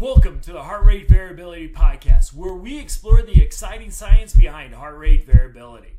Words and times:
Welcome 0.00 0.40
to 0.40 0.52
the 0.52 0.62
Heart 0.62 0.84
Rate 0.84 1.08
Variability 1.08 1.70
Podcast, 1.70 2.34
where 2.34 2.52
we 2.52 2.78
explore 2.78 3.22
the 3.22 3.40
exciting 3.40 3.90
science 3.90 4.34
behind 4.34 4.74
heart 4.74 4.98
rate 4.98 5.24
variability. 5.24 5.96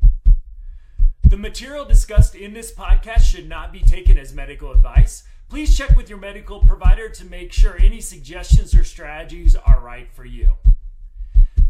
The 1.23 1.37
material 1.37 1.83
discussed 1.83 2.35
in 2.35 2.53
this 2.53 2.71
podcast 2.71 3.21
should 3.21 3.49
not 3.49 3.73
be 3.73 3.79
taken 3.79 4.19
as 4.19 4.35
medical 4.35 4.71
advice. 4.71 5.23
Please 5.49 5.75
check 5.75 5.97
with 5.97 6.09
your 6.09 6.19
medical 6.19 6.59
provider 6.59 7.09
to 7.09 7.25
make 7.25 7.51
sure 7.51 7.75
any 7.79 7.99
suggestions 7.99 8.75
or 8.75 8.83
strategies 8.83 9.55
are 9.55 9.79
right 9.79 10.09
for 10.13 10.25
you. 10.25 10.51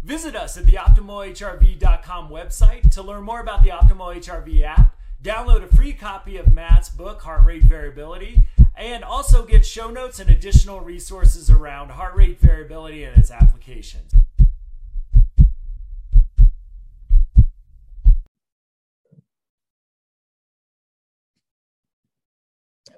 Visit 0.04 0.36
us 0.36 0.57
at 0.57 0.66
the 0.66 0.73
OptimalHRV.com 0.73 2.30
website 2.30 2.91
to 2.91 3.02
learn 3.02 3.23
more 3.23 3.39
about 3.39 3.64
the 3.64 3.70
Optimal 3.70 4.14
HRV 4.18 4.64
app, 4.64 4.98
download 5.23 5.64
a 5.64 5.73
free 5.73 5.94
copy 5.94 6.36
of 6.36 6.54
Matt's 6.54 6.89
book, 6.89 7.21
Heart 7.21 7.46
Rate 7.46 7.64
Variability, 7.64 8.44
and 8.78 9.04
also 9.04 9.44
get 9.44 9.65
show 9.65 9.89
notes 9.89 10.20
and 10.20 10.29
additional 10.29 10.79
resources 10.79 11.50
around 11.50 11.89
heart 11.89 12.15
rate 12.15 12.39
variability 12.39 13.04
and 13.04 13.18
its 13.18 13.32
applications. 13.32 14.14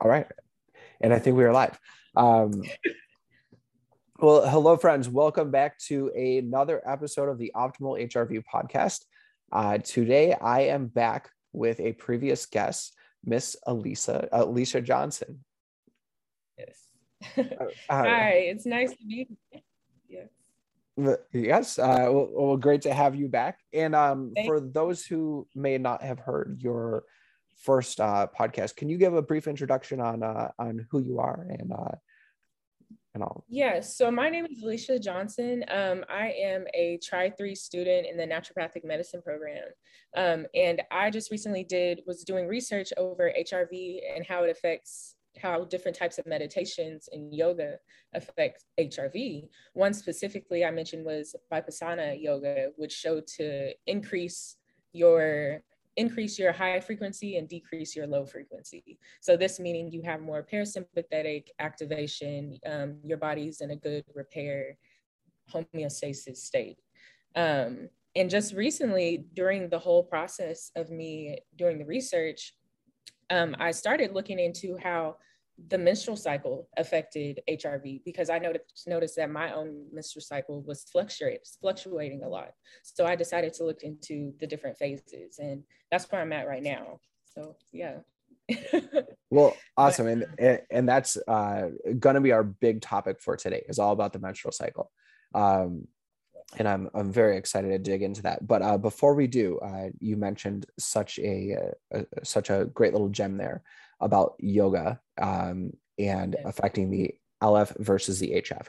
All 0.01 0.09
right. 0.09 0.27
And 1.01 1.13
I 1.13 1.19
think 1.19 1.37
we 1.37 1.43
are 1.45 1.53
live. 1.53 1.77
Um, 2.15 2.63
well, 4.19 4.47
hello, 4.47 4.75
friends. 4.75 5.07
Welcome 5.07 5.51
back 5.51 5.77
to 5.87 6.09
another 6.09 6.81
episode 6.85 7.29
of 7.29 7.37
the 7.37 7.51
Optimal 7.55 8.01
HRV 8.09 8.43
podcast. 8.53 9.05
Uh, 9.51 9.77
today, 9.77 10.33
I 10.33 10.61
am 10.61 10.87
back 10.87 11.29
with 11.53 11.79
a 11.79 11.93
previous 11.93 12.45
guest, 12.45 12.95
Miss 13.25 13.55
Elisa, 13.65 14.27
Alicia 14.31 14.81
Johnson. 14.81 15.43
Yes. 16.59 16.89
Uh, 17.37 17.65
Hi, 17.89 18.31
it's 18.31 18.65
nice 18.65 18.91
to 18.91 19.05
be 19.05 19.27
here. 19.51 19.61
Yes. 20.07 21.17
Yes. 21.31 21.79
Uh, 21.79 22.09
well, 22.11 22.29
well, 22.31 22.57
great 22.57 22.81
to 22.81 22.93
have 22.93 23.15
you 23.15 23.27
back. 23.27 23.59
And 23.73 23.95
um, 23.95 24.33
for 24.45 24.59
those 24.59 25.05
who 25.05 25.47
may 25.55 25.77
not 25.77 26.03
have 26.03 26.19
heard 26.19 26.59
your 26.61 27.03
first 27.61 27.99
uh, 27.99 28.27
podcast, 28.37 28.75
can 28.75 28.89
you 28.89 28.97
give 28.97 29.13
a 29.13 29.21
brief 29.21 29.47
introduction 29.47 30.01
on 30.01 30.23
uh, 30.23 30.49
on 30.59 30.85
who 30.91 30.99
you 30.99 31.19
are 31.19 31.45
and 31.49 31.71
uh, 31.71 31.95
and 33.13 33.23
all? 33.23 33.45
Yes. 33.47 33.95
So 33.95 34.11
my 34.11 34.29
name 34.29 34.45
is 34.45 34.61
Alicia 34.61 34.99
Johnson. 34.99 35.63
Um, 35.69 36.03
I 36.09 36.33
am 36.41 36.65
a 36.73 36.99
Tri 37.01 37.29
Three 37.29 37.55
student 37.55 38.07
in 38.07 38.17
the 38.17 38.27
naturopathic 38.27 38.83
medicine 38.83 39.21
program, 39.21 39.67
um, 40.17 40.47
and 40.53 40.81
I 40.91 41.11
just 41.11 41.31
recently 41.31 41.63
did 41.63 42.01
was 42.05 42.23
doing 42.23 42.47
research 42.47 42.91
over 42.97 43.31
HRV 43.39 43.99
and 44.15 44.25
how 44.25 44.43
it 44.43 44.49
affects 44.49 45.15
how 45.41 45.65
different 45.65 45.97
types 45.97 46.17
of 46.17 46.25
meditations 46.25 47.09
and 47.11 47.33
yoga 47.33 47.77
affect 48.13 48.65
HRV. 48.79 49.47
One 49.73 49.93
specifically 49.93 50.65
I 50.65 50.71
mentioned 50.71 51.05
was 51.05 51.35
Vipassana 51.51 52.21
yoga, 52.21 52.69
which 52.75 52.93
showed 52.93 53.27
to 53.37 53.71
increase 53.87 54.57
your 54.93 55.61
increase 55.97 56.39
your 56.39 56.53
high 56.53 56.79
frequency 56.79 57.37
and 57.37 57.49
decrease 57.49 57.93
your 57.93 58.07
low 58.07 58.25
frequency. 58.25 58.97
So 59.19 59.35
this 59.35 59.59
meaning 59.59 59.91
you 59.91 60.01
have 60.03 60.21
more 60.21 60.47
parasympathetic 60.49 61.47
activation, 61.59 62.57
um, 62.65 62.99
your 63.03 63.17
body's 63.17 63.59
in 63.59 63.71
a 63.71 63.75
good 63.75 64.05
repair 64.15 64.77
homeostasis 65.53 66.37
state. 66.37 66.77
Um, 67.35 67.89
and 68.15 68.29
just 68.29 68.53
recently, 68.53 69.25
during 69.33 69.69
the 69.69 69.79
whole 69.79 70.03
process 70.03 70.71
of 70.75 70.89
me 70.89 71.39
doing 71.57 71.77
the 71.77 71.85
research, 71.85 72.53
um, 73.29 73.55
I 73.59 73.71
started 73.71 74.13
looking 74.13 74.39
into 74.39 74.77
how 74.77 75.17
the 75.67 75.77
menstrual 75.77 76.15
cycle 76.15 76.67
affected 76.77 77.41
HRV 77.49 78.03
because 78.05 78.29
I 78.29 78.39
noticed, 78.39 78.87
noticed 78.87 79.15
that 79.17 79.29
my 79.29 79.53
own 79.53 79.85
menstrual 79.91 80.21
cycle 80.21 80.61
was 80.61 80.83
fluctuate, 80.83 81.47
fluctuating 81.61 82.23
a 82.23 82.29
lot. 82.29 82.51
So 82.83 83.05
I 83.05 83.15
decided 83.15 83.53
to 83.55 83.65
look 83.65 83.83
into 83.83 84.33
the 84.39 84.47
different 84.47 84.77
phases, 84.77 85.39
and 85.39 85.63
that's 85.91 86.09
where 86.11 86.21
I'm 86.21 86.33
at 86.33 86.47
right 86.47 86.63
now. 86.63 86.99
So 87.25 87.55
yeah. 87.71 87.97
well, 89.29 89.55
awesome, 89.77 90.07
and 90.07 90.59
and 90.71 90.89
that's 90.89 91.17
uh, 91.27 91.67
going 91.99 92.15
to 92.15 92.21
be 92.21 92.31
our 92.31 92.43
big 92.43 92.81
topic 92.81 93.21
for 93.21 93.37
today. 93.37 93.63
is 93.67 93.79
all 93.79 93.93
about 93.93 94.13
the 94.13 94.19
menstrual 94.19 94.51
cycle. 94.51 94.91
Um, 95.35 95.87
and 96.57 96.67
I'm 96.67 96.89
I'm 96.95 97.11
very 97.11 97.37
excited 97.37 97.69
to 97.69 97.77
dig 97.77 98.01
into 98.01 98.23
that. 98.23 98.47
But 98.47 98.63
uh, 98.63 98.77
before 98.77 99.13
we 99.13 99.27
do, 99.27 99.59
uh, 99.59 99.89
you 99.99 100.17
mentioned 100.17 100.65
such 100.79 101.19
a, 101.19 101.73
a, 101.91 102.05
such 102.23 102.49
a 102.49 102.65
great 102.73 102.93
little 102.93 103.09
gem 103.09 103.37
there 103.37 103.61
about 103.99 104.35
yoga 104.39 104.99
um, 105.21 105.71
and 105.97 106.35
affecting 106.45 106.89
the 106.89 107.13
LF 107.41 107.77
versus 107.79 108.19
the 108.19 108.41
HF. 108.41 108.67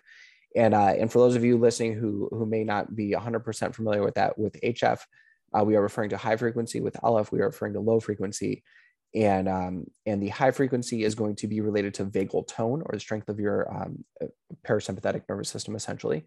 And 0.56 0.74
uh, 0.74 0.94
and 0.98 1.10
for 1.10 1.20
those 1.20 1.36
of 1.36 1.44
you 1.44 1.58
listening 1.58 1.94
who 1.94 2.28
who 2.32 2.44
may 2.44 2.64
not 2.64 2.94
be 2.94 3.12
100% 3.12 3.74
familiar 3.74 4.02
with 4.02 4.14
that, 4.14 4.36
with 4.36 4.60
HF, 4.60 5.00
uh, 5.56 5.64
we 5.64 5.76
are 5.76 5.82
referring 5.82 6.10
to 6.10 6.16
high 6.16 6.36
frequency. 6.36 6.80
With 6.80 6.94
LF, 6.94 7.30
we 7.30 7.40
are 7.40 7.46
referring 7.46 7.74
to 7.74 7.80
low 7.80 8.00
frequency. 8.00 8.64
And 9.14 9.48
um, 9.48 9.86
and 10.06 10.22
the 10.22 10.28
high 10.28 10.50
frequency 10.50 11.04
is 11.04 11.14
going 11.14 11.36
to 11.36 11.48
be 11.48 11.60
related 11.60 11.94
to 11.94 12.04
vagal 12.04 12.46
tone 12.48 12.82
or 12.84 12.90
the 12.92 13.00
strength 13.00 13.28
of 13.28 13.40
your 13.40 13.72
um, 13.72 14.04
parasympathetic 14.66 15.22
nervous 15.28 15.48
system, 15.48 15.74
essentially. 15.74 16.26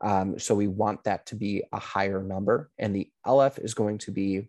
Um, 0.00 0.38
so 0.38 0.54
we 0.54 0.66
want 0.66 1.04
that 1.04 1.26
to 1.26 1.36
be 1.36 1.62
a 1.72 1.78
higher 1.78 2.22
number, 2.22 2.70
and 2.78 2.94
the 2.94 3.08
LF 3.24 3.64
is 3.64 3.74
going 3.74 3.98
to 3.98 4.10
be 4.10 4.48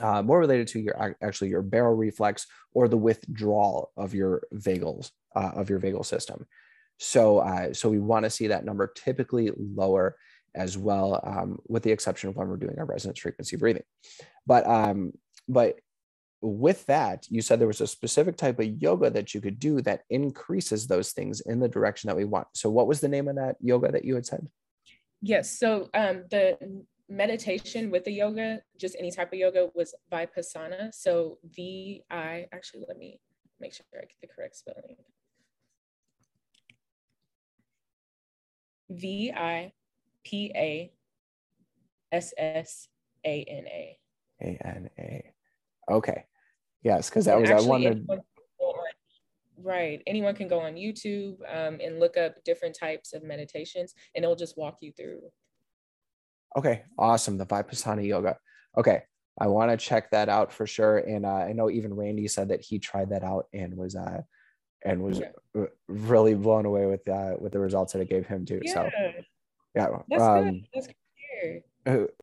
uh, 0.00 0.22
more 0.22 0.38
related 0.38 0.68
to 0.68 0.80
your 0.80 1.16
actually 1.22 1.48
your 1.48 1.62
baroreflex 1.62 2.46
or 2.72 2.88
the 2.88 2.96
withdrawal 2.96 3.90
of 3.96 4.14
your 4.14 4.42
vagals 4.54 5.10
uh, 5.34 5.52
of 5.54 5.70
your 5.70 5.80
vagal 5.80 6.06
system. 6.06 6.46
So 6.98 7.38
uh, 7.38 7.72
so 7.72 7.88
we 7.88 7.98
want 7.98 8.24
to 8.24 8.30
see 8.30 8.48
that 8.48 8.64
number 8.64 8.92
typically 8.94 9.50
lower 9.56 10.16
as 10.54 10.76
well, 10.76 11.20
um, 11.22 11.58
with 11.68 11.82
the 11.82 11.92
exception 11.92 12.28
of 12.28 12.36
when 12.36 12.48
we're 12.48 12.56
doing 12.56 12.78
our 12.78 12.84
resonance 12.84 13.20
frequency 13.20 13.56
breathing. 13.56 13.84
But 14.46 14.66
um, 14.66 15.12
but 15.48 15.78
with 16.40 16.86
that, 16.86 17.26
you 17.30 17.42
said 17.42 17.58
there 17.58 17.66
was 17.66 17.80
a 17.80 17.86
specific 17.86 18.36
type 18.36 18.60
of 18.60 18.66
yoga 18.80 19.10
that 19.10 19.34
you 19.34 19.40
could 19.40 19.58
do 19.58 19.80
that 19.82 20.02
increases 20.08 20.86
those 20.86 21.12
things 21.12 21.40
in 21.40 21.58
the 21.58 21.68
direction 21.68 22.08
that 22.08 22.16
we 22.16 22.24
want. 22.24 22.46
So, 22.52 22.70
what 22.70 22.86
was 22.86 23.00
the 23.00 23.08
name 23.08 23.28
of 23.28 23.36
that 23.36 23.56
yoga 23.60 23.90
that 23.92 24.04
you 24.04 24.14
had 24.14 24.26
said? 24.26 24.46
Yes. 25.20 25.58
So, 25.58 25.88
um, 25.94 26.24
the 26.30 26.84
meditation 27.08 27.90
with 27.90 28.04
the 28.04 28.12
yoga, 28.12 28.60
just 28.78 28.96
any 28.98 29.10
type 29.10 29.32
of 29.32 29.38
yoga, 29.38 29.68
was 29.74 29.94
Vipassana. 30.12 30.92
So, 30.94 31.38
V 31.44 32.02
I 32.10 32.46
actually, 32.52 32.84
let 32.86 32.98
me 32.98 33.20
make 33.60 33.74
sure 33.74 33.86
I 33.94 34.00
get 34.00 34.20
the 34.20 34.28
correct 34.28 34.56
spelling. 34.56 34.96
V 38.90 39.32
I 39.34 39.72
P 40.24 40.52
A 40.54 40.92
S 42.12 42.32
S 42.36 42.88
A 43.24 43.44
N 43.44 43.66
A. 43.66 43.98
A 44.42 44.58
N 44.64 44.90
A. 44.98 45.32
Okay. 45.90 46.24
Yes, 46.82 47.10
because 47.10 47.24
that 47.24 47.40
was 47.40 47.50
Actually, 47.50 47.86
I 47.86 47.90
wanted. 47.90 48.08
right. 49.62 50.02
Anyone 50.06 50.34
can 50.34 50.48
go 50.48 50.60
on 50.60 50.74
YouTube 50.74 51.36
um, 51.48 51.80
and 51.82 51.98
look 51.98 52.16
up 52.16 52.42
different 52.44 52.76
types 52.78 53.12
of 53.12 53.24
meditations, 53.24 53.94
and 54.14 54.24
it'll 54.24 54.36
just 54.36 54.56
walk 54.56 54.78
you 54.80 54.92
through. 54.92 55.20
Okay, 56.56 56.82
awesome. 56.98 57.38
The 57.38 57.46
Vipassana 57.46 58.06
yoga. 58.06 58.36
Okay, 58.76 59.02
I 59.38 59.46
want 59.48 59.70
to 59.70 59.76
check 59.76 60.10
that 60.10 60.28
out 60.28 60.52
for 60.52 60.66
sure. 60.66 60.98
And 60.98 61.26
uh, 61.26 61.34
I 61.34 61.52
know 61.52 61.70
even 61.70 61.94
Randy 61.94 62.28
said 62.28 62.48
that 62.48 62.62
he 62.62 62.78
tried 62.78 63.10
that 63.10 63.24
out 63.24 63.46
and 63.52 63.76
was 63.76 63.96
uh, 63.96 64.22
and 64.84 65.02
was 65.02 65.20
yeah. 65.20 65.64
really 65.88 66.34
blown 66.34 66.66
away 66.66 66.86
with 66.86 67.06
uh, 67.08 67.34
with 67.38 67.52
the 67.52 67.60
results 67.60 67.92
that 67.92 68.00
it 68.00 68.10
gave 68.10 68.26
him 68.26 68.44
too. 68.44 68.60
Yeah. 68.62 68.74
So 68.74 68.90
yeah, 69.74 69.88
that's 70.08 70.22
um, 70.22 70.44
good. 70.44 70.66
That's 70.74 70.86
good 70.86 70.94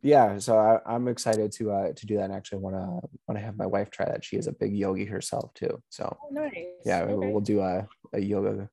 yeah 0.01 0.37
so 0.37 0.57
I, 0.57 0.95
am 0.95 1.07
excited 1.07 1.51
to 1.53 1.71
uh 1.71 1.93
to 1.93 2.05
do 2.05 2.17
that 2.17 2.25
and 2.25 2.33
actually 2.33 2.59
want 2.59 2.75
to 2.75 3.09
want 3.27 3.39
to 3.39 3.39
have 3.39 3.57
my 3.57 3.65
wife 3.65 3.89
try 3.89 4.05
that 4.05 4.23
she 4.23 4.37
is 4.37 4.47
a 4.47 4.51
big 4.51 4.75
yogi 4.75 5.05
herself 5.05 5.53
too 5.53 5.81
so 5.89 6.15
oh, 6.21 6.29
nice. 6.31 6.53
yeah 6.85 7.01
okay. 7.01 7.13
we'll 7.13 7.41
do 7.41 7.61
a, 7.61 7.87
a 8.13 8.19
yoga 8.19 8.69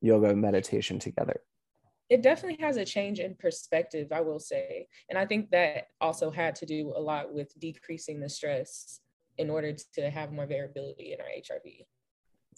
yoga 0.00 0.34
meditation 0.34 0.98
together 0.98 1.40
it 2.10 2.22
definitely 2.22 2.62
has 2.62 2.76
a 2.76 2.84
change 2.84 3.20
in 3.20 3.34
perspective 3.34 4.08
i 4.12 4.20
will 4.20 4.40
say. 4.40 4.86
And 5.08 5.18
i 5.18 5.24
think 5.24 5.50
that 5.50 5.86
also 6.00 6.30
had 6.30 6.54
to 6.56 6.66
do 6.66 6.92
a 6.94 7.00
lot 7.00 7.32
with 7.32 7.58
decreasing 7.58 8.20
the 8.20 8.28
stress 8.28 9.00
in 9.38 9.48
order 9.48 9.74
to 9.94 10.10
have 10.10 10.32
more 10.32 10.46
variability 10.46 11.12
in 11.12 11.20
our 11.20 11.26
hrv 11.26 11.84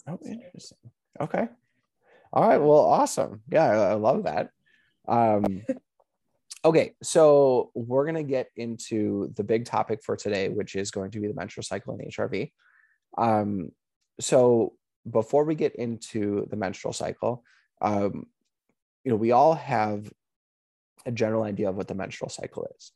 oh 0.07 0.19
interesting. 0.25 0.77
Okay. 1.21 1.47
All 2.33 2.47
right. 2.47 2.57
Well 2.57 2.79
awesome. 2.79 3.41
Yeah 3.51 3.69
i, 3.69 3.93
love 3.93 4.23
that. 4.23 4.49
Um 5.07 5.63
Okay, 6.65 6.93
so 7.03 7.71
we're 7.75 8.05
going 8.05 8.15
to 8.15 8.23
get 8.23 8.47
into 8.55 9.33
the 9.35 9.43
big 9.43 9.65
topic 9.65 10.01
for 10.01 10.15
today, 10.15 10.47
which 10.47 10.75
is 10.75 10.91
going 10.91 11.11
to 11.11 11.19
be 11.19 11.27
the 11.27 11.33
menstrual 11.33 11.63
cycle 11.63 11.93
and 11.93 12.09
HRV. 12.09 12.51
Um, 13.17 13.71
so 14.21 14.73
before 15.11 15.43
we 15.43 15.55
get 15.55 15.75
into 15.75 16.47
the 16.49 16.55
menstrual 16.55 16.93
cycle, 16.93 17.43
um, 17.81 18.27
you 19.03 19.11
know, 19.11 19.15
we 19.15 19.31
all 19.31 19.55
have 19.55 20.11
a 21.05 21.11
general 21.11 21.43
idea 21.43 21.69
of 21.69 21.75
what 21.75 21.87
the 21.87 21.95
menstrual 21.95 22.29
cycle 22.29 22.67
is. 22.77 22.91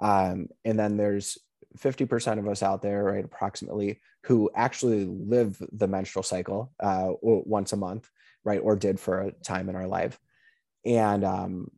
Um, 0.00 0.48
and 0.64 0.78
then 0.78 0.96
there's 0.96 1.38
50% 1.78 2.38
of 2.38 2.48
us 2.48 2.62
out 2.62 2.82
there, 2.82 3.04
right, 3.04 3.24
approximately, 3.24 4.00
who 4.24 4.50
actually 4.54 5.04
live 5.04 5.60
the 5.72 5.88
menstrual 5.88 6.22
cycle 6.22 6.72
uh, 6.80 7.12
once 7.20 7.72
a 7.72 7.76
month, 7.76 8.08
right, 8.44 8.60
or 8.62 8.76
did 8.76 9.00
for 9.00 9.20
a 9.20 9.32
time 9.32 9.68
in 9.68 9.76
our 9.76 9.86
life. 9.86 10.18
and 10.84 11.24
um, 11.24 11.70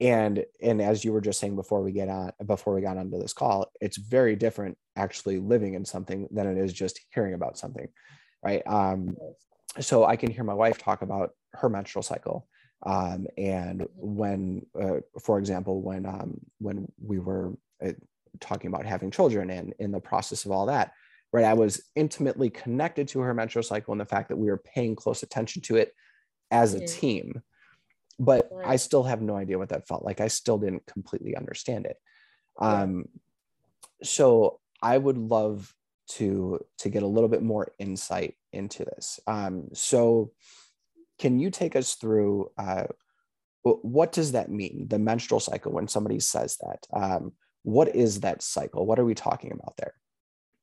and 0.00 0.44
and 0.62 0.80
as 0.80 1.04
you 1.04 1.12
were 1.12 1.20
just 1.20 1.38
saying 1.38 1.54
before 1.54 1.82
we 1.82 1.92
get 1.92 2.08
on 2.08 2.32
before 2.46 2.74
we 2.74 2.80
got 2.80 2.96
onto 2.96 3.18
this 3.18 3.32
call 3.32 3.70
it's 3.80 3.98
very 3.98 4.34
different 4.34 4.76
actually 4.96 5.38
living 5.38 5.74
in 5.74 5.84
something 5.84 6.26
than 6.30 6.46
it 6.46 6.58
is 6.58 6.72
just 6.72 7.00
hearing 7.14 7.34
about 7.34 7.58
something 7.58 7.88
right 8.42 8.62
um 8.66 9.16
so 9.78 10.04
i 10.04 10.16
can 10.16 10.30
hear 10.30 10.44
my 10.44 10.54
wife 10.54 10.78
talk 10.78 11.02
about 11.02 11.30
her 11.52 11.68
menstrual 11.68 12.02
cycle 12.02 12.48
um 12.84 13.26
and 13.36 13.86
when 13.96 14.64
uh, 14.80 15.00
for 15.20 15.38
example 15.38 15.82
when 15.82 16.06
um 16.06 16.40
when 16.58 16.90
we 17.02 17.18
were 17.18 17.52
uh, 17.84 17.92
talking 18.40 18.68
about 18.68 18.86
having 18.86 19.10
children 19.10 19.50
and 19.50 19.74
in 19.78 19.90
the 19.90 20.00
process 20.00 20.44
of 20.44 20.50
all 20.50 20.66
that 20.66 20.92
right 21.32 21.44
i 21.44 21.54
was 21.54 21.82
intimately 21.94 22.48
connected 22.48 23.06
to 23.06 23.20
her 23.20 23.34
menstrual 23.34 23.62
cycle 23.62 23.92
and 23.92 24.00
the 24.00 24.06
fact 24.06 24.28
that 24.28 24.36
we 24.36 24.48
were 24.48 24.62
paying 24.74 24.96
close 24.96 25.22
attention 25.22 25.60
to 25.60 25.76
it 25.76 25.94
as 26.50 26.74
a 26.74 26.84
team 26.84 27.42
but 28.20 28.50
right. 28.52 28.68
I 28.68 28.76
still 28.76 29.02
have 29.04 29.22
no 29.22 29.34
idea 29.34 29.58
what 29.58 29.70
that 29.70 29.88
felt 29.88 30.04
like. 30.04 30.20
I 30.20 30.28
still 30.28 30.58
didn't 30.58 30.84
completely 30.86 31.34
understand 31.34 31.86
it. 31.86 31.96
Um, 32.60 33.06
so 34.02 34.60
I 34.82 34.98
would 34.98 35.16
love 35.16 35.74
to 36.08 36.60
to 36.78 36.88
get 36.90 37.02
a 37.02 37.06
little 37.06 37.28
bit 37.28 37.42
more 37.42 37.72
insight 37.78 38.34
into 38.52 38.84
this. 38.84 39.20
Um, 39.26 39.68
so 39.72 40.32
can 41.20 41.38
you 41.38 41.50
take 41.50 41.76
us 41.76 41.94
through 41.94 42.50
uh, 42.58 42.86
what 43.62 44.12
does 44.12 44.32
that 44.32 44.50
mean? 44.50 44.86
The 44.88 44.98
menstrual 44.98 45.38
cycle. 45.38 45.70
When 45.70 45.86
somebody 45.86 46.18
says 46.18 46.56
that, 46.62 46.86
um, 46.94 47.32
what 47.62 47.94
is 47.94 48.20
that 48.20 48.42
cycle? 48.42 48.86
What 48.86 48.98
are 48.98 49.04
we 49.04 49.14
talking 49.14 49.52
about 49.52 49.76
there? 49.76 49.92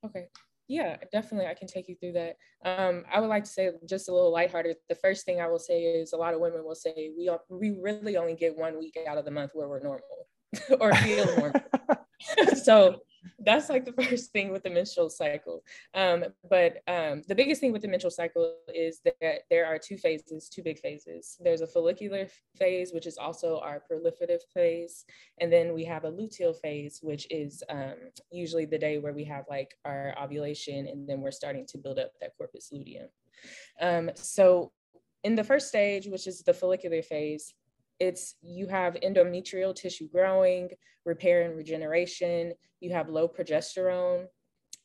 Okay. 0.03 0.25
Yeah, 0.67 0.97
definitely. 1.11 1.47
I 1.47 1.53
can 1.53 1.67
take 1.67 1.87
you 1.87 1.95
through 1.95 2.13
that. 2.13 2.37
Um, 2.65 3.05
I 3.13 3.19
would 3.19 3.29
like 3.29 3.43
to 3.43 3.49
say 3.49 3.69
just 3.87 4.09
a 4.09 4.13
little 4.13 4.31
lighthearted. 4.31 4.77
The 4.89 4.95
first 4.95 5.25
thing 5.25 5.39
I 5.39 5.47
will 5.47 5.59
say 5.59 5.83
is 5.83 6.11
a 6.11 6.17
lot 6.17 6.33
of 6.33 6.39
women 6.39 6.65
will 6.65 6.75
say 6.75 7.11
we 7.15 7.29
we 7.49 7.77
really 7.79 8.17
only 8.17 8.33
get 8.33 8.57
one 8.57 8.79
week 8.79 8.97
out 9.07 9.19
of 9.19 9.25
the 9.25 9.31
month 9.31 9.51
where 9.53 9.69
we're 9.69 9.79
normal 9.79 10.27
or 10.81 10.93
feel 10.95 11.25
normal. 11.37 11.61
so 12.63 12.99
that's 13.39 13.69
like 13.69 13.85
the 13.85 13.91
first 14.03 14.31
thing 14.31 14.51
with 14.51 14.63
the 14.63 14.69
menstrual 14.69 15.09
cycle. 15.09 15.63
Um, 15.93 16.25
but 16.49 16.77
um, 16.87 17.23
the 17.27 17.35
biggest 17.35 17.61
thing 17.61 17.71
with 17.71 17.81
the 17.81 17.87
menstrual 17.87 18.11
cycle 18.11 18.55
is 18.73 19.01
that 19.03 19.41
there 19.49 19.65
are 19.65 19.77
two 19.77 19.97
phases, 19.97 20.49
two 20.49 20.63
big 20.63 20.79
phases. 20.79 21.37
There's 21.39 21.61
a 21.61 21.67
follicular 21.67 22.27
phase, 22.55 22.93
which 22.93 23.07
is 23.07 23.17
also 23.17 23.59
our 23.59 23.81
proliferative 23.91 24.41
phase. 24.53 25.05
And 25.39 25.51
then 25.51 25.73
we 25.73 25.85
have 25.85 26.03
a 26.03 26.11
luteal 26.11 26.55
phase, 26.55 26.99
which 27.01 27.27
is 27.29 27.63
um, 27.69 27.95
usually 28.31 28.65
the 28.65 28.77
day 28.77 28.97
where 28.97 29.13
we 29.13 29.23
have 29.25 29.45
like 29.49 29.75
our 29.85 30.15
ovulation 30.21 30.87
and 30.87 31.07
then 31.07 31.21
we're 31.21 31.31
starting 31.31 31.65
to 31.67 31.77
build 31.77 31.99
up 31.99 32.11
that 32.21 32.35
corpus 32.37 32.69
luteum. 32.71 33.07
Um, 33.79 34.11
so 34.15 34.71
in 35.23 35.35
the 35.35 35.43
first 35.43 35.67
stage, 35.67 36.07
which 36.07 36.27
is 36.27 36.41
the 36.41 36.53
follicular 36.53 37.01
phase, 37.01 37.53
it's 37.99 38.35
you 38.41 38.67
have 38.67 38.95
endometrial 38.95 39.75
tissue 39.75 40.07
growing, 40.09 40.69
repair 41.05 41.43
and 41.43 41.55
regeneration, 41.55 42.53
you 42.79 42.91
have 42.91 43.09
low 43.09 43.27
progesterone. 43.27 44.25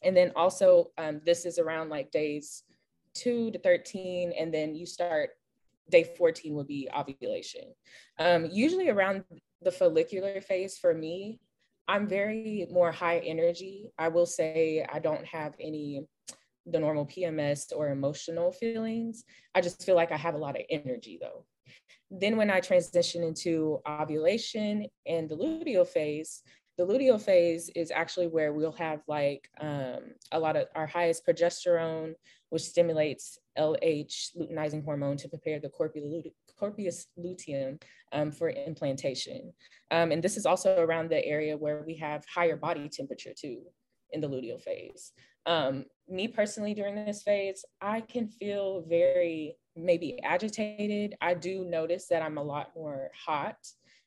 And 0.02 0.16
then 0.16 0.32
also, 0.34 0.90
um, 0.98 1.20
this 1.24 1.44
is 1.46 1.58
around 1.58 1.88
like 1.88 2.10
days 2.10 2.64
two 3.14 3.50
to 3.50 3.58
13, 3.58 4.32
and 4.38 4.52
then 4.52 4.74
you 4.74 4.86
start 4.86 5.30
day 5.90 6.04
14 6.16 6.54
would 6.54 6.66
be 6.66 6.88
ovulation. 6.96 7.64
Um, 8.18 8.48
usually 8.50 8.88
around 8.88 9.24
the 9.60 9.70
follicular 9.70 10.40
phase 10.40 10.78
for 10.78 10.94
me, 10.94 11.40
I'm 11.88 12.08
very 12.08 12.66
more 12.70 12.92
high 12.92 13.18
energy. 13.18 13.90
I 13.98 14.08
will 14.08 14.26
say 14.26 14.86
I 14.90 14.98
don't 14.98 15.26
have 15.26 15.54
any 15.60 16.06
the 16.66 16.78
normal 16.78 17.04
PMS 17.04 17.72
or 17.74 17.90
emotional 17.90 18.52
feelings. 18.52 19.24
I 19.54 19.60
just 19.60 19.84
feel 19.84 19.96
like 19.96 20.12
I 20.12 20.16
have 20.16 20.34
a 20.34 20.38
lot 20.38 20.56
of 20.56 20.62
energy 20.70 21.18
though. 21.20 21.44
Then 22.14 22.36
when 22.36 22.50
I 22.50 22.60
transition 22.60 23.22
into 23.22 23.80
ovulation 23.88 24.86
and 25.06 25.28
the 25.30 25.34
luteal 25.34 25.86
phase, 25.86 26.42
the 26.76 26.86
luteal 26.86 27.20
phase 27.20 27.70
is 27.74 27.90
actually 27.90 28.26
where 28.26 28.52
we'll 28.52 28.72
have 28.72 29.00
like 29.08 29.48
um, 29.60 30.12
a 30.30 30.38
lot 30.38 30.56
of 30.56 30.66
our 30.74 30.86
highest 30.86 31.26
progesterone, 31.26 32.12
which 32.50 32.62
stimulates 32.62 33.38
LH, 33.58 34.36
luteinizing 34.36 34.84
hormone, 34.84 35.16
to 35.18 35.28
prepare 35.28 35.58
the 35.58 35.70
corpus 35.70 37.06
luteum 37.16 37.78
um, 38.12 38.30
for 38.30 38.50
implantation. 38.50 39.52
Um, 39.90 40.12
and 40.12 40.22
this 40.22 40.36
is 40.36 40.44
also 40.44 40.82
around 40.82 41.10
the 41.10 41.24
area 41.24 41.56
where 41.56 41.82
we 41.86 41.96
have 41.96 42.24
higher 42.26 42.56
body 42.56 42.90
temperature 42.90 43.32
too 43.34 43.62
in 44.10 44.20
the 44.20 44.28
luteal 44.28 44.60
phase. 44.60 45.12
Um, 45.46 45.86
me 46.08 46.28
personally, 46.28 46.74
during 46.74 46.94
this 46.94 47.22
phase, 47.22 47.64
I 47.80 48.02
can 48.02 48.28
feel 48.28 48.84
very 48.88 49.56
maybe 49.76 50.22
agitated. 50.22 51.16
I 51.20 51.34
do 51.34 51.64
notice 51.64 52.06
that 52.08 52.22
I'm 52.22 52.38
a 52.38 52.42
lot 52.42 52.70
more 52.76 53.10
hot. 53.14 53.56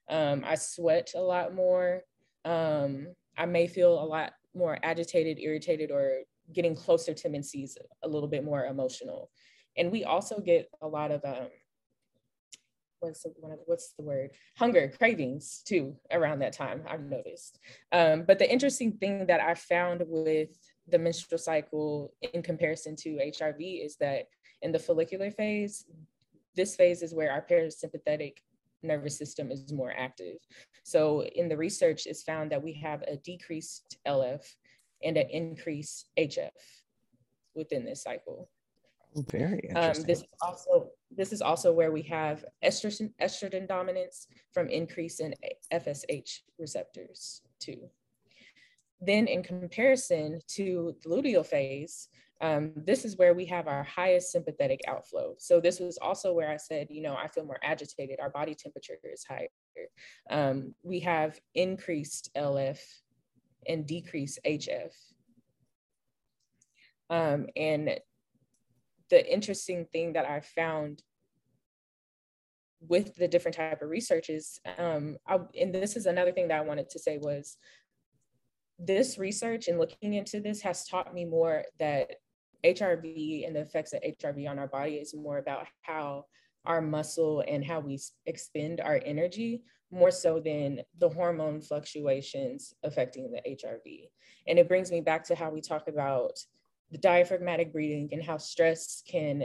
Um, 0.10 0.44
I 0.46 0.56
sweat 0.56 1.14
a 1.16 1.22
lot 1.22 1.56
more. 1.56 2.02
Um, 2.44 3.08
I 3.38 3.46
may 3.46 3.68
feel 3.68 3.94
a 3.94 4.06
lot 4.06 4.34
more 4.54 4.78
agitated, 4.84 5.40
irritated, 5.40 5.92
or 5.92 6.20
getting 6.54 6.76
closer 6.76 7.14
to 7.14 7.30
menses, 7.30 7.78
a 8.04 8.08
little 8.08 8.30
bit 8.30 8.44
more 8.44 8.66
emotional. 8.66 9.30
And 9.78 9.92
we 9.92 10.04
also 10.04 10.40
get 10.40 10.70
a 10.82 10.88
lot 10.88 11.12
of 11.12 11.26
um, 11.26 11.48
what's 13.00 13.24
the, 13.24 13.34
what's 13.66 13.94
the 13.98 14.04
word 14.04 14.32
hunger 14.58 14.92
cravings 14.98 15.62
too 15.66 15.96
around 16.12 16.40
that 16.40 16.54
time 16.54 16.82
i've 16.88 17.04
noticed 17.04 17.60
um, 17.92 18.24
but 18.26 18.40
the 18.40 18.52
interesting 18.52 18.94
thing 18.94 19.26
that 19.28 19.42
i 19.42 19.54
found 19.54 20.04
with 20.08 20.50
the 20.88 20.98
menstrual 20.98 21.38
cycle 21.38 22.14
in 22.34 22.42
comparison 22.42 22.96
to 22.96 23.18
hrv 23.18 23.86
is 23.86 23.96
that 23.98 24.26
in 24.66 24.72
the 24.72 24.80
follicular 24.80 25.30
phase, 25.30 25.86
this 26.56 26.76
phase 26.76 27.04
is 27.04 27.14
where 27.14 27.32
our 27.32 27.46
parasympathetic 27.50 28.38
nervous 28.82 29.16
system 29.16 29.52
is 29.52 29.72
more 29.72 29.94
active. 29.96 30.38
So 30.84 31.24
in 31.24 31.48
the 31.48 31.56
research, 31.56 32.08
it's 32.08 32.24
found 32.24 32.52
that 32.52 32.64
we 32.64 32.74
have 32.74 33.04
a 33.04 33.18
decreased 33.18 33.98
LF 34.08 34.44
and 35.04 35.18
an 35.18 35.30
increased 35.30 36.10
HF 36.18 36.50
within 37.54 37.86
this 37.86 38.02
cycle. 38.02 38.50
Very 39.30 39.60
interesting. 39.70 40.04
Um, 40.04 40.08
this 40.08 40.20
is 40.20 40.28
also 40.42 40.90
this 41.16 41.32
is 41.32 41.42
also 41.42 41.72
where 41.72 41.92
we 41.92 42.02
have 42.02 42.44
estrogen 42.66 43.14
estrogen 43.22 43.66
dominance 43.66 44.28
from 44.52 44.68
increase 44.68 45.22
in 45.22 45.34
FSH 45.72 46.40
receptors 46.60 47.42
too. 47.60 47.90
Then 49.00 49.28
in 49.28 49.42
comparison 49.42 50.42
to 50.56 50.96
the 51.02 51.10
luteal 51.10 51.46
phase, 51.46 52.10
um, 52.42 52.74
this 52.76 53.06
is 53.06 53.18
where 53.18 53.34
we 53.34 53.46
have 53.46 53.68
our 53.68 53.84
highest 53.84 54.32
sympathetic 54.32 54.82
outflow. 54.88 55.36
So 55.38 55.62
this 55.62 55.80
was 55.80 55.98
also 56.02 56.34
where 56.34 56.50
I 56.50 56.58
said, 56.58 56.88
you 56.90 57.02
know, 57.02 57.16
I 57.16 57.28
feel 57.28 57.46
more 57.46 57.60
agitated. 57.64 58.20
Our 58.20 58.30
body 58.30 58.54
temperature 58.54 58.98
is 59.04 59.24
higher. 59.24 59.48
Um, 60.30 60.74
we 60.84 61.00
have 61.02 61.40
increased 61.54 62.32
LF 62.36 62.80
and 63.68 63.88
decreased 63.88 64.40
HF. 64.46 64.92
Um, 67.10 67.48
and 67.56 68.00
the 69.10 69.34
interesting 69.34 69.86
thing 69.86 70.14
that 70.14 70.26
I 70.26 70.42
found 70.42 71.04
with 72.82 73.16
the 73.16 73.28
different 73.28 73.56
type 73.56 73.82
of 73.82 73.90
research 73.90 74.30
is, 74.30 74.60
um, 74.78 75.18
I, 75.26 75.40
and 75.60 75.74
this 75.74 75.96
is 75.96 76.06
another 76.06 76.32
thing 76.32 76.50
that 76.50 76.60
I 76.60 76.66
wanted 76.66 76.90
to 76.92 77.00
say 77.00 77.18
was 77.18 77.58
this 78.78 79.18
research 79.18 79.68
and 79.68 79.80
looking 79.80 80.14
into 80.14 80.42
this 80.42 80.62
has 80.62 80.86
taught 80.86 81.14
me 81.14 81.24
more 81.24 81.64
that 81.80 82.16
HRV 82.66 83.46
and 83.46 83.56
the 83.56 83.62
effects 83.62 83.94
of 83.94 84.02
HRV 84.02 84.50
on 84.50 84.60
our 84.60 84.68
body 84.68 84.96
is 84.96 85.14
more 85.14 85.38
about 85.38 85.68
how 85.82 86.26
our 86.66 86.82
muscle 86.82 87.44
and 87.48 87.64
how 87.64 87.80
we 87.80 88.00
expend 88.26 88.82
our 88.82 89.00
energy 89.06 89.62
more 89.92 90.12
so 90.12 90.40
than 90.40 90.82
the 91.00 91.10
hormone 91.10 91.62
fluctuations 91.62 92.74
affecting 92.84 93.32
the 93.32 93.42
HRV. 93.50 94.10
And 94.48 94.58
it 94.58 94.68
brings 94.68 94.92
me 94.92 95.02
back 95.02 95.24
to 95.26 95.36
how 95.36 95.52
we 95.52 95.62
talk 95.62 95.88
about 95.88 96.40
the 96.92 96.98
diaphragmatic 96.98 97.72
breathing 97.72 98.10
and 98.12 98.24
how 98.24 98.38
stress 98.38 99.04
can 99.08 99.44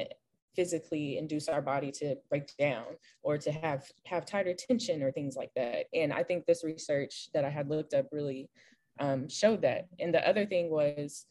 physically 0.56 1.16
induce 1.18 1.48
our 1.48 1.62
body 1.62 1.92
to 1.92 2.16
break 2.28 2.56
down 2.56 2.84
or 3.22 3.38
to 3.38 3.52
have 3.52 3.84
have 4.04 4.26
tighter 4.26 4.54
tension 4.54 5.02
or 5.02 5.12
things 5.12 5.36
like 5.36 5.50
that. 5.56 5.86
And 5.94 6.12
I 6.12 6.22
think 6.22 6.46
this 6.46 6.64
research 6.64 7.28
that 7.34 7.44
I 7.44 7.50
had 7.50 7.68
looked 7.68 7.94
up 7.94 8.06
really 8.12 8.50
um, 8.98 9.28
showed 9.28 9.62
that. 9.62 9.86
And 9.98 10.12
the 10.12 10.26
other 10.28 10.46
thing 10.46 10.70
was 10.70 11.26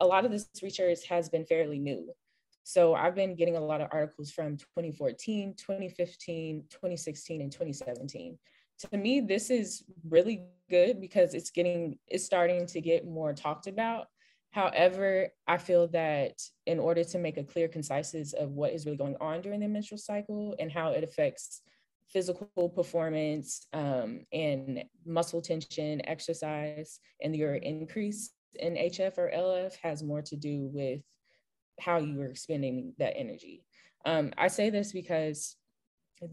a 0.00 0.06
lot 0.06 0.24
of 0.24 0.30
this 0.30 0.48
research 0.62 1.06
has 1.08 1.28
been 1.28 1.44
fairly 1.44 1.78
new. 1.78 2.12
So 2.64 2.94
I've 2.94 3.14
been 3.14 3.34
getting 3.34 3.56
a 3.56 3.60
lot 3.60 3.80
of 3.80 3.88
articles 3.92 4.30
from 4.30 4.56
2014, 4.56 5.54
2015, 5.56 6.64
2016, 6.70 7.40
and 7.40 7.50
2017. 7.50 8.38
To 8.90 8.96
me, 8.96 9.20
this 9.20 9.50
is 9.50 9.84
really 10.08 10.44
good 10.68 11.00
because 11.00 11.34
it's 11.34 11.50
getting, 11.50 11.98
it's 12.06 12.24
starting 12.24 12.66
to 12.66 12.80
get 12.80 13.06
more 13.06 13.32
talked 13.32 13.66
about. 13.66 14.06
However, 14.50 15.28
I 15.46 15.56
feel 15.56 15.88
that 15.88 16.40
in 16.66 16.78
order 16.78 17.04
to 17.04 17.18
make 17.18 17.38
a 17.38 17.44
clear 17.44 17.68
conciseness 17.68 18.34
of 18.34 18.50
what 18.50 18.72
is 18.72 18.84
really 18.84 18.96
going 18.96 19.16
on 19.20 19.40
during 19.40 19.60
the 19.60 19.68
menstrual 19.68 19.98
cycle 19.98 20.54
and 20.58 20.70
how 20.70 20.92
it 20.92 21.04
affects 21.04 21.62
physical 22.08 22.68
performance 22.68 23.66
um, 23.72 24.20
and 24.32 24.84
muscle 25.04 25.42
tension, 25.42 26.06
exercise, 26.06 27.00
and 27.22 27.36
your 27.36 27.54
increase 27.56 28.30
in 28.54 28.74
HF 28.74 29.18
or 29.18 29.30
LF 29.34 29.76
has 29.82 30.02
more 30.02 30.22
to 30.22 30.36
do 30.36 30.68
with 30.72 31.00
how 31.80 31.98
you 31.98 32.20
are 32.22 32.34
spending 32.34 32.92
that 32.98 33.16
energy. 33.16 33.64
Um, 34.04 34.32
I 34.36 34.48
say 34.48 34.70
this 34.70 34.92
because 34.92 35.56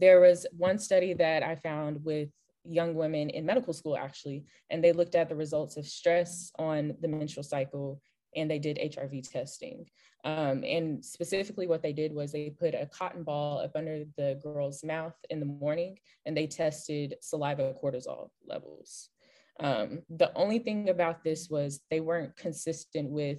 there 0.00 0.20
was 0.20 0.46
one 0.56 0.78
study 0.78 1.12
that 1.14 1.42
I 1.42 1.54
found 1.56 2.04
with 2.04 2.30
young 2.64 2.94
women 2.94 3.30
in 3.30 3.46
medical 3.46 3.72
school 3.72 3.96
actually, 3.96 4.44
and 4.70 4.82
they 4.82 4.92
looked 4.92 5.14
at 5.14 5.28
the 5.28 5.36
results 5.36 5.76
of 5.76 5.86
stress 5.86 6.50
on 6.58 6.96
the 7.00 7.08
menstrual 7.08 7.44
cycle 7.44 8.00
and 8.34 8.50
they 8.50 8.58
did 8.58 8.78
HRV 8.78 9.30
testing. 9.30 9.86
Um, 10.24 10.64
and 10.64 11.04
specifically, 11.04 11.66
what 11.66 11.82
they 11.82 11.92
did 11.92 12.12
was 12.12 12.32
they 12.32 12.50
put 12.50 12.74
a 12.74 12.86
cotton 12.86 13.22
ball 13.22 13.60
up 13.60 13.72
under 13.76 14.04
the 14.16 14.40
girl's 14.42 14.82
mouth 14.82 15.14
in 15.30 15.40
the 15.40 15.46
morning 15.46 15.98
and 16.26 16.36
they 16.36 16.46
tested 16.46 17.14
saliva 17.20 17.74
cortisol 17.82 18.30
levels. 18.46 19.10
Um, 19.60 20.02
the 20.10 20.32
only 20.34 20.58
thing 20.58 20.88
about 20.88 21.24
this 21.24 21.48
was 21.50 21.80
they 21.90 22.00
weren't 22.00 22.36
consistent 22.36 23.10
with 23.10 23.38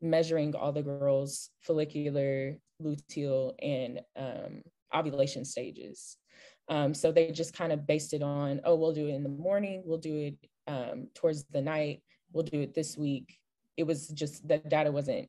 measuring 0.00 0.54
all 0.54 0.72
the 0.72 0.82
girls' 0.82 1.50
follicular, 1.60 2.56
luteal, 2.82 3.52
and 3.62 4.00
um, 4.16 4.62
ovulation 4.94 5.44
stages. 5.44 6.16
Um, 6.68 6.94
so 6.94 7.12
they 7.12 7.30
just 7.30 7.54
kind 7.54 7.72
of 7.72 7.86
based 7.86 8.14
it 8.14 8.22
on, 8.22 8.60
oh, 8.64 8.74
we'll 8.74 8.92
do 8.92 9.08
it 9.08 9.14
in 9.14 9.22
the 9.22 9.28
morning, 9.28 9.82
we'll 9.84 9.98
do 9.98 10.16
it 10.16 10.48
um, 10.66 11.08
towards 11.14 11.44
the 11.44 11.60
night, 11.60 12.02
we'll 12.32 12.44
do 12.44 12.60
it 12.60 12.74
this 12.74 12.96
week. 12.96 13.38
It 13.76 13.84
was 13.84 14.08
just 14.08 14.46
the 14.46 14.58
data 14.58 14.90
wasn't 14.90 15.28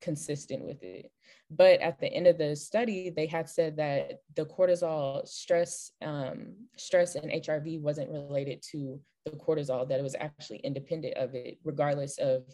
consistent 0.00 0.64
with 0.64 0.82
it. 0.82 1.10
But 1.50 1.80
at 1.80 1.98
the 1.98 2.12
end 2.12 2.26
of 2.26 2.38
the 2.38 2.54
study, 2.54 3.10
they 3.10 3.26
had 3.26 3.48
said 3.48 3.76
that 3.76 4.20
the 4.36 4.44
cortisol 4.44 5.26
stress, 5.26 5.90
um, 6.02 6.54
stress 6.76 7.14
and 7.14 7.30
HRV 7.30 7.80
wasn't 7.80 8.10
related 8.10 8.62
to 8.72 9.00
the 9.24 9.32
cortisol, 9.32 9.88
that 9.88 9.98
it 9.98 10.02
was 10.02 10.16
actually 10.18 10.58
independent 10.58 11.16
of 11.16 11.34
it, 11.34 11.58
regardless 11.64 12.18
of 12.18 12.44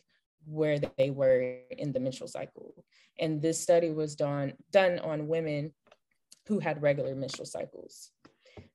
where 0.47 0.79
they 0.79 1.11
were 1.11 1.59
in 1.71 1.93
the 1.93 2.01
menstrual 2.01 2.29
cycle. 2.29 2.85
And 3.19 3.43
this 3.43 3.61
study 3.61 3.91
was 3.91 4.15
done, 4.15 4.55
done 4.71 4.99
on 5.01 5.29
women 5.29 5.73
who 6.47 6.59
had 6.59 6.83
regular 6.83 7.15
menstrual 7.15 7.47
cycles. 7.47 8.11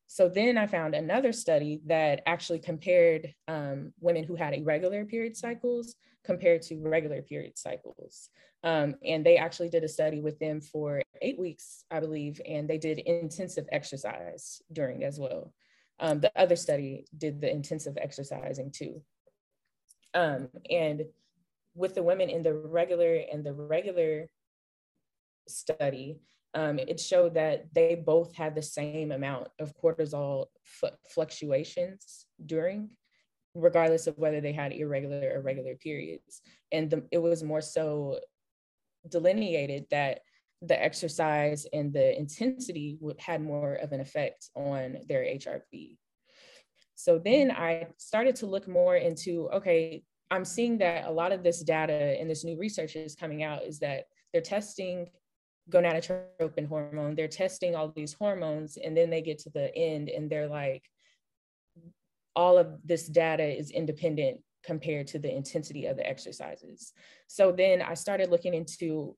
So 0.08 0.30
then 0.30 0.58
I 0.58 0.68
found 0.68 0.94
another 0.94 1.34
study 1.34 1.82
that 1.88 2.22
actually 2.25 2.60
compared 2.60 3.34
um, 3.48 3.92
women 4.00 4.24
who 4.24 4.36
had 4.36 4.54
irregular 4.54 5.04
period 5.06 5.36
cycles 5.36 5.96
compared 6.24 6.62
to 6.64 6.78
regular 6.78 7.22
period 7.22 7.58
cycles. 7.58 8.30
Um, 8.64 8.96
and 9.04 9.25
they 9.25 9.38
actually 9.38 9.70
did 9.70 9.84
a 9.84 9.88
study 9.88 10.22
with 10.22 10.40
them 10.40 10.62
for 10.62 11.02
eight 11.22 11.40
weeks, 11.40 11.86
I 11.92 12.00
believe, 12.00 12.42
and 12.48 12.68
they 12.68 12.78
did 12.78 13.00
intensive 13.00 13.66
exercise 13.72 14.62
during 14.72 15.04
as 15.04 15.20
well. 15.20 15.54
Um, 16.00 16.20
the 16.20 16.32
other 16.36 16.56
study 16.56 17.06
did 17.18 17.42
the 17.42 17.50
intensive 17.50 17.98
exercising 17.98 18.72
too. 18.72 19.02
Um, 20.14 20.50
and 20.70 21.06
with 21.74 21.96
the 21.96 22.04
women 22.04 22.30
in 22.30 22.42
the 22.42 22.54
regular 22.54 23.22
and 23.32 23.44
the 23.44 23.54
regular 23.54 24.30
study, 25.48 26.20
um, 26.54 26.80
it 26.80 27.00
showed 27.00 27.34
that 27.34 27.74
they 27.74 27.96
both 27.96 28.34
had 28.34 28.56
the 28.56 28.62
same 28.62 29.12
amount 29.12 29.50
of 29.60 29.75
cortisol 29.78 30.48
fluctuations 31.10 32.25
during, 32.46 32.90
regardless 33.54 34.08
of 34.08 34.18
whether 34.18 34.40
they 34.40 34.54
had 34.54 34.72
irregular 34.72 35.34
or 35.36 35.42
regular 35.42 35.75
periods. 35.75 36.42
And 36.72 36.90
the, 36.90 37.04
it 37.12 37.18
was 37.18 37.44
more 37.44 37.62
so 37.62 38.20
delineated 39.10 39.86
that 39.92 40.22
the 40.62 40.82
exercise 40.82 41.66
and 41.74 41.94
the 41.94 42.18
intensity 42.18 42.98
would, 43.02 43.20
had 43.20 43.42
more 43.42 43.76
of 43.76 43.92
an 43.92 44.00
effect 44.00 44.50
on 44.56 44.98
their 45.08 45.24
HRV. 45.24 45.98
So 46.96 47.20
then 47.20 47.52
I 47.52 47.88
started 47.98 48.36
to 48.38 48.46
look 48.46 48.68
more 48.68 48.96
into 48.96 49.50
okay, 49.54 50.04
I'm 50.32 50.46
seeing 50.46 50.78
that 50.80 51.06
a 51.06 51.12
lot 51.12 51.32
of 51.32 51.44
this 51.44 51.62
data 51.62 52.16
and 52.20 52.30
this 52.30 52.44
new 52.44 52.58
research 52.58 52.96
is 52.96 53.16
coming 53.16 53.44
out 53.44 53.64
is 53.64 53.80
that 53.80 54.06
they're 54.32 54.42
testing 54.42 55.08
gonadotropin 55.70 56.68
hormone, 56.68 57.16
they're 57.16 57.28
testing 57.28 57.76
all 57.76 57.92
these 57.96 58.14
hormones, 58.14 58.78
and 58.78 58.96
then 58.96 59.10
they 59.10 59.22
get 59.22 59.40
to 59.40 59.50
the 59.50 59.76
end 59.76 60.10
and 60.10 60.30
they're 60.30 60.48
like, 60.48 60.84
all 62.36 62.58
of 62.58 62.80
this 62.84 63.08
data 63.08 63.44
is 63.44 63.72
independent 63.72 64.42
compared 64.64 65.08
to 65.08 65.20
the 65.20 65.34
intensity 65.34 65.86
of 65.86 65.96
the 65.96 66.08
exercises. 66.08 66.92
So 67.28 67.52
then 67.52 67.82
I 67.82 67.94
started 67.94 68.30
looking 68.30 68.54
into 68.54 69.16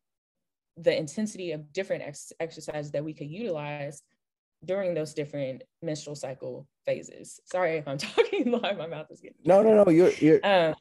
the 0.78 0.98
intensity 0.98 1.52
of 1.52 1.72
different 1.74 2.04
ex- 2.04 2.34
exercises 2.40 2.92
that 2.92 3.04
we 3.04 3.14
could 3.14 3.30
utilize 3.30 4.04
during 4.66 4.94
those 4.94 5.14
different 5.14 5.64
menstrual 5.82 6.16
cycle 6.16 6.68
phases. 6.86 7.40
Sorry 7.46 7.78
if 7.78 7.88
I'm 7.88 7.98
talking 7.98 8.52
live, 8.52 8.78
my 8.78 8.88
mouth 8.88 9.08
is 9.12 9.22
getting. 9.22 9.38
No, 9.46 9.62
no, 9.62 9.84
no. 9.84 9.90
You're, 9.92 10.12
you're. 10.12 10.40
Um, 10.44 10.76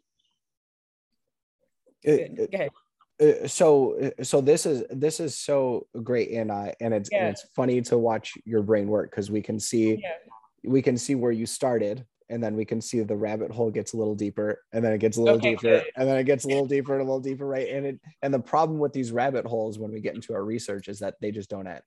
it, 2.03 2.37
Go 2.37 2.47
ahead. 2.53 2.71
Uh, 3.19 3.49
so 3.49 3.99
uh, 3.99 4.23
so 4.23 4.43
this 4.43 4.67
is 4.67 4.85
this 4.91 5.21
is 5.21 5.35
so 5.35 5.87
great 6.03 6.33
and 6.33 6.50
uh 6.50 6.71
and 6.83 6.93
it's 6.93 7.09
yeah. 7.11 7.21
and 7.21 7.29
it's 7.29 7.47
funny 7.55 7.81
to 7.81 7.97
watch 7.97 8.35
your 8.45 8.62
brain 8.62 8.88
work 8.88 9.11
because 9.11 9.31
we 9.31 9.41
can 9.41 9.59
see 9.59 9.95
yeah. 10.03 10.71
we 10.71 10.83
can 10.83 10.99
see 10.99 11.15
where 11.15 11.33
you 11.33 11.47
started 11.47 12.05
and 12.28 12.42
then 12.42 12.56
we 12.56 12.64
can 12.64 12.80
see 12.80 13.00
the 13.02 13.16
rabbit 13.16 13.50
hole 13.50 13.71
gets 13.71 13.92
a 13.92 13.97
little 13.97 14.14
deeper 14.14 14.62
and 14.73 14.85
then 14.85 14.92
it 14.92 14.99
gets 14.99 15.16
a 15.16 15.23
little 15.23 15.38
okay, 15.38 15.54
deeper 15.54 15.83
and 15.97 16.09
then 16.09 16.16
it 16.16 16.25
gets 16.25 16.45
a 16.45 16.49
little 16.49 16.66
deeper 16.66 16.92
and 16.92 17.02
a 17.02 17.04
little 17.04 17.21
deeper 17.21 17.47
right 17.47 17.68
and 17.68 17.87
it 17.87 18.00
and 18.23 18.33
the 18.33 18.38
problem 18.38 18.78
with 18.78 18.92
these 18.92 19.12
rabbit 19.12 19.47
holes 19.47 19.78
when 19.78 19.92
we 19.92 20.00
get 20.00 20.14
into 20.14 20.35
our 20.35 20.45
research 20.45 20.88
is 20.88 20.99
that 20.99 21.14
they 21.21 21.30
just 21.30 21.50
don't 21.50 21.66
end 21.66 21.83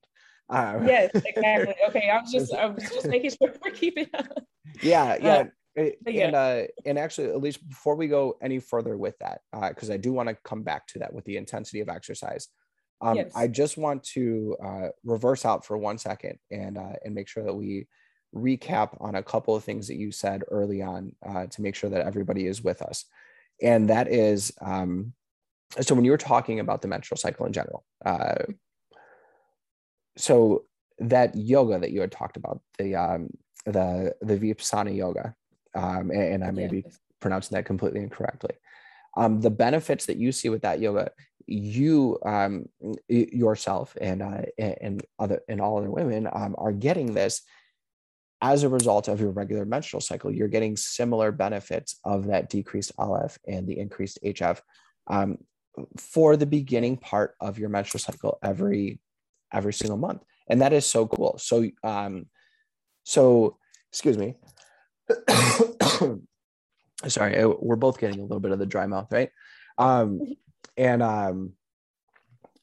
uh, 0.50 0.80
yes 0.86 1.12
exactly 1.14 1.76
okay 1.88 2.10
i 2.10 2.20
was 2.20 2.32
just 2.32 2.54
i 2.54 2.66
was 2.66 2.84
just 2.84 3.08
making 3.08 3.30
sure 3.30 3.54
we're 3.64 3.72
keeping 3.72 4.08
up 4.14 4.44
yeah 4.82 5.18
yeah 5.22 5.44
uh, 5.78 5.90
yeah. 6.08 6.26
and 6.26 6.36
uh, 6.36 6.64
and 6.86 6.98
actually, 6.98 7.28
at 7.28 7.42
least 7.42 7.68
before 7.70 7.96
we 7.96 8.08
go 8.08 8.38
any 8.42 8.60
further 8.60 8.98
with 8.98 9.18
that, 9.20 9.42
because 9.70 9.90
uh, 9.90 9.94
I 9.94 9.98
do 9.98 10.12
want 10.12 10.30
to 10.30 10.36
come 10.44 10.64
back 10.64 10.88
to 10.88 11.00
that 11.00 11.14
with 11.14 11.26
the 11.26 11.38
intensity 11.38 11.80
of 11.80 11.90
exercise. 11.90 12.48
Um, 13.02 13.16
yes. 13.16 13.32
I 13.36 13.48
just 13.48 13.78
want 13.78 14.04
to 14.16 14.58
uh, 14.64 14.88
reverse 15.04 15.46
out 15.46 15.66
for 15.66 15.78
one 15.78 15.98
second 15.98 16.38
and 16.52 16.78
uh, 16.78 16.94
and 17.06 17.16
make 17.16 17.28
sure 17.28 17.44
that 17.44 17.54
we 17.54 17.88
recap 18.36 18.96
on 19.02 19.16
a 19.16 19.24
couple 19.24 19.56
of 19.56 19.64
things 19.64 19.88
that 19.88 19.96
you 19.96 20.12
said 20.12 20.44
early 20.50 20.82
on 20.82 21.14
uh, 21.28 21.48
to 21.48 21.62
make 21.62 21.76
sure 21.76 21.90
that 21.90 22.06
everybody 22.06 22.46
is 22.46 22.64
with 22.64 22.82
us, 22.82 23.06
and 23.62 23.90
that 23.90 24.08
is 24.08 24.54
um, 24.62 25.14
so 25.80 25.96
when 25.96 26.06
you 26.06 26.12
were 26.12 26.18
talking 26.18 26.60
about 26.60 26.82
the 26.82 26.88
menstrual 26.88 27.18
cycle 27.18 27.46
in 27.46 27.54
general. 27.54 27.84
Uh, 28.06 28.36
so 30.18 30.66
that 31.00 31.36
yoga 31.36 31.80
that 31.80 31.92
you 31.92 32.02
had 32.02 32.12
talked 32.12 32.38
about, 32.38 32.62
the 32.78 32.96
um, 32.96 33.30
the 33.66 34.16
the 34.22 34.38
vipassana 34.38 34.96
yoga, 34.96 35.36
um, 35.76 36.12
and, 36.12 36.34
and, 36.34 36.44
I 36.44 36.52
may 36.52 36.64
yeah. 36.64 36.68
be 36.68 36.86
pronouncing 37.20 37.56
that 37.56 37.66
completely 37.66 38.02
incorrectly. 38.02 38.56
Um, 39.16 39.42
the 39.42 39.50
benefits 39.50 40.06
that 40.08 40.18
you 40.18 40.32
see 40.32 40.50
with 40.50 40.64
that 40.64 40.80
yoga, 40.80 41.12
you 41.46 42.20
um, 42.26 42.68
yourself 43.08 43.96
and 44.02 44.22
uh, 44.22 44.42
and 44.58 45.06
other 45.20 45.42
and 45.48 45.62
all 45.62 45.78
other 45.78 45.92
women 45.92 46.28
um, 46.32 46.56
are 46.58 46.74
getting 46.74 47.14
this 47.14 47.44
as 48.42 48.64
a 48.64 48.70
result 48.70 49.08
of 49.08 49.20
your 49.20 49.32
regular 49.32 49.66
menstrual 49.66 50.02
cycle. 50.02 50.32
You're 50.32 50.48
getting 50.48 50.78
similar 50.78 51.32
benefits 51.32 52.00
of 52.06 52.28
that 52.28 52.50
decreased 52.50 52.96
LF 52.98 53.38
and 53.48 53.68
the 53.68 53.78
increased 53.78 54.20
HF 54.24 54.62
um, 55.08 55.38
for 55.98 56.38
the 56.38 56.46
beginning 56.46 56.98
part 56.98 57.36
of 57.40 57.60
your 57.60 57.70
menstrual 57.70 58.00
cycle 58.00 58.40
every 58.44 59.00
every 59.52 59.74
single 59.74 59.98
month, 59.98 60.24
and 60.48 60.62
that 60.62 60.74
is 60.74 60.86
so 60.86 61.08
cool. 61.08 61.38
So 61.38 61.70
um, 61.84 62.28
so 63.04 63.58
excuse 63.92 64.18
me 64.18 64.36
sorry, 67.08 67.46
we're 67.46 67.76
both 67.76 68.00
getting 68.00 68.20
a 68.20 68.24
little 68.24 68.40
bit 68.40 68.52
of 68.52 68.60
the 68.60 68.66
dry 68.66 68.86
mouth, 68.86 69.08
right? 69.12 69.30
Um, 69.78 70.22
and 70.78 71.02
um, 71.02 71.54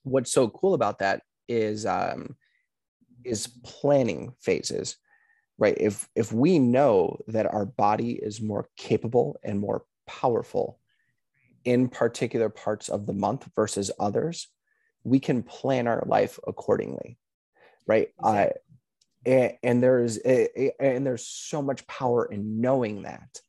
what's 0.03 0.33
so 0.33 0.49
cool 0.49 0.75
about 0.75 0.99
that 1.01 1.23
is 1.49 1.87
um, 1.87 2.37
is 3.25 3.49
planning 3.65 4.35
phases, 4.41 4.97
right? 5.59 5.77
If 5.79 6.09
if 6.15 6.33
we 6.33 6.59
know 6.59 7.21
that 7.29 7.53
our 7.53 7.67
body 7.67 8.13
is 8.13 8.41
more 8.41 8.69
capable 8.77 9.39
and 9.43 9.59
more 9.61 9.85
powerful 10.07 10.79
in 11.65 11.89
particular 11.89 12.49
parts 12.49 12.89
of 12.89 13.07
the 13.07 13.13
month 13.13 13.49
versus 13.57 13.91
others, 13.99 14.49
we 15.05 15.19
can 15.19 15.43
plan 15.43 15.87
our 15.87 16.03
life 16.07 16.39
accordingly, 16.47 17.19
right? 17.87 18.09
Exactly. 18.19 18.41
Uh, 18.41 18.53
and, 19.27 19.53
and 19.63 19.83
there's 19.83 20.17
and 20.19 21.07
there's 21.07 21.27
so 21.27 21.61
much 21.61 21.87
power 21.87 22.25
in 22.27 22.61
knowing 22.61 23.03
that 23.03 23.41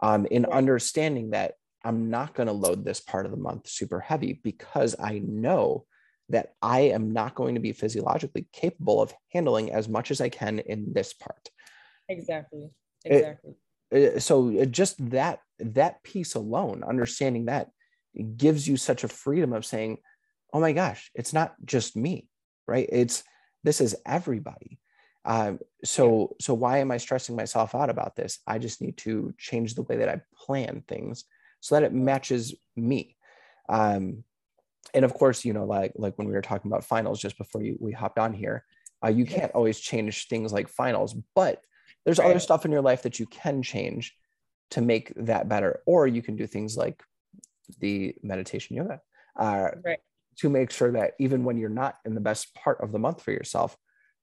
um, 0.00 0.26
in 0.26 0.44
understanding 0.46 1.30
that 1.30 1.54
i'm 1.84 2.10
not 2.10 2.34
going 2.34 2.46
to 2.46 2.52
load 2.52 2.84
this 2.84 3.00
part 3.00 3.24
of 3.24 3.32
the 3.32 3.38
month 3.38 3.66
super 3.66 3.98
heavy 3.98 4.40
because 4.44 4.94
i 5.00 5.20
know 5.24 5.84
that 6.28 6.54
i 6.60 6.80
am 6.80 7.12
not 7.12 7.34
going 7.34 7.54
to 7.54 7.60
be 7.60 7.72
physiologically 7.72 8.46
capable 8.52 9.00
of 9.00 9.14
handling 9.32 9.72
as 9.72 9.88
much 9.88 10.10
as 10.10 10.20
i 10.20 10.28
can 10.28 10.58
in 10.60 10.92
this 10.92 11.12
part 11.12 11.50
exactly. 12.12 12.70
Exactly. 13.04 13.54
it, 13.90 14.22
so 14.22 14.64
just 14.66 15.10
that 15.10 15.40
that 15.58 16.02
piece 16.02 16.34
alone 16.34 16.84
understanding 16.84 17.46
that 17.46 17.70
gives 18.36 18.68
you 18.68 18.76
such 18.76 19.04
a 19.04 19.08
freedom 19.08 19.52
of 19.52 19.64
saying 19.64 19.98
oh 20.52 20.60
my 20.60 20.72
gosh 20.72 21.10
it's 21.14 21.32
not 21.32 21.54
just 21.64 21.96
me 21.96 22.28
right? 22.66 22.88
It's 22.90 23.24
this 23.64 23.80
is 23.80 23.96
everybody. 24.06 24.78
Um, 25.24 25.60
so 25.84 26.36
so 26.40 26.54
why 26.54 26.78
am 26.78 26.90
I 26.90 26.96
stressing 26.96 27.36
myself 27.36 27.74
out 27.74 27.90
about 27.90 28.16
this? 28.16 28.40
I 28.46 28.58
just 28.58 28.80
need 28.80 28.96
to 28.98 29.34
change 29.38 29.74
the 29.74 29.82
way 29.82 29.96
that 29.96 30.08
I 30.08 30.20
plan 30.36 30.82
things 30.88 31.24
so 31.60 31.74
that 31.74 31.84
it 31.84 31.92
matches 31.92 32.54
me. 32.76 33.16
Um, 33.68 34.24
and 34.94 35.04
of 35.04 35.14
course, 35.14 35.44
you 35.44 35.52
know, 35.52 35.64
like 35.64 35.92
like 35.96 36.18
when 36.18 36.26
we 36.26 36.34
were 36.34 36.42
talking 36.42 36.70
about 36.70 36.84
finals 36.84 37.20
just 37.20 37.38
before 37.38 37.62
you, 37.62 37.76
we 37.80 37.92
hopped 37.92 38.18
on 38.18 38.32
here, 38.32 38.64
Uh, 39.04 39.08
you 39.08 39.26
can't 39.26 39.52
always 39.52 39.80
change 39.80 40.28
things 40.28 40.52
like 40.52 40.68
finals, 40.68 41.14
but 41.34 41.62
there's 42.04 42.18
right. 42.18 42.30
other 42.30 42.38
stuff 42.38 42.64
in 42.64 42.72
your 42.72 42.82
life 42.82 43.02
that 43.02 43.18
you 43.20 43.26
can 43.26 43.62
change 43.62 44.14
to 44.70 44.80
make 44.80 45.12
that 45.16 45.48
better. 45.48 45.80
Or 45.86 46.06
you 46.06 46.22
can 46.22 46.36
do 46.36 46.46
things 46.46 46.76
like 46.76 47.02
the 47.78 48.14
meditation 48.22 48.76
yoga 48.76 49.00
uh, 49.38 49.68
right. 49.84 49.98
to 50.38 50.48
make 50.48 50.70
sure 50.70 50.92
that 50.92 51.12
even 51.18 51.44
when 51.44 51.56
you're 51.56 51.68
not 51.68 51.96
in 52.04 52.14
the 52.14 52.20
best 52.20 52.54
part 52.54 52.80
of 52.82 52.92
the 52.92 52.98
month 52.98 53.22
for 53.22 53.32
yourself, 53.32 53.76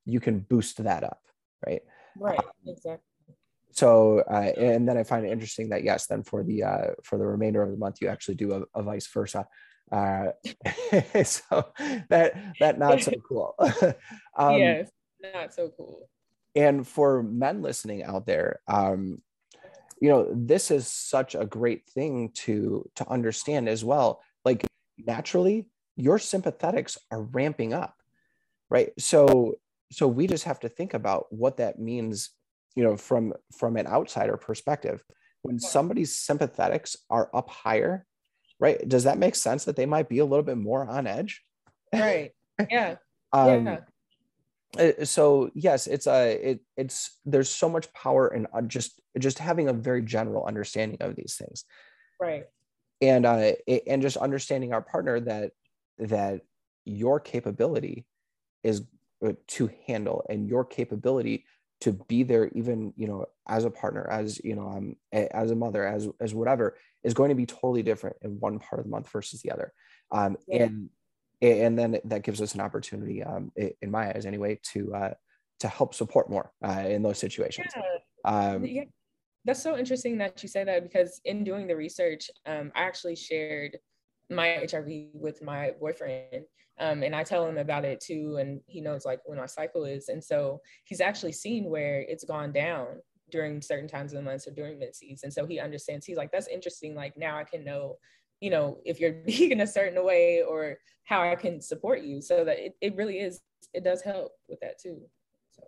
you 0.05 0.19
can 0.19 0.39
boost 0.39 0.83
that 0.83 1.03
up. 1.03 1.21
Right. 1.65 1.81
Right. 2.17 2.39
Um, 2.39 2.45
exactly. 2.67 3.03
So, 3.71 4.23
uh, 4.29 4.51
and 4.57 4.87
then 4.87 4.97
I 4.97 5.03
find 5.03 5.25
it 5.25 5.31
interesting 5.31 5.69
that 5.69 5.83
yes, 5.83 6.07
then 6.07 6.23
for 6.23 6.43
the 6.43 6.63
uh, 6.63 6.87
for 7.03 7.17
the 7.17 7.25
remainder 7.25 7.61
of 7.61 7.71
the 7.71 7.77
month, 7.77 8.01
you 8.01 8.07
actually 8.07 8.35
do 8.35 8.53
a, 8.53 8.79
a 8.79 8.83
vice 8.83 9.07
versa. 9.07 9.45
Uh, 9.91 10.27
so 11.23 11.71
that 12.09 12.33
that 12.59 12.79
not 12.79 13.01
so 13.01 13.11
cool. 13.27 13.55
um, 14.37 14.57
yes, 14.57 14.89
not 15.21 15.53
so 15.53 15.71
cool. 15.77 16.09
And 16.59 16.85
for 16.85 17.23
men 17.23 17.61
listening 17.61 18.03
out 18.03 18.25
there, 18.25 18.59
um, 18.67 19.21
you 20.01 20.09
know, 20.09 20.27
this 20.29 20.71
is 20.71 20.87
such 20.87 21.33
a 21.33 21.45
great 21.45 21.87
thing 21.87 22.31
to 22.43 22.89
to 22.95 23.09
understand 23.09 23.69
as 23.69 23.85
well. 23.85 24.21
Like 24.43 24.67
naturally, 24.97 25.67
your 25.95 26.17
sympathetics 26.17 26.97
are 27.11 27.21
ramping 27.21 27.73
up, 27.73 27.95
right? 28.69 28.91
So 28.99 29.55
so 29.89 30.05
we 30.05 30.27
just 30.27 30.43
have 30.43 30.59
to 30.59 30.69
think 30.69 30.93
about 30.93 31.27
what 31.31 31.55
that 31.57 31.79
means, 31.79 32.31
you 32.75 32.83
know, 32.83 32.97
from 32.97 33.33
from 33.57 33.77
an 33.77 33.87
outsider 33.87 34.35
perspective. 34.35 35.01
When 35.43 35.59
somebody's 35.59 36.17
sympathetics 36.17 36.97
are 37.09 37.29
up 37.33 37.49
higher, 37.49 38.05
right? 38.59 38.85
Does 38.85 39.05
that 39.05 39.17
make 39.17 39.35
sense 39.35 39.63
that 39.63 39.77
they 39.77 39.85
might 39.85 40.09
be 40.09 40.19
a 40.19 40.25
little 40.25 40.43
bit 40.43 40.57
more 40.57 40.85
on 40.85 41.07
edge? 41.07 41.41
Right. 41.93 42.31
Yeah. 42.69 42.95
um, 43.31 43.65
yeah. 43.65 43.79
Uh, 44.77 45.03
so 45.03 45.49
yes, 45.55 45.87
it's 45.87 46.07
a 46.07 46.51
it 46.51 46.59
it's 46.77 47.17
there's 47.25 47.49
so 47.49 47.69
much 47.69 47.91
power 47.93 48.27
in 48.27 48.47
uh, 48.53 48.61
just 48.61 48.99
just 49.17 49.39
having 49.39 49.67
a 49.67 49.73
very 49.73 50.01
general 50.01 50.45
understanding 50.45 50.97
of 51.01 51.15
these 51.15 51.35
things. 51.35 51.65
Right. 52.19 52.45
And 53.01 53.25
uh 53.25 53.53
and 53.87 54.01
just 54.01 54.17
understanding 54.17 54.73
our 54.73 54.81
partner 54.81 55.19
that 55.21 55.51
that 55.99 56.41
your 56.85 57.19
capability 57.19 58.05
is 58.63 58.83
uh, 59.25 59.33
to 59.47 59.69
handle 59.87 60.25
and 60.29 60.47
your 60.47 60.65
capability 60.65 61.45
to 61.81 61.93
be 61.93 62.23
there 62.23 62.49
even 62.49 62.93
you 62.97 63.07
know 63.07 63.25
as 63.47 63.63
a 63.63 63.69
partner 63.69 64.07
as 64.09 64.39
you 64.43 64.55
know 64.55 64.67
um, 64.67 64.95
as 65.13 65.51
a 65.51 65.55
mother 65.55 65.85
as 65.85 66.07
as 66.19 66.33
whatever 66.33 66.77
is 67.03 67.13
going 67.13 67.29
to 67.29 67.35
be 67.35 67.45
totally 67.45 67.83
different 67.83 68.15
in 68.21 68.31
one 68.39 68.59
part 68.59 68.79
of 68.79 68.85
the 68.85 68.91
month 68.91 69.09
versus 69.09 69.41
the 69.41 69.51
other 69.51 69.73
um, 70.11 70.35
yeah. 70.47 70.63
and 70.63 70.89
and 71.41 71.77
then 71.77 71.99
that 72.03 72.23
gives 72.23 72.41
us 72.41 72.53
an 72.55 72.61
opportunity 72.61 73.23
um, 73.23 73.51
in 73.55 73.91
my 73.91 74.09
eyes 74.13 74.25
anyway 74.25 74.59
to 74.63 74.93
uh, 74.93 75.13
to 75.59 75.67
help 75.67 75.93
support 75.93 76.29
more 76.29 76.51
uh, 76.65 76.83
in 76.87 77.01
those 77.01 77.19
situations 77.19 77.71
yeah. 77.75 77.81
Um, 78.25 78.65
yeah. 78.65 78.83
that's 79.45 79.63
so 79.63 79.77
interesting 79.77 80.17
that 80.17 80.41
you 80.43 80.49
say 80.49 80.63
that 80.63 80.83
because 80.83 81.21
in 81.25 81.43
doing 81.43 81.67
the 81.67 81.75
research 81.75 82.29
um, 82.45 82.71
i 82.75 82.81
actually 82.81 83.15
shared 83.15 83.77
my 84.29 84.59
hrv 84.63 85.09
with 85.13 85.41
my 85.41 85.71
boyfriend 85.79 86.45
um, 86.79 87.03
and 87.03 87.13
I 87.13 87.23
tell 87.23 87.45
him 87.45 87.57
about 87.57 87.83
it 87.83 87.99
too, 87.99 88.37
and 88.39 88.61
he 88.65 88.79
knows 88.79 89.05
like 89.05 89.19
when 89.25 89.37
my 89.37 89.45
cycle 89.45 89.83
is. 89.83 90.07
And 90.07 90.23
so 90.23 90.61
he's 90.85 91.01
actually 91.01 91.33
seen 91.33 91.69
where 91.69 92.01
it's 92.01 92.23
gone 92.23 92.53
down 92.53 92.87
during 93.31 93.61
certain 93.61 93.87
times 93.87 94.13
of 94.13 94.17
the 94.17 94.23
months 94.23 94.47
or 94.47 94.51
during 94.51 94.79
mid 94.79 94.95
season. 94.95 95.29
So 95.29 95.45
he 95.45 95.59
understands. 95.59 96.05
He's 96.05 96.17
like, 96.17 96.31
that's 96.31 96.47
interesting. 96.47 96.95
Like 96.95 97.17
now 97.17 97.37
I 97.37 97.43
can 97.43 97.63
know, 97.65 97.97
you 98.39 98.49
know, 98.49 98.79
if 98.85 98.99
you're 98.99 99.11
being 99.25 99.61
a 99.61 99.67
certain 99.67 100.03
way 100.03 100.43
or 100.47 100.77
how 101.09 101.23
I 101.23 101.35
can 101.35 101.59
support 101.59 102.01
you. 102.03 102.21
So 102.21 102.45
that 102.45 102.59
it, 102.59 102.75
it 102.81 102.95
really 102.95 103.19
is, 103.19 103.41
it 103.73 103.83
does 103.83 104.01
help 104.01 104.31
with 104.47 104.59
that 104.61 104.79
too. 104.79 105.01
So 105.51 105.63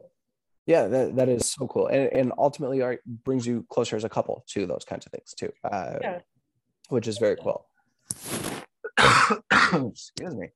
yeah, 0.68 0.88
that, 0.88 1.16
that 1.16 1.30
is 1.30 1.48
so 1.48 1.68
cool. 1.68 1.88
And, 1.88 2.12
and 2.14 2.32
ultimately 2.38 2.82
art 2.82 3.02
brings 3.06 3.46
you 3.46 3.66
closer 3.70 3.96
as 3.96 4.04
a 4.04 4.10
couple 4.10 4.46
to 4.50 4.66
those 4.68 4.86
kinds 4.86 5.06
of 5.06 5.12
things 5.12 5.34
too. 5.34 5.52
Uh, 5.64 5.96
yeah. 6.02 6.20
which 6.90 7.08
is 7.08 7.18
very 7.18 7.38
cool. 7.38 7.66
Excuse 9.50 10.36
me. 10.36 10.50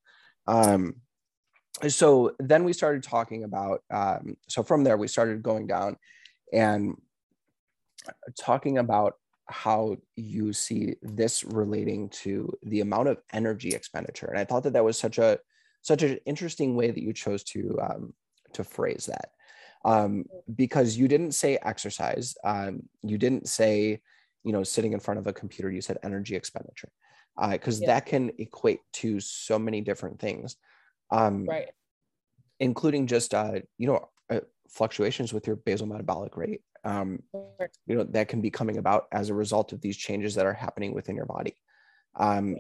Um, 0.48 0.96
so 1.88 2.36
then 2.40 2.64
we 2.64 2.72
started 2.72 3.04
talking 3.04 3.44
about, 3.44 3.82
um, 3.92 4.38
so 4.48 4.64
from 4.64 4.84
there, 4.84 4.98
we 4.98 5.08
started 5.08 5.44
going 5.44 5.68
down 5.68 5.98
and 6.54 6.96
talking 8.40 8.78
about 8.78 9.16
how 9.48 9.98
you 10.16 10.54
see 10.54 10.96
this 11.02 11.44
relating 11.44 12.10
to 12.10 12.52
the 12.64 12.82
amount 12.82 13.08
of 13.10 13.18
energy 13.34 13.70
expenditure. 13.70 14.28
And 14.28 14.40
I 14.40 14.46
thought 14.46 14.64
that 14.64 14.74
that 14.74 14.86
was 14.86 14.98
such 14.98 15.18
a, 15.18 15.40
such 15.82 16.04
an 16.04 16.18
interesting 16.26 16.76
way 16.76 16.92
that 16.92 17.02
you 17.02 17.14
chose 17.14 17.44
to, 17.46 17.78
um, 17.82 18.14
to 18.54 18.64
phrase 18.64 19.06
that. 19.08 19.32
Um, 19.84 20.26
because 20.56 20.98
you 20.98 21.08
didn't 21.08 21.34
say 21.34 21.60
exercise, 21.62 22.36
um, 22.44 22.84
you 23.04 23.20
didn't 23.20 23.48
say, 23.48 24.02
you 24.44 24.52
know, 24.52 24.64
sitting 24.64 24.94
in 24.94 25.00
front 25.00 25.20
of 25.20 25.28
a 25.28 25.34
computer, 25.34 25.70
you 25.70 25.82
said 25.82 26.00
energy 26.04 26.36
expenditure 26.36 26.90
because 27.52 27.80
uh, 27.80 27.82
yeah. 27.82 27.88
that 27.88 28.06
can 28.06 28.32
equate 28.38 28.80
to 28.94 29.20
so 29.20 29.60
many 29.60 29.82
different 29.82 30.20
things 30.20 30.56
um, 31.12 31.46
right 31.46 31.68
including 32.60 33.08
just 33.08 33.34
uh, 33.34 33.60
you 33.78 33.88
know 33.88 34.10
uh, 34.30 34.40
fluctuations 34.70 35.34
with 35.34 35.48
your 35.48 35.56
basal 35.56 35.88
metabolic 35.88 36.38
rate 36.38 36.62
um, 36.86 37.20
you 37.88 37.96
know 37.96 38.04
that 38.04 38.28
can 38.28 38.42
be 38.42 38.50
coming 38.50 38.78
about 38.78 39.08
as 39.12 39.30
a 39.30 39.34
result 39.34 39.74
of 39.74 39.82
these 39.82 39.98
changes 39.98 40.36
that 40.36 40.46
are 40.46 40.54
happening 40.54 40.94
within 40.94 41.16
your 41.16 41.26
body 41.26 41.56
um, 42.16 42.56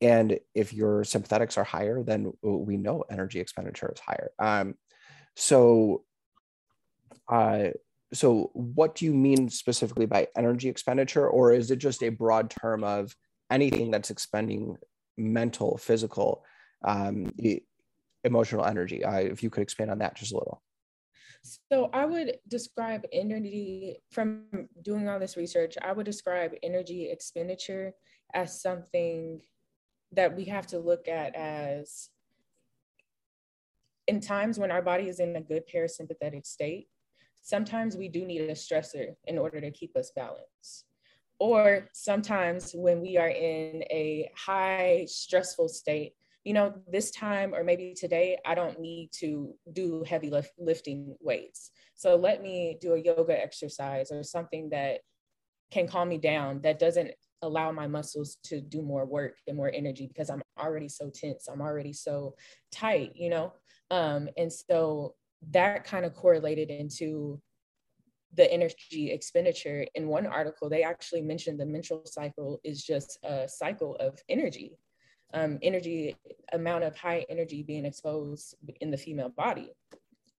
and 0.00 0.38
if 0.54 0.72
your 0.72 1.02
sympathetics 1.02 1.56
are 1.56 1.64
higher 1.64 2.02
then 2.02 2.32
we 2.42 2.76
know 2.76 3.04
energy 3.10 3.40
expenditure 3.40 3.92
is 3.94 4.00
higher 4.00 4.30
um, 4.38 4.74
so 5.36 6.02
uh, 7.28 7.68
so 8.12 8.50
what 8.54 8.94
do 8.94 9.04
you 9.04 9.14
mean 9.14 9.48
specifically 9.48 10.06
by 10.06 10.26
energy 10.36 10.68
expenditure 10.68 11.28
or 11.28 11.52
is 11.52 11.70
it 11.70 11.76
just 11.76 12.02
a 12.02 12.08
broad 12.08 12.50
term 12.50 12.82
of 12.82 13.14
anything 13.50 13.90
that's 13.90 14.10
expending 14.10 14.76
mental, 15.16 15.76
physical, 15.76 16.44
um, 16.84 17.32
emotional 18.24 18.64
energy. 18.64 19.04
Uh, 19.04 19.18
if 19.18 19.42
you 19.42 19.50
could 19.50 19.62
expand 19.62 19.90
on 19.90 19.98
that 19.98 20.16
just 20.16 20.32
a 20.32 20.36
little. 20.36 20.62
So 21.42 21.90
I 21.92 22.04
would 22.04 22.38
describe 22.48 23.04
energy 23.12 23.98
from 24.10 24.44
doing 24.82 25.08
all 25.08 25.18
this 25.18 25.36
research. 25.36 25.76
I 25.80 25.92
would 25.92 26.06
describe 26.06 26.52
energy 26.62 27.10
expenditure 27.10 27.92
as 28.34 28.60
something 28.60 29.40
that 30.12 30.36
we 30.36 30.44
have 30.46 30.66
to 30.68 30.78
look 30.78 31.08
at 31.08 31.34
as 31.34 32.10
in 34.06 34.20
times 34.20 34.58
when 34.58 34.70
our 34.70 34.82
body 34.82 35.08
is 35.08 35.20
in 35.20 35.36
a 35.36 35.40
good 35.40 35.64
parasympathetic 35.72 36.46
state, 36.46 36.88
sometimes 37.42 37.96
we 37.96 38.08
do 38.08 38.24
need 38.24 38.40
a 38.40 38.54
stressor 38.54 39.14
in 39.26 39.38
order 39.38 39.60
to 39.60 39.70
keep 39.70 39.96
us 39.96 40.10
balanced 40.14 40.86
or 41.38 41.88
sometimes 41.92 42.72
when 42.72 43.00
we 43.00 43.16
are 43.16 43.28
in 43.28 43.82
a 43.90 44.30
high 44.36 45.04
stressful 45.06 45.68
state 45.68 46.14
you 46.48 46.54
know 46.54 46.72
this 46.90 47.10
time 47.10 47.54
or 47.54 47.62
maybe 47.62 47.92
today 47.94 48.38
i 48.46 48.54
don't 48.54 48.80
need 48.80 49.10
to 49.12 49.54
do 49.74 50.02
heavy 50.08 50.30
lift, 50.30 50.52
lifting 50.56 51.14
weights. 51.20 51.72
So 51.94 52.16
let 52.16 52.42
me 52.42 52.78
do 52.80 52.94
a 52.94 52.98
yoga 52.98 53.38
exercise 53.38 54.10
or 54.10 54.22
something 54.22 54.70
that 54.70 55.00
can 55.70 55.86
calm 55.86 56.08
me 56.08 56.16
down 56.16 56.62
that 56.62 56.78
doesn't 56.78 57.10
allow 57.42 57.70
my 57.70 57.86
muscles 57.86 58.38
to 58.44 58.62
do 58.62 58.80
more 58.80 59.04
work 59.04 59.34
and 59.46 59.58
more 59.58 59.70
energy 59.74 60.06
because 60.06 60.30
i'm 60.30 60.40
already 60.58 60.88
so 60.88 61.10
tense 61.14 61.48
i'm 61.48 61.60
already 61.60 61.92
so 61.92 62.34
tight 62.72 63.12
you 63.14 63.28
know? 63.28 63.52
Um, 63.90 64.30
and 64.38 64.50
so 64.50 65.14
that 65.50 65.84
kind 65.84 66.06
of 66.06 66.14
correlated 66.14 66.70
into 66.70 67.40
the 68.34 68.50
energy 68.52 69.10
expenditure. 69.10 69.86
In 69.94 70.08
one 70.08 70.26
article 70.26 70.70
they 70.70 70.82
actually 70.82 71.20
mentioned 71.20 71.60
the 71.60 71.66
menstrual 71.66 72.04
cycle 72.06 72.58
is 72.64 72.82
just 72.82 73.18
a 73.22 73.46
cycle 73.46 73.96
of 73.96 74.18
energy 74.30 74.78
um, 75.34 75.58
energy 75.62 76.16
amount 76.52 76.84
of 76.84 76.96
high 76.96 77.24
energy 77.28 77.62
being 77.62 77.84
exposed 77.84 78.54
in 78.80 78.90
the 78.90 78.96
female 78.96 79.28
body. 79.28 79.72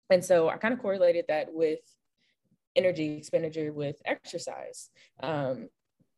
And 0.09 0.23
so 0.23 0.49
i 0.49 0.57
kind 0.57 0.73
of 0.73 0.79
correlated 0.79 1.25
that 1.27 1.47
with 1.51 1.79
energy 2.75 3.17
expenditure 3.17 3.71
with 3.71 4.01
exercise. 4.05 4.89
Um, 5.21 5.69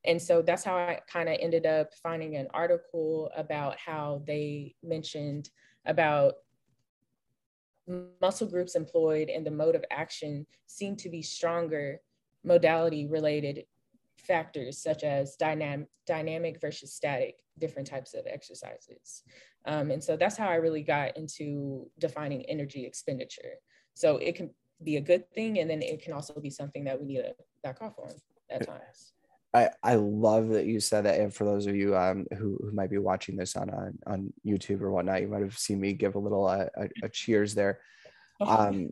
and 0.05 0.21
so 0.21 0.41
that's 0.41 0.63
how 0.63 0.75
i 0.75 0.99
kind 1.11 1.29
of 1.29 1.37
ended 1.39 1.65
up 1.65 1.93
finding 2.01 2.35
an 2.35 2.47
article 2.53 3.29
about 3.35 3.77
how 3.77 4.21
they 4.25 4.75
mentioned 4.83 5.49
about 5.85 6.35
muscle 8.21 8.47
groups 8.47 8.75
employed 8.75 9.29
and 9.29 9.45
the 9.45 9.51
mode 9.51 9.75
of 9.75 9.83
action 9.91 10.45
seem 10.65 10.95
to 10.95 11.09
be 11.09 11.21
stronger 11.21 11.99
modality 12.43 13.07
related 13.07 13.65
factors 14.21 14.77
such 14.77 15.03
as 15.03 15.35
dynamic, 15.35 15.87
dynamic 16.07 16.59
versus 16.61 16.93
static, 16.93 17.35
different 17.59 17.87
types 17.87 18.13
of 18.13 18.25
exercises. 18.25 19.23
Um, 19.65 19.91
and 19.91 20.03
so 20.03 20.17
that's 20.17 20.37
how 20.37 20.47
I 20.47 20.55
really 20.55 20.83
got 20.83 21.17
into 21.17 21.89
defining 21.99 22.43
energy 22.43 22.85
expenditure. 22.85 23.55
So 23.93 24.17
it 24.17 24.35
can 24.35 24.49
be 24.83 24.97
a 24.97 25.01
good 25.01 25.29
thing, 25.31 25.59
and 25.59 25.69
then 25.69 25.81
it 25.81 26.01
can 26.01 26.13
also 26.13 26.39
be 26.39 26.49
something 26.49 26.83
that 26.85 26.99
we 26.99 27.07
need 27.07 27.17
to 27.17 27.35
back 27.63 27.81
off 27.81 27.93
on 27.99 28.11
at 28.49 28.65
times. 28.65 29.13
I, 29.53 29.69
I 29.83 29.95
love 29.95 30.49
that 30.49 30.65
you 30.65 30.79
said 30.79 31.05
that. 31.05 31.19
And 31.19 31.33
for 31.33 31.43
those 31.43 31.67
of 31.67 31.75
you 31.75 31.95
um, 31.95 32.25
who, 32.37 32.57
who 32.61 32.71
might 32.71 32.89
be 32.89 32.97
watching 32.97 33.35
this 33.35 33.55
on, 33.55 33.69
on, 33.69 33.99
on 34.07 34.33
YouTube 34.45 34.81
or 34.81 34.91
whatnot, 34.91 35.21
you 35.21 35.27
might 35.27 35.41
have 35.41 35.57
seen 35.57 35.79
me 35.81 35.93
give 35.93 36.15
a 36.15 36.19
little 36.19 36.47
uh, 36.47 36.67
a, 36.77 36.89
a 37.03 37.09
cheers 37.09 37.53
there. 37.53 37.79
um, 38.41 38.89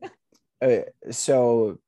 uh, 0.62 0.80
so 1.12 1.80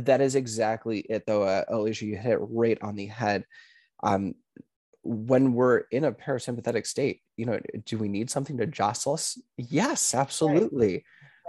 that 0.00 0.20
is 0.20 0.34
exactly 0.34 1.00
it, 1.00 1.24
though, 1.26 1.42
uh, 1.42 1.64
Alicia. 1.68 2.06
You 2.06 2.16
hit 2.16 2.32
it 2.32 2.38
right 2.40 2.78
on 2.82 2.94
the 2.94 3.06
head. 3.06 3.44
Um, 4.02 4.34
when 5.02 5.54
we're 5.54 5.84
in 5.90 6.04
a 6.04 6.12
parasympathetic 6.12 6.86
state, 6.86 7.20
you 7.36 7.46
know, 7.46 7.60
do 7.84 7.96
we 7.96 8.08
need 8.08 8.30
something 8.30 8.56
to 8.58 8.66
jostle 8.66 9.14
us? 9.14 9.40
Yes, 9.56 10.14
absolutely. 10.14 11.04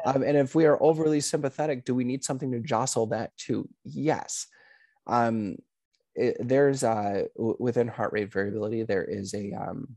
Right. 0.06 0.16
Um, 0.16 0.24
and 0.24 0.38
if 0.38 0.54
we 0.54 0.66
are 0.66 0.82
overly 0.82 1.22
sympathetic, 1.22 1.84
do 1.84 1.96
we 1.96 2.04
need 2.04 2.24
something 2.24 2.52
to 2.52 2.60
jostle 2.60 3.08
that 3.08 3.36
too? 3.36 3.68
Yes. 3.84 4.48
Um, 5.08 5.58
it, 6.16 6.38
there's 6.40 6.84
uh, 6.84 7.24
w- 7.36 7.58
within 7.60 7.88
heart 7.88 8.14
rate 8.14 8.32
variability, 8.32 8.84
there 8.84 9.04
is 9.04 9.34
a 9.34 9.54
um, 9.54 9.96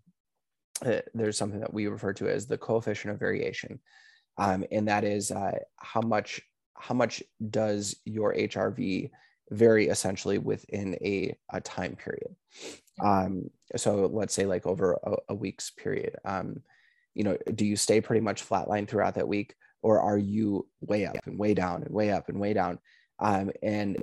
uh, 0.85 1.01
there's 1.15 1.37
something 1.37 1.61
that 1.61 1.75
we 1.75 1.87
refer 1.87 2.13
to 2.15 2.29
as 2.29 2.47
the 2.47 2.59
coefficient 2.59 3.13
of 3.13 3.21
variation, 3.21 3.81
um, 4.39 4.65
and 4.71 4.89
that 4.89 5.05
is 5.05 5.31
uh, 5.31 5.59
how 5.77 6.01
much 6.01 6.41
how 6.81 6.95
much 6.95 7.23
does 7.51 7.97
your 8.05 8.35
HRV 8.35 9.11
vary 9.51 9.89
essentially 9.89 10.39
within 10.39 10.95
a, 11.03 11.37
a 11.53 11.61
time 11.61 11.97
period. 11.97 12.35
Um, 13.01 13.51
so 13.77 14.07
let's 14.13 14.35
say 14.35 14.47
like 14.47 14.67
over 14.67 14.99
a, 15.05 15.17
a 15.31 15.35
week's 15.35 15.71
period. 15.71 16.17
Um, 16.25 16.63
you 17.15 17.25
know, 17.25 17.37
do 17.55 17.67
you 17.67 17.77
stay 17.77 18.01
pretty 18.01 18.21
much 18.21 18.49
flatline 18.49 18.87
throughout 18.87 19.17
that 19.17 19.29
week, 19.29 19.55
or 19.83 20.01
are 20.01 20.19
you 20.19 20.69
way 20.81 21.07
up 21.07 21.17
and 21.27 21.39
way 21.39 21.55
down 21.55 21.83
and 21.83 21.93
way 21.93 22.13
up 22.13 22.29
and 22.29 22.41
way 22.41 22.53
down? 22.53 22.79
Um, 23.19 23.51
and 23.63 24.03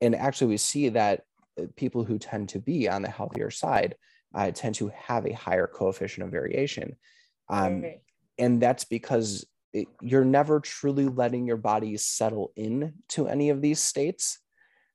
and 0.00 0.14
actually, 0.14 0.48
we 0.48 0.56
see 0.56 0.88
that 0.90 1.24
uh, 1.60 1.64
people 1.76 2.04
who 2.04 2.18
tend 2.18 2.50
to 2.50 2.58
be 2.58 2.88
on 2.88 3.02
the 3.02 3.10
healthier 3.10 3.50
side 3.50 3.96
uh, 4.34 4.50
tend 4.50 4.74
to 4.76 4.90
have 4.94 5.26
a 5.26 5.32
higher 5.32 5.66
coefficient 5.66 6.24
of 6.24 6.32
variation, 6.32 6.96
um, 7.48 7.84
and 8.38 8.60
that's 8.60 8.84
because 8.84 9.46
it, 9.80 9.88
you're 10.00 10.24
never 10.24 10.60
truly 10.60 11.06
letting 11.06 11.46
your 11.46 11.56
body 11.56 11.96
settle 11.96 12.52
in 12.56 12.94
to 13.08 13.28
any 13.28 13.50
of 13.50 13.60
these 13.60 13.80
states 13.80 14.38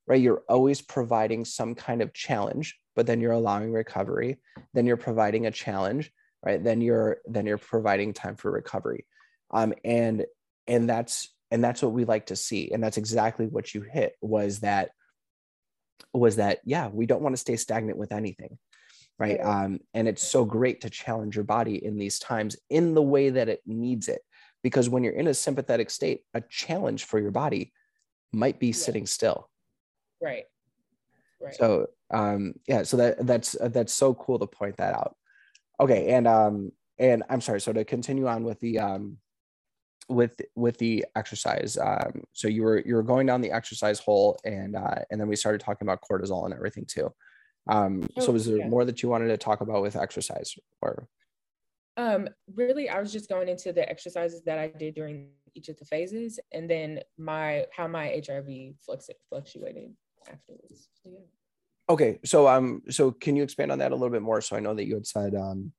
right? 0.06 0.20
You're 0.20 0.42
always 0.48 0.80
providing 0.80 1.44
some 1.44 1.74
kind 1.74 2.02
of 2.02 2.12
challenge 2.12 2.76
but 2.94 3.06
then 3.06 3.20
you're 3.20 3.32
allowing 3.32 3.72
recovery. 3.72 4.38
Then 4.74 4.84
you're 4.86 4.96
providing 4.96 5.46
a 5.46 5.50
challenge 5.50 6.12
right? 6.44 6.62
Then 6.62 6.80
you're 6.80 7.18
then 7.26 7.46
you're 7.46 7.58
providing 7.58 8.12
time 8.12 8.36
for 8.36 8.50
recovery. 8.50 9.06
Um, 9.50 9.74
and 9.84 10.26
and 10.66 10.88
that's 10.88 11.32
and 11.50 11.62
that's 11.62 11.82
what 11.82 11.92
we 11.92 12.04
like 12.04 12.26
to 12.26 12.36
see. 12.36 12.72
And 12.72 12.82
that's 12.82 12.96
exactly 12.96 13.46
what 13.46 13.74
you 13.74 13.82
hit 13.82 14.14
was 14.20 14.60
that 14.60 14.90
was 16.12 16.36
that 16.36 16.60
yeah 16.64 16.88
we 16.88 17.06
don't 17.06 17.22
want 17.22 17.34
to 17.34 17.40
stay 17.40 17.56
stagnant 17.56 17.98
with 17.98 18.12
anything 18.12 18.58
right. 19.18 19.40
Um, 19.40 19.78
and 19.94 20.08
it's 20.08 20.22
so 20.22 20.44
great 20.44 20.80
to 20.80 20.90
challenge 20.90 21.36
your 21.36 21.44
body 21.44 21.84
in 21.84 21.96
these 21.96 22.18
times 22.18 22.56
in 22.70 22.94
the 22.94 23.02
way 23.02 23.30
that 23.30 23.48
it 23.48 23.60
needs 23.66 24.08
it 24.08 24.22
because 24.62 24.88
when 24.88 25.02
you're 25.04 25.12
in 25.12 25.26
a 25.26 25.34
sympathetic 25.34 25.90
state 25.90 26.22
a 26.34 26.40
challenge 26.40 27.04
for 27.04 27.18
your 27.18 27.30
body 27.30 27.72
might 28.32 28.58
be 28.58 28.68
yeah. 28.68 28.74
sitting 28.74 29.06
still. 29.06 29.48
Right. 30.20 30.44
Right. 31.40 31.54
So 31.54 31.88
um 32.10 32.54
yeah 32.68 32.82
so 32.82 32.96
that 32.98 33.26
that's 33.26 33.58
uh, 33.60 33.68
that's 33.68 33.92
so 33.92 34.14
cool 34.14 34.38
to 34.38 34.46
point 34.46 34.76
that 34.76 34.94
out. 34.94 35.16
Okay 35.80 36.10
and 36.10 36.26
um 36.26 36.72
and 36.98 37.22
i'm 37.28 37.40
sorry 37.40 37.60
so 37.60 37.72
to 37.72 37.84
continue 37.84 38.26
on 38.26 38.44
with 38.44 38.60
the 38.60 38.78
um 38.78 39.16
with 40.08 40.40
with 40.54 40.76
the 40.78 41.04
exercise 41.16 41.78
um 41.78 42.22
so 42.32 42.48
you 42.48 42.62
were 42.62 42.82
you 42.84 42.94
were 42.94 43.02
going 43.02 43.26
down 43.26 43.40
the 43.40 43.50
exercise 43.50 43.98
hole 43.98 44.38
and 44.44 44.76
uh 44.76 44.96
and 45.10 45.20
then 45.20 45.28
we 45.28 45.36
started 45.36 45.60
talking 45.60 45.86
about 45.86 46.00
cortisol 46.02 46.44
and 46.44 46.54
everything 46.54 46.84
too. 46.86 47.12
Um 47.68 48.08
oh, 48.16 48.20
so 48.20 48.32
was 48.32 48.46
there 48.46 48.58
yeah. 48.58 48.68
more 48.68 48.84
that 48.84 49.02
you 49.02 49.08
wanted 49.08 49.28
to 49.28 49.36
talk 49.36 49.60
about 49.60 49.82
with 49.82 49.96
exercise 49.96 50.54
or 50.80 51.08
um 51.96 52.28
really 52.54 52.88
i 52.88 52.98
was 52.98 53.12
just 53.12 53.28
going 53.28 53.48
into 53.48 53.72
the 53.72 53.88
exercises 53.88 54.42
that 54.44 54.58
i 54.58 54.68
did 54.68 54.94
during 54.94 55.28
each 55.54 55.68
of 55.68 55.78
the 55.78 55.84
phases 55.84 56.40
and 56.52 56.68
then 56.70 57.00
my 57.18 57.66
how 57.74 57.86
my 57.86 58.08
hrv 58.26 58.74
fluctuated 59.28 59.92
afterwards. 60.30 60.88
So, 61.02 61.10
yeah. 61.10 61.92
okay 61.92 62.18
so 62.24 62.48
um 62.48 62.82
so 62.88 63.10
can 63.10 63.36
you 63.36 63.42
expand 63.42 63.72
on 63.72 63.78
that 63.78 63.92
a 63.92 63.94
little 63.94 64.10
bit 64.10 64.22
more? 64.22 64.40
So 64.40 64.56
i 64.56 64.60
know 64.60 64.74
that 64.74 64.86
you 64.86 64.94
had 64.94 65.06
said 65.06 65.34
um 65.34 65.72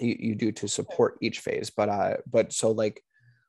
you, 0.00 0.16
you 0.18 0.34
do 0.34 0.52
to 0.52 0.68
support 0.68 1.18
each 1.20 1.40
phase 1.40 1.70
but 1.70 1.88
uh 1.88 2.16
but 2.30 2.52
so 2.52 2.70
like 2.70 3.02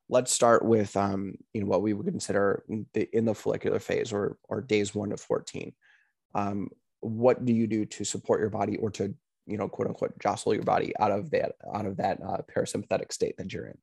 let's 0.10 0.32
start 0.32 0.64
with 0.64 0.96
um 0.96 1.36
you 1.54 1.62
know 1.62 1.68
what 1.68 1.82
we 1.82 1.94
would 1.94 2.06
consider 2.06 2.64
the, 2.94 3.10
in 3.16 3.26
the 3.26 3.34
follicular 3.34 3.80
phase 3.80 4.14
or 4.14 4.38
or 4.44 4.62
days 4.62 4.94
1 4.94 5.10
to 5.10 5.18
14 5.18 5.74
um 6.36 6.70
what 7.00 7.46
do 7.46 7.54
you 7.54 7.68
do 7.68 7.86
to 7.86 8.04
support 8.04 8.40
your 8.40 8.50
body 8.50 8.78
or 8.78 8.90
to 8.92 9.14
you 9.46 9.58
know 9.58 9.68
quote 9.68 9.88
unquote 9.88 10.18
jostle 10.20 10.54
your 10.54 10.64
body 10.64 10.94
out 11.00 11.12
of 11.12 11.30
that 11.32 11.54
out 11.74 11.86
of 11.86 11.98
that 11.98 12.20
uh, 12.22 12.38
parasympathetic 12.54 13.12
state 13.12 13.36
that 13.38 13.52
you're 13.54 13.68
in 13.68 13.78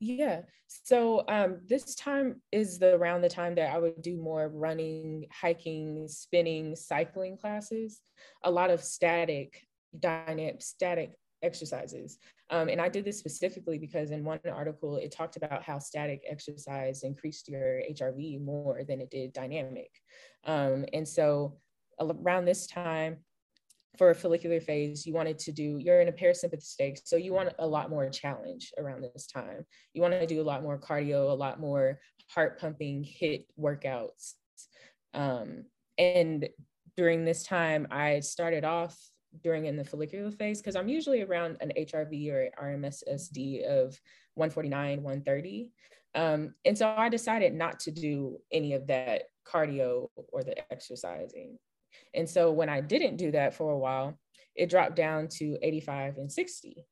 yeah. 0.00 0.40
So 0.66 1.24
um, 1.28 1.60
this 1.68 1.94
time 1.94 2.40
is 2.52 2.78
the 2.78 2.94
around 2.94 3.20
the 3.20 3.28
time 3.28 3.54
that 3.56 3.72
I 3.72 3.78
would 3.78 4.00
do 4.00 4.16
more 4.16 4.48
running, 4.48 5.26
hiking, 5.30 6.08
spinning, 6.08 6.74
cycling 6.74 7.36
classes, 7.36 8.00
a 8.42 8.50
lot 8.50 8.70
of 8.70 8.82
static, 8.82 9.62
dynamic, 9.98 10.62
static 10.62 11.12
exercises. 11.42 12.18
Um, 12.48 12.68
and 12.68 12.80
I 12.80 12.88
did 12.88 13.04
this 13.04 13.18
specifically 13.18 13.78
because 13.78 14.10
in 14.10 14.24
one 14.24 14.40
article, 14.50 14.96
it 14.96 15.12
talked 15.12 15.36
about 15.36 15.62
how 15.62 15.78
static 15.78 16.22
exercise 16.28 17.02
increased 17.02 17.48
your 17.48 17.82
HRV 17.92 18.42
more 18.42 18.82
than 18.88 19.00
it 19.00 19.10
did 19.10 19.34
dynamic. 19.34 19.90
Um, 20.44 20.86
and 20.94 21.06
so 21.06 21.58
around 22.00 22.46
this 22.46 22.66
time, 22.66 23.18
for 23.98 24.10
a 24.10 24.14
follicular 24.14 24.60
phase, 24.60 25.04
you 25.06 25.12
wanted 25.12 25.38
to 25.40 25.52
do, 25.52 25.78
you're 25.78 26.00
in 26.00 26.08
a 26.08 26.12
parasympathetic. 26.12 27.00
So 27.04 27.16
you 27.16 27.32
want 27.32 27.50
a 27.58 27.66
lot 27.66 27.90
more 27.90 28.08
challenge 28.08 28.72
around 28.78 29.02
this 29.02 29.26
time. 29.26 29.64
You 29.94 30.02
want 30.02 30.14
to 30.14 30.26
do 30.26 30.40
a 30.40 30.44
lot 30.44 30.62
more 30.62 30.78
cardio, 30.78 31.30
a 31.30 31.34
lot 31.34 31.60
more 31.60 31.98
heart 32.28 32.60
pumping, 32.60 33.04
HIIT 33.04 33.46
workouts. 33.58 34.34
Um, 35.12 35.64
and 35.98 36.48
during 36.96 37.24
this 37.24 37.44
time, 37.44 37.88
I 37.90 38.20
started 38.20 38.64
off 38.64 38.96
during 39.42 39.66
in 39.66 39.76
the 39.76 39.84
follicular 39.84 40.30
phase 40.30 40.60
because 40.60 40.76
I'm 40.76 40.88
usually 40.88 41.22
around 41.22 41.56
an 41.60 41.72
HRV 41.78 42.30
or 42.32 42.50
RMSSD 42.62 43.64
of 43.64 43.98
149, 44.34 45.02
130. 45.02 45.70
Um, 46.14 46.54
and 46.64 46.76
so 46.76 46.92
I 46.96 47.08
decided 47.08 47.54
not 47.54 47.80
to 47.80 47.90
do 47.90 48.38
any 48.52 48.74
of 48.74 48.86
that 48.88 49.24
cardio 49.46 50.08
or 50.32 50.42
the 50.42 50.72
exercising. 50.72 51.58
And 52.14 52.28
so 52.28 52.50
when 52.50 52.68
I 52.68 52.80
didn't 52.80 53.16
do 53.16 53.30
that 53.32 53.54
for 53.54 53.72
a 53.72 53.78
while, 53.78 54.18
it 54.54 54.70
dropped 54.70 54.96
down 54.96 55.28
to 55.38 55.56
85 55.62 56.18
and 56.18 56.30
60. 56.30 56.86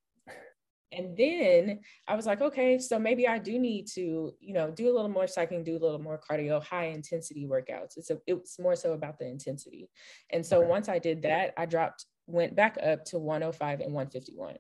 And 0.91 1.17
then 1.17 1.81
I 2.07 2.17
was 2.17 2.25
like, 2.25 2.41
okay, 2.41 2.79
so 2.79 2.99
maybe 2.99 3.29
I 3.29 3.39
do 3.39 3.59
need 3.59 3.89
to, 3.95 4.33
you 4.41 4.55
know, 4.55 4.71
do 4.71 4.91
a 4.91 4.95
little 4.95 5.11
more 5.11 5.27
cycling, 5.27 5.63
do 5.63 5.77
a 5.77 5.79
little 5.79 5.99
more 5.99 6.19
cardio, 6.19 6.63
high 6.63 6.87
intensity 6.87 7.47
workouts. 7.47 7.99
It's 7.99 8.11
a, 8.11 8.19
it's 8.27 8.59
more 8.59 8.75
so 8.75 8.95
about 8.95 9.19
the 9.19 9.27
intensity. 9.27 9.91
And 10.31 10.45
so 10.45 10.61
once 10.61 10.89
I 10.89 10.99
did 10.99 11.23
that, 11.23 11.53
I 11.59 11.67
dropped, 11.67 12.07
went 12.27 12.57
back 12.57 12.79
up 12.83 13.05
to 13.07 13.19
105 13.19 13.81
and 13.81 13.93
151 13.93 14.57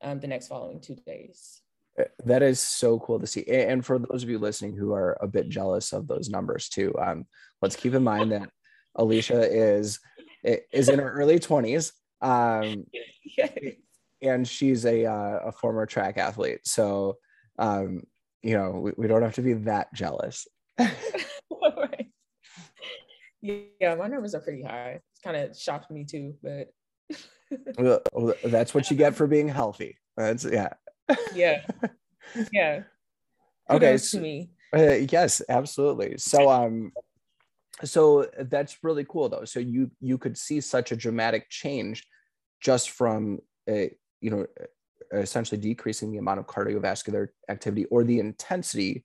um, 0.00 0.20
the 0.20 0.26
next 0.26 0.48
following 0.48 0.80
two 0.80 0.96
days. 1.06 1.60
Uh, 2.00 2.04
that 2.24 2.42
is 2.42 2.60
so 2.60 2.98
cool 3.00 3.18
to 3.18 3.26
see. 3.26 3.44
And 3.46 3.84
for 3.84 3.98
those 3.98 4.22
of 4.22 4.30
you 4.30 4.38
listening 4.38 4.74
who 4.74 4.94
are 4.94 5.18
a 5.20 5.26
bit 5.26 5.48
jealous 5.48 5.92
of 5.92 6.06
those 6.06 6.30
numbers 6.30 6.68
too, 6.68 6.94
um, 6.98 7.26
let's 7.60 7.76
keep 7.76 7.92
in 7.94 8.04
mind 8.04 8.32
that 8.32 8.48
Alicia 8.98 9.48
is 9.50 10.00
is 10.44 10.88
in 10.88 10.98
her 10.98 11.10
early 11.10 11.38
20s. 11.38 11.92
Um, 12.20 12.84
and 14.22 14.46
she's 14.46 14.84
a 14.84 15.06
uh, 15.06 15.38
a 15.46 15.52
former 15.52 15.86
track 15.86 16.18
athlete. 16.18 16.60
So 16.64 17.18
um, 17.58 18.02
you 18.42 18.56
know, 18.56 18.70
we, 18.70 18.92
we 18.96 19.08
don't 19.08 19.22
have 19.22 19.34
to 19.34 19.42
be 19.42 19.54
that 19.54 19.92
jealous. 19.94 20.46
Yeah, 23.40 23.94
my 23.94 24.08
numbers 24.08 24.34
are 24.34 24.40
pretty 24.40 24.62
high. 24.62 25.00
It's 25.12 25.20
kind 25.22 25.36
of 25.36 25.56
shocked 25.56 25.90
me 25.90 26.04
too, 26.04 26.34
but 26.42 26.72
well, 28.12 28.34
that's 28.44 28.74
what 28.74 28.90
you 28.90 28.96
get 28.96 29.14
for 29.14 29.26
being 29.26 29.48
healthy. 29.48 29.96
That's 30.16 30.44
yeah. 30.44 30.72
yeah. 31.34 31.62
Yeah. 32.52 32.82
okay. 33.70 33.96
So, 33.96 34.20
me. 34.20 34.50
Uh, 34.76 34.96
yes, 35.10 35.40
absolutely. 35.48 36.18
So 36.18 36.50
um 36.50 36.92
so 37.84 38.26
that's 38.42 38.78
really 38.82 39.04
cool 39.04 39.28
though 39.28 39.44
so 39.44 39.60
you 39.60 39.90
you 40.00 40.18
could 40.18 40.36
see 40.36 40.60
such 40.60 40.92
a 40.92 40.96
dramatic 40.96 41.48
change 41.48 42.06
just 42.60 42.90
from 42.90 43.38
a 43.68 43.92
you 44.20 44.30
know 44.30 44.46
essentially 45.12 45.60
decreasing 45.60 46.12
the 46.12 46.18
amount 46.18 46.40
of 46.40 46.46
cardiovascular 46.46 47.28
activity 47.48 47.84
or 47.86 48.04
the 48.04 48.18
intensity 48.18 49.04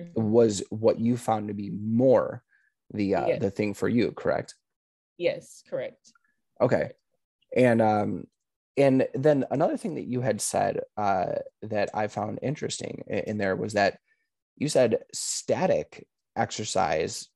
mm-hmm. 0.00 0.30
was 0.30 0.62
what 0.70 0.98
you 0.98 1.16
found 1.16 1.48
to 1.48 1.54
be 1.54 1.70
more 1.70 2.42
the 2.94 3.14
uh, 3.14 3.26
yes. 3.26 3.40
the 3.40 3.50
thing 3.50 3.74
for 3.74 3.88
you 3.88 4.12
correct 4.12 4.54
yes 5.18 5.62
correct 5.68 6.12
okay 6.60 6.90
and 7.56 7.82
um 7.82 8.24
and 8.78 9.06
then 9.14 9.44
another 9.50 9.76
thing 9.76 9.96
that 9.96 10.06
you 10.06 10.20
had 10.20 10.40
said 10.40 10.80
uh 10.96 11.32
that 11.62 11.90
i 11.94 12.06
found 12.06 12.38
interesting 12.42 13.02
in 13.08 13.36
there 13.36 13.56
was 13.56 13.74
that 13.74 13.98
you 14.56 14.68
said 14.68 14.98
static 15.12 16.06
exercise 16.36 17.28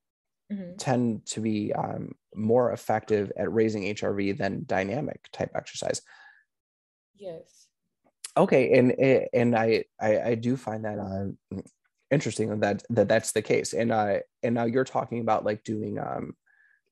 mm-hmm. 0.53 0.77
tend 0.77 1.27
to 1.27 1.41
be 1.41 1.73
um, 1.73 2.13
more 2.35 2.73
effective 2.73 3.33
at 3.37 3.53
raising 3.53 3.83
HRV 3.83 4.39
than 4.39 4.65
dynamic 4.67 5.29
type 5.33 5.51
exercise. 5.55 6.03
Yes. 7.15 7.67
Okay, 8.37 8.79
and 8.79 8.93
and 9.33 9.57
I 9.57 9.85
I, 9.99 10.21
I 10.21 10.35
do 10.35 10.57
find 10.57 10.85
that 10.85 10.99
uh, 10.99 11.61
interesting 12.11 12.61
that 12.61 12.83
that 12.91 13.09
that's 13.09 13.33
the 13.33 13.43
case 13.43 13.73
and 13.73 13.91
uh 13.91 14.19
and 14.43 14.55
now 14.55 14.65
you're 14.65 14.85
talking 14.85 15.21
about 15.21 15.45
like 15.45 15.65
doing 15.65 15.99
um 15.99 16.35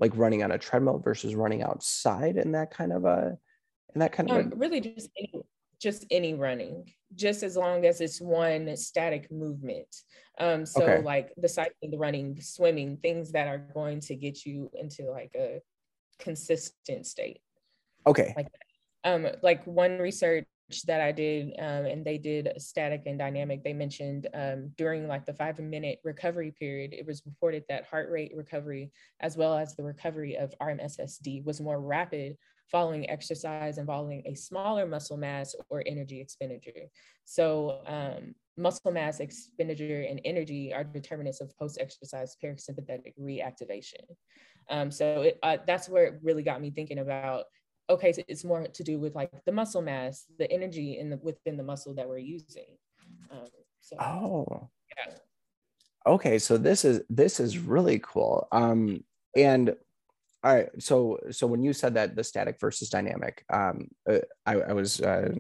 like 0.01 0.13
running 0.17 0.43
on 0.43 0.51
a 0.51 0.59
treadmill 0.59 0.99
versus 0.99 1.35
running 1.35 1.63
outside 1.63 2.37
and 2.37 2.55
that 2.55 2.71
kind 2.71 2.93
of 2.93 3.05
a 3.05 3.37
and 3.93 4.03
that 4.03 4.13
kind 4.13 4.31
of 4.31 4.37
a... 4.53 4.57
really 4.57 4.81
just 4.81 5.09
any, 5.17 5.33
just 5.81 6.05
any 6.11 6.35
running 6.35 6.85
just 7.15 7.43
as 7.43 7.57
long 7.57 7.85
as 7.85 8.01
it's 8.01 8.21
one 8.21 8.77
static 8.77 9.31
movement 9.31 9.95
um 10.39 10.67
so 10.67 10.83
okay. 10.83 11.03
like 11.03 11.33
the 11.37 11.49
cycling 11.49 11.91
the 11.91 11.99
running 11.99 12.41
swimming 12.41 12.97
things 12.99 13.33
that 13.33 13.47
are 13.47 13.59
going 13.73 14.01
to 14.01 14.15
get 14.15 14.45
you 14.45 14.71
into 14.75 15.11
like 15.11 15.31
a 15.37 15.61
consistent 16.19 17.07
state 17.07 17.41
okay 18.07 18.33
like 18.37 18.49
um 19.05 19.27
like 19.43 19.65
one 19.67 19.99
research 19.99 20.47
that 20.87 21.01
I 21.01 21.13
did, 21.13 21.55
um, 21.59 21.87
and 21.87 22.05
they 22.05 22.19
did 22.19 22.53
static 22.59 23.03
and 23.07 23.19
dynamic. 23.19 23.63
They 23.63 23.73
mentioned 23.73 24.29
um, 24.35 24.73
during 24.77 25.07
like 25.07 25.27
the 25.27 25.35
five 25.35 25.59
minute 25.59 26.01
recovery 26.05 26.53
period, 26.59 26.95
it 26.95 27.07
was 27.07 27.23
reported 27.27 27.65
that 27.69 27.85
heart 27.85 28.11
rate 28.11 28.33
recovery, 28.35 28.91
as 29.21 29.37
well 29.37 29.57
as 29.57 29.77
the 29.77 29.83
recovery 29.83 30.37
of 30.37 30.55
RMSSD, 30.61 31.45
was 31.45 31.61
more 31.61 31.81
rapid 31.81 32.37
following 32.71 33.09
exercise 33.09 33.79
involving 33.79 34.23
a 34.27 34.35
smaller 34.35 34.87
muscle 34.87 35.17
mass 35.17 35.55
or 35.71 35.83
energy 35.87 36.21
expenditure. 36.21 36.89
So, 37.25 37.81
um, 37.87 38.35
muscle 38.57 38.93
mass 38.93 39.21
expenditure 39.21 40.03
and 40.09 40.21
energy 40.25 40.73
are 40.73 40.85
determinants 40.85 41.41
of 41.41 41.57
post 41.59 41.79
exercise 41.81 42.37
parasympathetic 42.43 43.15
reactivation. 43.21 44.05
Um, 44.71 44.91
so, 44.91 45.23
it, 45.23 45.39
uh, 45.43 45.59
that's 45.67 45.89
where 45.89 46.05
it 46.05 46.21
really 46.23 46.43
got 46.43 46.61
me 46.61 46.71
thinking 46.71 46.99
about 46.99 47.45
okay, 47.91 48.13
so 48.13 48.23
it's 48.29 48.45
more 48.45 48.67
to 48.67 48.85
do 48.85 48.99
with 48.99 49.15
like 49.15 49.31
the 49.45 49.53
muscle 49.53 49.83
mass, 49.83 50.25
the 50.39 50.51
energy 50.51 50.99
in 50.99 51.11
the 51.11 51.19
within 51.19 51.57
the 51.57 51.63
muscle 51.63 51.95
that 51.95 52.09
we're 52.09 52.19
using. 52.19 52.79
Um, 53.31 53.47
so, 53.81 53.97
oh, 53.99 54.69
yeah. 54.97 55.15
Okay, 56.07 56.39
so 56.39 56.57
this 56.57 56.85
is 56.85 57.03
this 57.09 57.41
is 57.41 57.59
really 57.59 58.01
cool. 58.03 58.49
Um, 58.53 59.05
and 59.37 59.75
all 60.45 60.55
right, 60.55 60.69
so 60.79 61.19
so 61.31 61.47
when 61.47 61.63
you 61.63 61.73
said 61.73 61.95
that 61.95 62.15
the 62.15 62.23
static 62.23 62.61
versus 62.61 62.91
dynamic, 62.91 63.45
um, 63.51 63.89
uh, 64.09 64.19
I, 64.45 64.57
I 64.57 64.73
was 64.75 65.01
uh, 65.01 65.35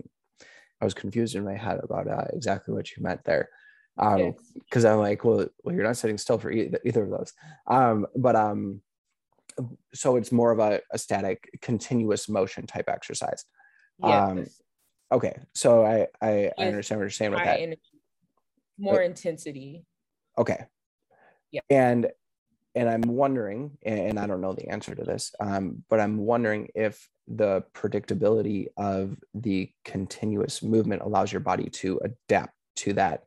I 0.80 0.84
was 0.84 0.94
confused 0.94 1.34
in 1.34 1.44
my 1.44 1.56
head 1.56 1.80
about 1.82 2.08
uh, 2.08 2.24
exactly 2.32 2.74
what 2.74 2.90
you 2.96 3.02
meant 3.02 3.22
there. 3.24 3.50
Um 3.96 4.34
because 4.54 4.82
yes. 4.82 4.92
i'm 4.92 4.98
like 4.98 5.24
well, 5.24 5.46
well 5.62 5.74
you're 5.74 5.84
not 5.84 5.96
sitting 5.96 6.18
still 6.18 6.38
for 6.38 6.50
either, 6.50 6.80
either 6.84 7.04
of 7.04 7.10
those. 7.10 7.32
Um 7.68 8.06
but 8.16 8.34
um 8.34 8.80
so 9.94 10.16
it's 10.16 10.32
more 10.32 10.50
of 10.50 10.58
a, 10.58 10.80
a 10.90 10.98
static 10.98 11.48
continuous 11.62 12.28
motion 12.28 12.66
type 12.66 12.88
exercise. 12.88 13.44
Yes. 14.02 14.30
um 14.30 14.46
okay 15.12 15.38
so 15.54 15.84
i 15.84 16.08
i, 16.20 16.50
I 16.58 16.64
understand 16.64 16.98
what 16.98 17.04
you're 17.04 17.10
saying 17.10 17.30
with 17.30 17.44
that. 17.44 17.60
energy, 17.60 17.80
more 18.78 18.94
but, 18.96 19.04
intensity. 19.04 19.84
okay. 20.36 20.64
Yeah. 21.52 21.60
And 21.70 22.10
and 22.74 22.88
i'm 22.88 23.02
wondering 23.02 23.70
and 23.84 24.18
i 24.18 24.26
don't 24.26 24.40
know 24.40 24.52
the 24.52 24.68
answer 24.68 24.94
to 24.94 25.04
this 25.04 25.34
um, 25.40 25.82
but 25.88 26.00
i'm 26.00 26.18
wondering 26.18 26.68
if 26.74 27.08
the 27.28 27.64
predictability 27.74 28.66
of 28.76 29.16
the 29.34 29.70
continuous 29.84 30.62
movement 30.62 31.02
allows 31.02 31.32
your 31.32 31.40
body 31.40 31.70
to 31.70 32.00
adapt 32.04 32.52
to 32.76 32.92
that 32.92 33.24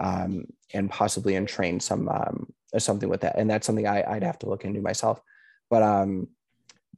um, 0.00 0.44
and 0.74 0.90
possibly 0.90 1.34
entrain 1.34 1.80
some 1.80 2.08
um, 2.08 2.52
something 2.78 3.08
with 3.08 3.20
that. 3.20 3.38
And 3.38 3.48
that's 3.48 3.66
something 3.66 3.86
I, 3.86 4.02
i'd 4.12 4.22
have 4.22 4.38
to 4.40 4.48
look 4.48 4.64
into 4.64 4.80
myself. 4.80 5.20
But 5.70 5.82
um 5.82 6.28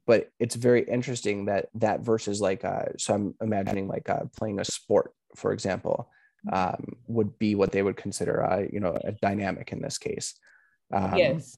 but 0.07 0.31
it's 0.41 0.55
very 0.55 0.83
interesting 0.85 1.47
that 1.47 1.69
that 1.75 2.01
versus 2.01 2.41
like 2.41 2.65
uh 2.65 2.87
so 2.97 3.15
i'm 3.15 3.35
imagining 3.43 3.89
like 3.89 4.09
uh 4.09 4.25
playing 4.37 4.59
a 4.59 4.65
sport 4.65 5.13
for 5.37 5.53
example 5.53 6.09
um 6.51 6.97
would 7.07 7.39
be 7.39 7.55
what 7.55 7.73
they 7.73 7.83
would 7.83 7.97
consider 7.97 8.43
uh 8.45 8.65
you 8.73 8.81
know 8.81 8.97
a 9.05 9.13
dynamic 9.13 9.73
in 9.73 9.83
this 9.83 9.99
case. 9.99 10.35
Um, 10.93 11.17
yes 11.17 11.57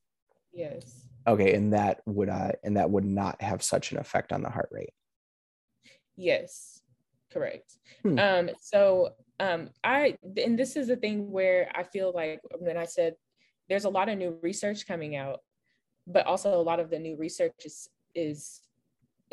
yes. 0.53 1.07
Okay 1.27 1.55
and 1.55 1.73
that 1.73 2.01
would 2.07 2.29
uh 2.29 2.53
and 2.65 2.77
that 2.77 2.91
would 2.91 3.05
not 3.05 3.41
have 3.43 3.63
such 3.63 3.93
an 3.93 3.99
effect 3.99 4.33
on 4.33 4.43
the 4.43 4.51
heart 4.51 4.69
rate? 4.73 4.93
Yes 6.17 6.83
correct. 7.33 7.79
Hmm. 8.03 8.19
um 8.19 8.51
so 8.61 9.11
um 9.39 9.71
i 9.85 10.17
and 10.37 10.59
this 10.59 10.75
is 10.75 10.89
the 10.89 10.97
thing 10.97 11.31
where 11.31 11.71
i 11.75 11.85
feel 11.85 12.13
like 12.13 12.41
when 12.59 12.77
i 12.77 12.85
said 12.85 13.15
there's 13.69 13.85
a 13.85 13.91
lot 13.91 14.09
of 14.09 14.19
new 14.19 14.37
research 14.43 14.87
coming 14.87 15.15
out 15.15 15.41
but 16.07 16.27
also 16.27 16.61
a 16.61 16.63
lot 16.63 16.81
of 16.81 16.91
the 16.91 16.99
new 16.99 17.17
research 17.17 17.55
is 17.65 17.89
is 18.15 18.63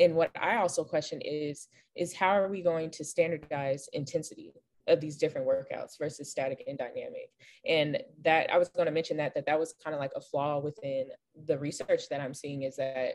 and 0.00 0.14
what 0.14 0.30
I 0.40 0.56
also 0.56 0.84
question 0.84 1.20
is 1.20 1.68
is 1.96 2.14
how 2.14 2.28
are 2.28 2.48
we 2.48 2.62
going 2.62 2.90
to 2.92 3.04
standardize 3.04 3.88
intensity 3.92 4.52
of 4.88 5.00
these 5.00 5.16
different 5.16 5.46
workouts 5.46 5.98
versus 5.98 6.30
static 6.30 6.64
and 6.66 6.78
dynamic. 6.78 7.30
And 7.66 7.98
that 8.24 8.50
I 8.52 8.58
was 8.58 8.68
going 8.68 8.86
to 8.86 8.92
mention 8.92 9.16
that 9.18 9.34
that 9.34 9.46
that 9.46 9.58
was 9.58 9.74
kind 9.82 9.94
of 9.94 10.00
like 10.00 10.12
a 10.16 10.20
flaw 10.20 10.58
within 10.58 11.08
the 11.46 11.58
research 11.58 12.08
that 12.10 12.20
I'm 12.20 12.34
seeing 12.34 12.62
is 12.62 12.76
that 12.76 13.14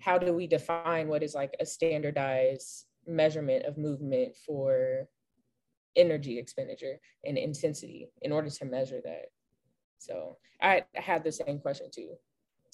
how 0.00 0.18
do 0.18 0.32
we 0.32 0.46
define 0.46 1.08
what 1.08 1.22
is 1.22 1.34
like 1.34 1.56
a 1.58 1.66
standardized 1.66 2.84
measurement 3.06 3.64
of 3.64 3.78
movement 3.78 4.34
for 4.46 5.08
energy 5.96 6.38
expenditure 6.38 6.98
and 7.24 7.38
intensity 7.38 8.10
in 8.22 8.32
order 8.32 8.50
to 8.50 8.64
measure 8.64 9.00
that? 9.04 9.26
So 9.98 10.36
I, 10.60 10.84
had 10.94 11.24
the 11.24 11.32
same 11.32 11.58
question 11.58 11.90
too 11.92 12.16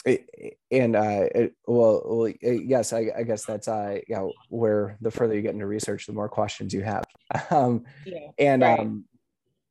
and 0.04 0.96
uh, 0.96 1.28
it, 1.34 1.54
well, 1.66 2.02
well, 2.04 2.32
yes, 2.42 2.92
I, 2.92 3.10
I, 3.16 3.22
guess 3.22 3.44
that's 3.44 3.68
uh, 3.68 3.98
you 4.08 4.16
know, 4.16 4.32
where 4.48 4.96
the 5.00 5.10
further 5.10 5.34
you 5.34 5.42
get 5.42 5.54
into 5.54 5.66
research, 5.66 6.06
the 6.06 6.12
more 6.12 6.28
questions 6.28 6.74
you 6.74 6.82
have. 6.82 7.04
Um, 7.50 7.84
yeah, 8.04 8.28
and 8.38 8.62
right. 8.62 8.80
um, 8.80 9.04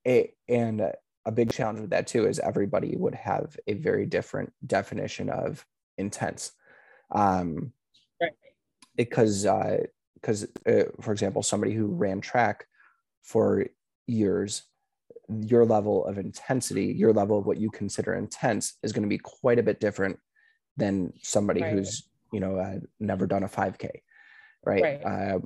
it, 0.06 0.36
and 0.48 0.82
a 1.26 1.32
big 1.32 1.52
challenge 1.52 1.80
with 1.80 1.92
that 1.92 2.08
too 2.08 2.28
is 2.28 2.40
everybody 2.40 2.96
would 2.96 3.16
have 3.16 3.58
a 3.68 3.74
very 3.74 4.06
different 4.06 4.52
definition 4.66 5.30
of 5.30 5.66
intense. 5.98 6.54
Um, 7.12 7.74
right. 8.20 8.32
Because 8.96 9.44
because 10.16 10.48
uh, 10.66 10.72
uh, 10.72 10.84
for 11.02 11.12
example, 11.12 11.44
somebody 11.44 11.74
who 11.74 11.88
ran 11.88 12.22
track 12.22 12.68
for 13.24 13.66
years 14.08 14.64
your 15.40 15.66
level 15.66 16.06
of 16.06 16.18
intensity, 16.18 16.86
your 16.86 17.14
level 17.14 17.40
of 17.40 17.46
what 17.46 17.58
you 17.58 17.70
consider 17.70 18.16
intense 18.16 18.78
is 18.84 18.92
going 18.92 19.04
to 19.04 19.10
be 19.10 19.18
quite 19.18 19.60
a 19.60 19.64
bit 19.64 19.80
different 19.80 20.20
than 20.78 21.14
somebody 21.22 21.62
right. 21.62 21.74
who's, 21.74 22.04
you 22.32 22.40
know, 22.40 22.58
uh, 22.58 22.80
never 23.00 23.26
done 23.28 23.44
a 23.44 23.48
5K. 23.48 23.90
Right. 24.66 24.84
right. 24.84 25.04
Uh. 25.04 25.40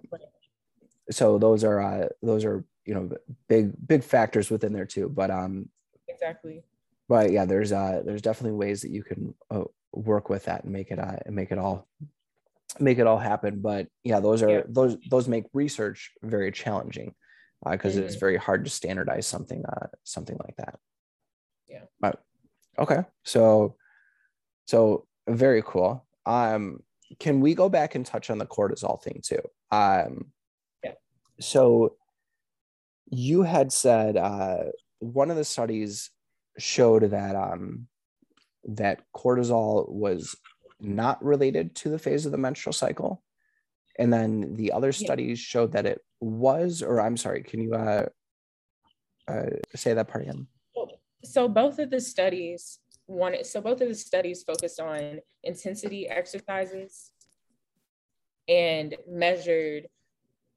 So 1.12 1.38
those 1.38 1.64
are, 1.64 1.82
uh, 1.82 2.08
those 2.22 2.46
are, 2.46 2.66
you 2.86 2.94
know, 2.94 3.10
big, 3.48 3.74
big 3.88 4.04
factors 4.04 4.50
within 4.50 4.74
there 4.74 4.86
too. 4.86 5.10
But, 5.10 5.32
um, 5.32 5.70
exactly. 6.08 6.64
But 7.08 7.32
yeah, 7.32 7.46
there's, 7.46 7.72
uh, 7.72 8.02
there's 8.04 8.22
definitely 8.22 8.58
ways 8.58 8.82
that 8.82 8.92
you 8.92 9.04
can 9.04 9.36
uh, 9.52 9.64
work 9.94 10.30
with 10.30 10.46
that 10.46 10.64
and 10.64 10.74
make 10.74 10.90
it, 10.90 11.00
uh, 11.00 11.18
and 11.26 11.36
make 11.36 11.52
it 11.52 11.60
all, 11.60 11.88
make 12.80 12.98
it 12.98 13.08
all 13.08 13.20
happen. 13.20 13.62
But 13.62 13.88
yeah, 14.04 14.20
those 14.20 14.42
are, 14.42 14.50
yeah. 14.50 14.62
those, 14.68 14.98
those 15.10 15.28
make 15.28 15.46
research 15.54 16.12
very 16.24 16.52
challenging 16.52 17.14
because 17.72 17.96
uh, 17.96 18.00
mm-hmm. 18.00 18.08
it's 18.08 18.16
very 18.16 18.38
hard 18.38 18.66
to 18.66 18.72
standardize 18.72 19.28
something 19.28 19.64
uh, 19.66 19.88
something 20.04 20.38
like 20.44 20.56
that. 20.58 20.80
Yeah. 21.68 21.84
But 22.00 22.22
okay, 22.78 23.04
so 23.24 23.76
so 24.66 25.08
very 25.28 25.64
cool. 25.66 26.06
Um, 26.26 26.82
can 27.20 27.40
we 27.40 27.54
go 27.54 27.70
back 27.70 27.96
and 27.96 28.06
touch 28.06 28.30
on 28.30 28.38
the 28.38 28.46
cortisol 28.46 29.02
thing 29.02 29.22
too? 29.24 29.42
Um, 29.72 30.32
yeah. 30.84 30.94
So 31.40 31.96
you 33.10 33.44
had 33.44 33.72
said 33.72 34.18
uh, 34.18 34.66
one 35.00 35.30
of 35.30 35.38
the 35.38 35.46
studies 35.46 36.10
showed 36.58 37.04
that 37.12 37.36
um, 37.36 37.88
that 38.66 39.02
cortisol 39.16 39.90
was 39.90 40.36
not 40.80 41.24
related 41.24 41.76
to 41.76 41.90
the 41.90 42.00
phase 42.00 42.26
of 42.26 42.32
the 42.32 42.38
menstrual 42.38 42.74
cycle 42.74 43.24
and 43.98 44.12
then 44.12 44.54
the 44.56 44.72
other 44.72 44.92
studies 44.92 45.40
showed 45.40 45.72
that 45.72 45.86
it 45.86 46.02
was 46.20 46.82
or 46.82 47.02
i'm 47.02 47.18
sorry 47.18 47.44
can 47.44 47.62
you 47.62 47.74
uh, 47.74 48.06
uh, 49.28 49.46
say 49.76 49.94
that 49.94 50.08
part 50.08 50.24
again? 50.24 50.48
So 51.24 51.48
both 51.48 51.80
of 51.80 51.90
the 51.90 52.00
studies 52.00 52.80
wanted 53.08 53.46
so 53.46 53.62
both 53.62 53.82
of 53.82 53.88
the 53.88 53.96
studies 53.96 54.44
focused 54.44 54.80
on 54.80 55.20
intensity 55.44 56.08
exercises 56.08 57.12
and 58.48 58.96
measured 59.08 59.88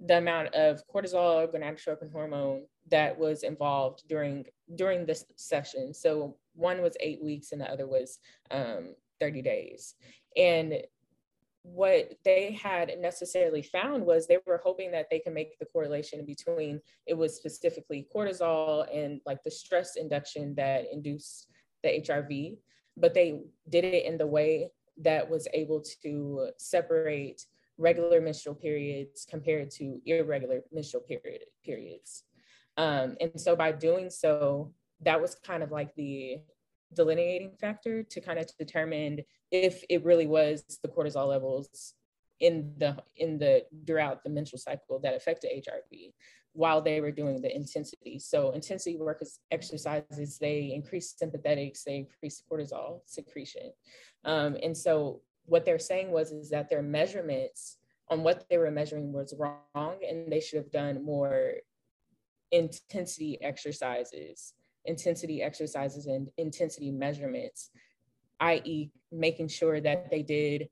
the 0.01 0.19
amount 0.19 0.55
of 0.55 0.83
cortisol 0.87 1.47
gonadotropin 1.53 2.13
hormone 2.13 2.65
that 2.91 3.19
was 3.19 3.43
involved 3.43 4.03
during 4.09 4.45
during 4.75 5.07
this 5.07 5.25
session. 5.37 5.95
So 5.95 6.37
one 6.55 6.83
was 6.83 6.97
eight 7.01 7.23
weeks 7.23 7.53
and 7.53 7.61
the 7.61 7.71
other 7.71 7.87
was 7.87 8.19
um, 8.51 8.95
30 9.21 9.43
days. 9.43 9.95
And 10.37 10.75
what 11.63 12.15
they 12.25 12.53
had 12.53 12.93
necessarily 12.99 13.63
found 13.63 14.05
was 14.05 14.27
they 14.27 14.39
were 14.47 14.61
hoping 14.63 14.91
that 14.93 15.09
they 15.11 15.19
can 15.19 15.35
make 15.35 15.59
the 15.59 15.67
correlation 15.67 16.25
between 16.25 16.81
it 17.07 17.15
was 17.15 17.37
specifically 17.37 18.07
cortisol 18.15 18.87
and 18.95 19.21
like 19.27 19.43
the 19.45 19.51
stress 19.51 19.97
induction 19.97 20.55
that 20.55 20.87
induced 20.93 21.49
the 21.83 22.01
HRV, 22.01 22.57
but 22.97 23.15
they 23.15 23.43
did 23.69 23.85
it 23.85 24.05
in 24.05 24.19
the 24.19 24.27
way 24.27 24.71
that 24.99 25.29
was 25.29 25.47
able 25.53 25.83
to 26.03 26.51
separate 26.59 27.47
regular 27.77 28.21
menstrual 28.21 28.57
periods 28.57 29.25
compared 29.29 29.71
to 29.71 30.01
irregular 30.05 30.63
menstrual 30.73 31.03
period 31.03 31.43
periods. 31.65 32.25
Um, 32.77 33.17
and 33.21 33.41
so 33.41 33.55
by 33.55 33.73
doing 33.73 34.11
so, 34.11 34.73
that 35.03 35.21
was 35.21 35.37
kind 35.37 35.63
of 35.63 35.71
like 35.71 35.95
the 35.95 36.39
delineating 36.95 37.53
factor 37.61 38.03
to 38.03 38.21
kind 38.21 38.39
of 38.39 38.47
determine 38.59 39.21
if 39.51 39.85
it 39.89 40.05
really 40.05 40.27
was 40.27 40.63
the 40.83 40.89
cortisol 40.89 41.29
levels 41.29 41.95
in 42.41 42.73
the 42.79 42.97
in 43.17 43.39
the 43.39 43.65
throughout 43.87 44.23
the 44.23 44.31
menstrual 44.31 44.61
cycle 44.61 44.99
that 45.01 45.15
affected 45.15 45.51
HRV 45.51 46.13
while 46.53 46.81
they 46.81 47.01
were 47.01 47.13
doing 47.13 47.41
the 47.41 47.55
intensity. 47.55 48.19
So 48.19 48.51
intensity 48.51 48.97
work 48.97 49.19
is 49.23 49.39
exercises, 49.51 50.39
they 50.39 50.73
increase 50.75 51.15
sympathetics, 51.15 51.85
they 51.85 51.97
increase 51.97 52.43
cortisol 52.51 53.01
secretion. 53.07 53.73
Um, 54.25 54.57
and 54.63 54.77
so 54.77 55.21
what 55.45 55.65
they're 55.65 55.79
saying 55.79 56.11
was 56.11 56.33
is 56.33 56.51
that 56.51 56.69
their 56.69 56.83
measurements 56.83 57.79
on 58.09 58.23
what 58.23 58.45
they 58.49 58.59
were 58.59 58.71
measuring 58.71 59.13
was 59.13 59.35
wrong 59.39 59.99
and 60.09 60.33
they 60.33 60.41
should 60.41 60.59
have 60.59 60.71
done 60.71 61.05
more 61.05 61.53
intensity 62.51 63.41
exercises, 63.43 64.55
intensity 64.89 65.43
exercises 65.43 66.07
and 66.07 66.29
intensity 66.37 66.91
measurements, 66.91 67.71
i.e. 68.41 68.91
making 69.13 69.49
sure 69.49 69.81
that 69.81 70.11
they 70.11 70.23
did 70.23 70.69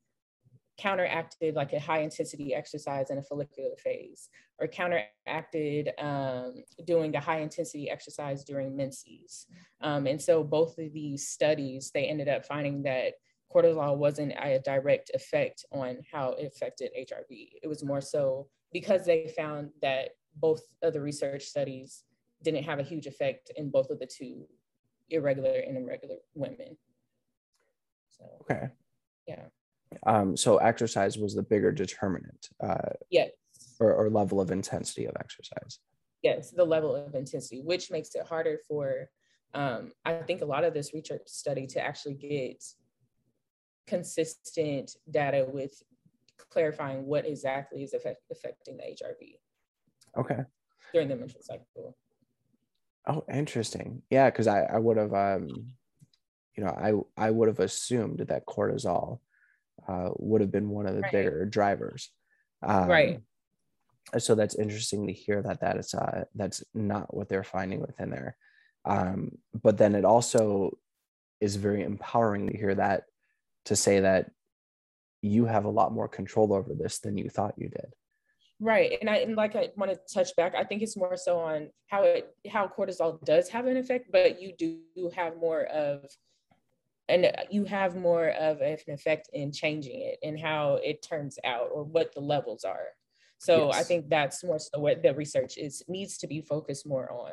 counteracted 0.78 1.54
like 1.54 1.72
a 1.72 1.80
high 1.80 2.00
intensity 2.00 2.54
exercise 2.54 3.10
in 3.10 3.18
a 3.18 3.22
follicular 3.22 3.76
phase 3.78 4.28
or 4.58 4.66
counteracted 4.66 5.90
um, 5.98 6.62
doing 6.84 7.14
a 7.16 7.20
high 7.20 7.40
intensity 7.40 7.90
exercise 7.90 8.44
during 8.44 8.76
menses. 8.76 9.46
Um, 9.80 10.06
and 10.06 10.20
so 10.20 10.44
both 10.44 10.78
of 10.78 10.92
these 10.92 11.28
studies, 11.28 11.90
they 11.92 12.04
ended 12.04 12.28
up 12.28 12.44
finding 12.44 12.82
that 12.82 13.14
cortisol 13.54 13.96
wasn't 13.96 14.32
a 14.32 14.60
direct 14.64 15.10
effect 15.14 15.64
on 15.72 15.98
how 16.12 16.32
it 16.32 16.46
affected 16.46 16.90
HRV. 16.98 17.50
It 17.62 17.68
was 17.68 17.84
more 17.84 18.00
so 18.00 18.48
because 18.72 19.06
they 19.06 19.32
found 19.36 19.70
that 19.80 20.10
both 20.36 20.62
of 20.82 20.92
the 20.92 21.00
research 21.00 21.44
studies 21.44 22.04
didn't 22.46 22.64
have 22.64 22.78
a 22.78 22.84
huge 22.84 23.06
effect 23.06 23.50
in 23.56 23.70
both 23.70 23.90
of 23.90 23.98
the 23.98 24.06
two 24.06 24.46
irregular 25.10 25.58
and 25.66 25.76
irregular 25.76 26.16
women. 26.34 26.76
So, 28.10 28.24
okay. 28.42 28.68
Yeah. 29.26 29.46
Um, 30.06 30.36
so 30.36 30.58
exercise 30.58 31.18
was 31.18 31.34
the 31.34 31.42
bigger 31.42 31.72
determinant. 31.72 32.48
Uh, 32.62 32.92
yes. 33.10 33.30
Or, 33.80 33.92
or 33.92 34.08
level 34.08 34.40
of 34.40 34.52
intensity 34.52 35.06
of 35.06 35.14
exercise. 35.18 35.80
Yes, 36.22 36.52
the 36.52 36.64
level 36.64 36.94
of 36.94 37.14
intensity, 37.14 37.62
which 37.62 37.90
makes 37.90 38.14
it 38.14 38.24
harder 38.26 38.58
for, 38.68 39.10
um, 39.52 39.90
I 40.04 40.14
think, 40.14 40.40
a 40.40 40.46
lot 40.46 40.64
of 40.64 40.72
this 40.72 40.94
research 40.94 41.22
study 41.26 41.66
to 41.68 41.82
actually 41.82 42.14
get 42.14 42.62
consistent 43.88 44.92
data 45.10 45.46
with 45.52 45.82
clarifying 46.50 47.06
what 47.06 47.26
exactly 47.26 47.82
is 47.82 47.92
affecting 47.92 48.76
the 48.76 48.84
HRV. 48.84 49.38
Okay. 50.18 50.42
During 50.92 51.08
the 51.08 51.16
menstrual 51.16 51.42
cycle. 51.42 51.96
Oh, 53.06 53.24
interesting. 53.32 54.02
Yeah, 54.10 54.30
because 54.30 54.46
I, 54.46 54.62
I 54.62 54.78
would 54.78 54.96
have, 54.96 55.14
um, 55.14 55.48
you 56.56 56.64
know, 56.64 56.70
I 57.16 57.26
I 57.26 57.30
would 57.30 57.48
have 57.48 57.60
assumed 57.60 58.18
that 58.18 58.46
cortisol 58.46 59.20
uh, 59.86 60.10
would 60.16 60.40
have 60.40 60.50
been 60.50 60.70
one 60.70 60.86
of 60.86 60.94
the 60.94 61.02
right. 61.02 61.12
bigger 61.12 61.44
drivers. 61.44 62.10
Um, 62.62 62.88
right. 62.88 63.20
So 64.18 64.34
that's 64.34 64.54
interesting 64.54 65.06
to 65.06 65.12
hear 65.12 65.42
that 65.42 65.60
that 65.60 65.76
is 65.76 65.94
uh, 65.94 66.24
that's 66.34 66.62
not 66.74 67.14
what 67.14 67.28
they're 67.28 67.44
finding 67.44 67.80
within 67.80 68.10
there. 68.10 68.36
Um, 68.84 69.32
but 69.62 69.78
then 69.78 69.94
it 69.94 70.04
also 70.04 70.78
is 71.40 71.56
very 71.56 71.82
empowering 71.82 72.48
to 72.48 72.56
hear 72.56 72.74
that 72.74 73.04
to 73.66 73.76
say 73.76 74.00
that 74.00 74.30
you 75.22 75.46
have 75.46 75.64
a 75.64 75.70
lot 75.70 75.92
more 75.92 76.08
control 76.08 76.52
over 76.52 76.72
this 76.72 77.00
than 77.00 77.18
you 77.18 77.28
thought 77.28 77.58
you 77.58 77.68
did. 77.68 77.92
Right. 78.58 78.96
And 79.00 79.10
I 79.10 79.16
and 79.16 79.36
like 79.36 79.54
I 79.54 79.68
want 79.76 79.92
to 79.92 79.98
touch 80.12 80.34
back, 80.36 80.54
I 80.54 80.64
think 80.64 80.82
it's 80.82 80.96
more 80.96 81.16
so 81.16 81.38
on 81.38 81.68
how 81.88 82.02
it 82.04 82.34
how 82.50 82.66
cortisol 82.66 83.22
does 83.24 83.48
have 83.50 83.66
an 83.66 83.76
effect, 83.76 84.10
but 84.10 84.40
you 84.40 84.52
do 84.58 85.10
have 85.14 85.36
more 85.36 85.64
of 85.64 86.04
and 87.08 87.30
you 87.50 87.64
have 87.64 87.94
more 87.96 88.30
of 88.30 88.60
an 88.62 88.78
effect 88.88 89.28
in 89.32 89.52
changing 89.52 90.00
it 90.00 90.18
and 90.22 90.40
how 90.40 90.80
it 90.82 91.02
turns 91.02 91.38
out 91.44 91.68
or 91.72 91.84
what 91.84 92.14
the 92.14 92.20
levels 92.20 92.64
are. 92.64 92.88
So 93.38 93.66
yes. 93.66 93.76
I 93.76 93.82
think 93.82 94.08
that's 94.08 94.42
more 94.42 94.58
so 94.58 94.80
what 94.80 95.02
the 95.02 95.14
research 95.14 95.58
is 95.58 95.82
needs 95.86 96.16
to 96.18 96.26
be 96.26 96.40
focused 96.40 96.86
more 96.86 97.12
on 97.12 97.32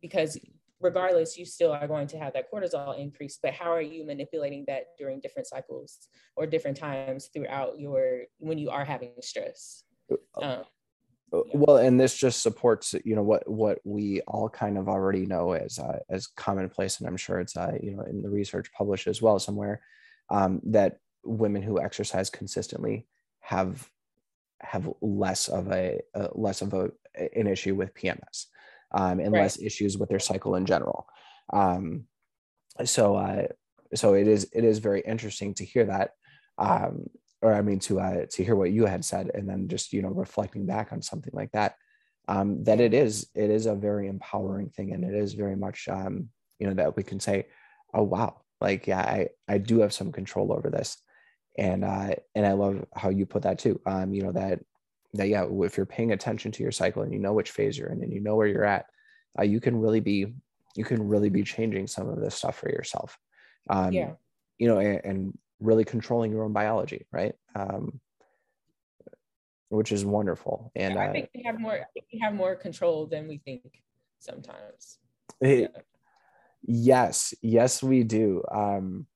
because 0.00 0.38
regardless, 0.80 1.36
you 1.36 1.44
still 1.44 1.72
are 1.72 1.86
going 1.86 2.06
to 2.08 2.18
have 2.18 2.32
that 2.32 2.50
cortisol 2.50 2.98
increase, 2.98 3.38
but 3.42 3.52
how 3.52 3.70
are 3.70 3.82
you 3.82 4.04
manipulating 4.04 4.64
that 4.66 4.96
during 4.98 5.20
different 5.20 5.46
cycles 5.46 6.08
or 6.36 6.46
different 6.46 6.76
times 6.76 7.28
throughout 7.32 7.78
your 7.78 8.22
when 8.38 8.56
you 8.56 8.70
are 8.70 8.84
having 8.84 9.12
stress? 9.20 9.84
Uh, 10.10 10.40
um, 10.40 10.64
uh, 11.32 11.40
well 11.54 11.76
and 11.76 11.98
this 11.98 12.16
just 12.16 12.42
supports 12.42 12.94
you 13.04 13.14
know 13.14 13.22
what 13.22 13.48
what 13.48 13.78
we 13.84 14.20
all 14.22 14.48
kind 14.48 14.76
of 14.76 14.88
already 14.88 15.26
know 15.26 15.52
as 15.52 15.78
uh, 15.78 15.98
as 16.08 16.26
commonplace 16.26 16.98
and 16.98 17.08
i'm 17.08 17.16
sure 17.16 17.38
it's 17.38 17.56
uh, 17.56 17.72
you 17.80 17.96
know 17.96 18.02
in 18.02 18.22
the 18.22 18.28
research 18.28 18.72
published 18.72 19.06
as 19.06 19.22
well 19.22 19.38
somewhere 19.38 19.80
um, 20.30 20.60
that 20.64 20.98
women 21.24 21.62
who 21.62 21.80
exercise 21.80 22.30
consistently 22.30 23.06
have 23.40 23.88
have 24.60 24.88
less 25.00 25.48
of 25.48 25.70
a 25.70 26.00
uh, 26.14 26.28
less 26.32 26.62
of 26.62 26.74
a 26.74 26.90
an 27.36 27.46
issue 27.46 27.74
with 27.74 27.94
pms 27.94 28.46
um, 28.92 29.20
and 29.20 29.32
right. 29.32 29.42
less 29.42 29.60
issues 29.60 29.96
with 29.96 30.08
their 30.08 30.18
cycle 30.18 30.54
in 30.56 30.66
general. 30.66 31.06
Um, 31.52 32.04
so 32.84 33.16
uh, 33.16 33.46
so 33.94 34.14
it 34.14 34.26
is 34.26 34.48
it 34.52 34.64
is 34.64 34.78
very 34.78 35.00
interesting 35.00 35.54
to 35.54 35.64
hear 35.64 35.86
that 35.86 36.12
um, 36.58 37.06
or 37.42 37.54
I 37.54 37.62
mean 37.62 37.78
to 37.80 38.00
uh, 38.00 38.26
to 38.30 38.44
hear 38.44 38.56
what 38.56 38.72
you 38.72 38.86
had 38.86 39.04
said, 39.04 39.30
and 39.34 39.48
then 39.48 39.68
just 39.68 39.92
you 39.92 40.02
know 40.02 40.08
reflecting 40.08 40.66
back 40.66 40.92
on 40.92 41.02
something 41.02 41.32
like 41.34 41.52
that, 41.52 41.76
um, 42.28 42.64
that 42.64 42.80
it 42.80 42.94
is 42.94 43.28
it 43.34 43.50
is 43.50 43.66
a 43.66 43.74
very 43.74 44.08
empowering 44.08 44.70
thing, 44.70 44.92
and 44.92 45.04
it 45.04 45.14
is 45.14 45.34
very 45.34 45.56
much 45.56 45.88
um, 45.88 46.28
you 46.58 46.66
know 46.66 46.74
that 46.74 46.96
we 46.96 47.02
can 47.02 47.20
say, 47.20 47.46
oh 47.94 48.02
wow, 48.02 48.42
like 48.60 48.86
yeah, 48.86 49.00
I 49.00 49.28
I 49.48 49.58
do 49.58 49.80
have 49.80 49.92
some 49.92 50.12
control 50.12 50.52
over 50.52 50.70
this, 50.70 50.98
and 51.58 51.84
uh, 51.84 52.14
and 52.34 52.46
I 52.46 52.52
love 52.52 52.84
how 52.94 53.08
you 53.08 53.26
put 53.26 53.42
that 53.42 53.58
too. 53.58 53.80
Um, 53.86 54.12
you 54.12 54.22
know 54.22 54.32
that 54.32 54.60
that 55.14 55.28
yeah, 55.28 55.46
if 55.50 55.76
you're 55.76 55.86
paying 55.86 56.12
attention 56.12 56.52
to 56.52 56.62
your 56.62 56.72
cycle 56.72 57.02
and 57.02 57.12
you 57.12 57.18
know 57.18 57.32
which 57.32 57.50
phase 57.50 57.76
you're 57.76 57.88
in 57.88 58.02
and 58.02 58.12
you 58.12 58.20
know 58.20 58.36
where 58.36 58.46
you're 58.46 58.64
at, 58.64 58.86
uh, 59.38 59.42
you 59.42 59.60
can 59.60 59.80
really 59.80 60.00
be 60.00 60.34
you 60.76 60.84
can 60.84 61.08
really 61.08 61.30
be 61.30 61.42
changing 61.42 61.86
some 61.86 62.08
of 62.08 62.20
this 62.20 62.34
stuff 62.34 62.58
for 62.58 62.70
yourself. 62.70 63.18
Um, 63.68 63.92
yeah. 63.92 64.12
You 64.58 64.68
know, 64.68 64.78
and, 64.78 65.00
and 65.04 65.38
really 65.60 65.84
controlling 65.84 66.32
your 66.32 66.44
own 66.44 66.52
biology, 66.52 67.06
right? 67.12 67.34
Um, 67.54 68.00
which 69.68 69.92
is 69.92 70.04
wonderful. 70.04 70.72
And 70.74 70.94
yeah, 70.94 71.02
I 71.02 71.12
think 71.12 71.30
we 71.34 71.42
have 71.44 71.60
more. 71.60 71.80
we 72.12 72.18
have 72.18 72.34
more 72.34 72.56
control 72.56 73.06
than 73.06 73.28
we 73.28 73.38
think 73.38 73.62
sometimes. 74.18 74.98
It, 75.40 75.70
yeah. 75.74 75.82
Yes, 76.62 77.34
yes, 77.40 77.82
we 77.82 78.02
do. 78.02 78.42
Um, 78.50 79.06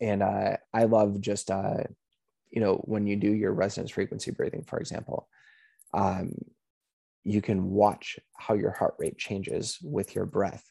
and 0.00 0.22
uh, 0.22 0.56
I 0.72 0.84
love 0.84 1.20
just 1.20 1.50
uh, 1.50 1.84
you 2.50 2.60
know 2.60 2.76
when 2.84 3.06
you 3.06 3.16
do 3.16 3.32
your 3.32 3.52
resonance 3.52 3.90
frequency 3.90 4.30
breathing, 4.30 4.64
for 4.64 4.78
example, 4.78 5.28
um, 5.92 6.34
you 7.24 7.40
can 7.40 7.70
watch 7.70 8.18
how 8.36 8.54
your 8.54 8.70
heart 8.70 8.94
rate 8.98 9.18
changes 9.18 9.78
with 9.82 10.14
your 10.14 10.26
breath, 10.26 10.70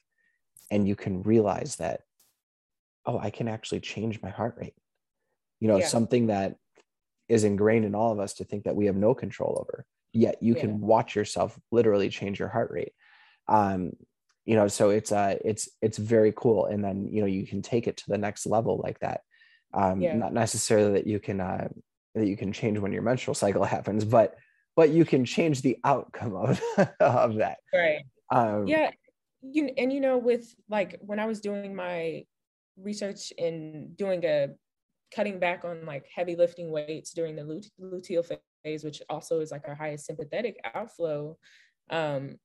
and 0.72 0.88
you 0.88 0.96
can 0.96 1.24
realize 1.24 1.78
that 1.78 2.02
oh, 3.06 3.18
I 3.18 3.30
can 3.30 3.48
actually 3.48 3.82
change 3.82 4.22
my 4.22 4.30
heart 4.30 4.56
rate. 4.58 4.76
You 5.60 5.68
know, 5.68 5.78
yeah. 5.78 5.88
something 5.88 6.28
that 6.28 6.56
is 7.30 7.44
ingrained 7.44 7.86
in 7.86 7.96
all 7.96 8.12
of 8.12 8.20
us 8.20 8.36
to 8.36 8.44
think 8.44 8.66
that 8.66 8.76
we 8.76 8.86
have 8.88 8.96
no 8.96 9.14
control 9.14 9.58
over. 9.60 9.86
Yet 10.12 10.38
you 10.42 10.56
yeah. 10.56 10.62
can 10.62 10.82
watch 10.82 11.16
yourself 11.16 11.58
literally 11.72 12.10
change 12.10 12.40
your 12.40 12.50
heart 12.50 12.70
rate. 12.72 12.94
Um, 13.48 13.94
you 14.46 14.56
know, 14.56 14.68
so 14.68 14.90
it's 14.90 15.12
uh 15.12 15.38
it's 15.44 15.70
it's 15.82 15.98
very 15.98 16.34
cool. 16.36 16.66
And 16.66 16.84
then 16.84 17.08
you 17.08 17.22
know 17.22 17.28
you 17.28 17.48
can 17.48 17.62
take 17.62 17.88
it 17.88 17.98
to 17.98 18.04
the 18.08 18.18
next 18.18 18.46
level 18.46 18.80
like 18.84 19.00
that. 19.00 19.22
Um, 19.74 20.02
yeah. 20.02 20.16
not 20.16 20.34
necessarily 20.34 20.94
that 20.94 21.08
you 21.08 21.20
can 21.20 21.40
uh 21.40 21.70
that 22.14 22.28
you 22.28 22.38
can 22.38 22.54
change 22.54 22.78
when 22.78 22.92
your 22.92 23.02
menstrual 23.02 23.36
cycle 23.36 23.64
happens, 23.76 24.06
but 24.06 24.36
but 24.76 24.90
you 24.90 25.06
can 25.06 25.24
change 25.26 25.62
the 25.62 25.78
outcome 25.84 26.36
of 26.36 26.62
of 27.00 27.36
that. 27.36 27.58
Right. 27.74 28.04
Um, 28.30 28.68
yeah. 28.68 28.92
You, 29.42 29.72
and 29.78 29.92
you 29.92 30.00
know, 30.00 30.18
with 30.18 30.54
like 30.70 31.00
when 31.02 31.20
I 31.20 31.26
was 31.26 31.42
doing 31.42 31.76
my 31.76 32.26
research 32.78 33.32
in 33.38 33.94
doing 33.96 34.24
a 34.26 34.50
cutting 35.14 35.40
back 35.40 35.64
on 35.64 35.86
like 35.86 36.08
heavy 36.14 36.36
lifting 36.36 36.72
weights 36.72 37.14
during 37.14 37.36
the 37.36 37.62
luteal 37.82 38.26
phase, 38.64 38.84
which 38.84 39.02
also 39.10 39.40
is 39.40 39.52
like 39.52 39.68
our 39.68 39.76
highest 39.76 40.06
sympathetic 40.06 40.58
outflow. 40.74 41.38
Um, 41.90 42.38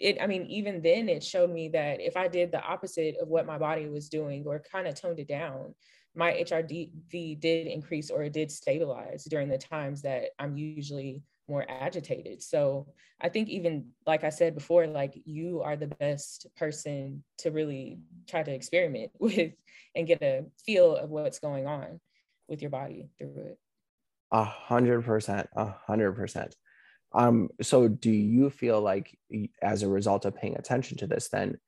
it, 0.00 0.18
I 0.20 0.26
mean, 0.26 0.46
even 0.46 0.82
then 0.82 1.08
it 1.08 1.22
showed 1.22 1.50
me 1.50 1.68
that 1.68 2.00
if 2.00 2.16
I 2.16 2.28
did 2.28 2.50
the 2.50 2.62
opposite 2.62 3.16
of 3.20 3.28
what 3.28 3.46
my 3.46 3.58
body 3.58 3.88
was 3.88 4.08
doing 4.08 4.44
or 4.46 4.62
kind 4.70 4.88
of 4.88 4.94
toned 4.94 5.20
it 5.20 5.28
down, 5.28 5.74
my 6.16 6.32
HRV 6.32 7.40
did 7.40 7.66
increase 7.66 8.10
or 8.10 8.22
it 8.22 8.32
did 8.32 8.50
stabilize 8.50 9.24
during 9.24 9.48
the 9.48 9.58
times 9.58 10.02
that 10.02 10.30
I'm 10.38 10.56
usually 10.56 11.22
more 11.48 11.64
agitated. 11.68 12.42
So 12.42 12.88
I 13.20 13.28
think 13.28 13.48
even 13.48 13.90
like 14.06 14.24
I 14.24 14.30
said 14.30 14.54
before, 14.54 14.86
like 14.86 15.20
you 15.24 15.62
are 15.62 15.76
the 15.76 15.88
best 15.88 16.46
person 16.56 17.24
to 17.38 17.50
really 17.50 17.98
try 18.28 18.42
to 18.42 18.52
experiment 18.52 19.12
with 19.18 19.52
and 19.94 20.06
get 20.06 20.22
a 20.22 20.44
feel 20.64 20.96
of 20.96 21.10
what's 21.10 21.38
going 21.38 21.66
on 21.66 22.00
with 22.48 22.62
your 22.62 22.70
body 22.70 23.08
through 23.18 23.36
it. 23.38 23.58
A 24.32 24.44
hundred 24.44 25.04
percent, 25.04 25.48
a 25.54 25.74
hundred 25.86 26.12
percent. 26.12 26.54
Um, 27.12 27.50
so 27.62 27.86
do 27.86 28.10
you 28.10 28.50
feel 28.50 28.80
like 28.80 29.16
as 29.62 29.82
a 29.82 29.88
result 29.88 30.24
of 30.24 30.34
paying 30.34 30.56
attention 30.56 30.98
to 30.98 31.06
this, 31.06 31.28
then 31.28 31.58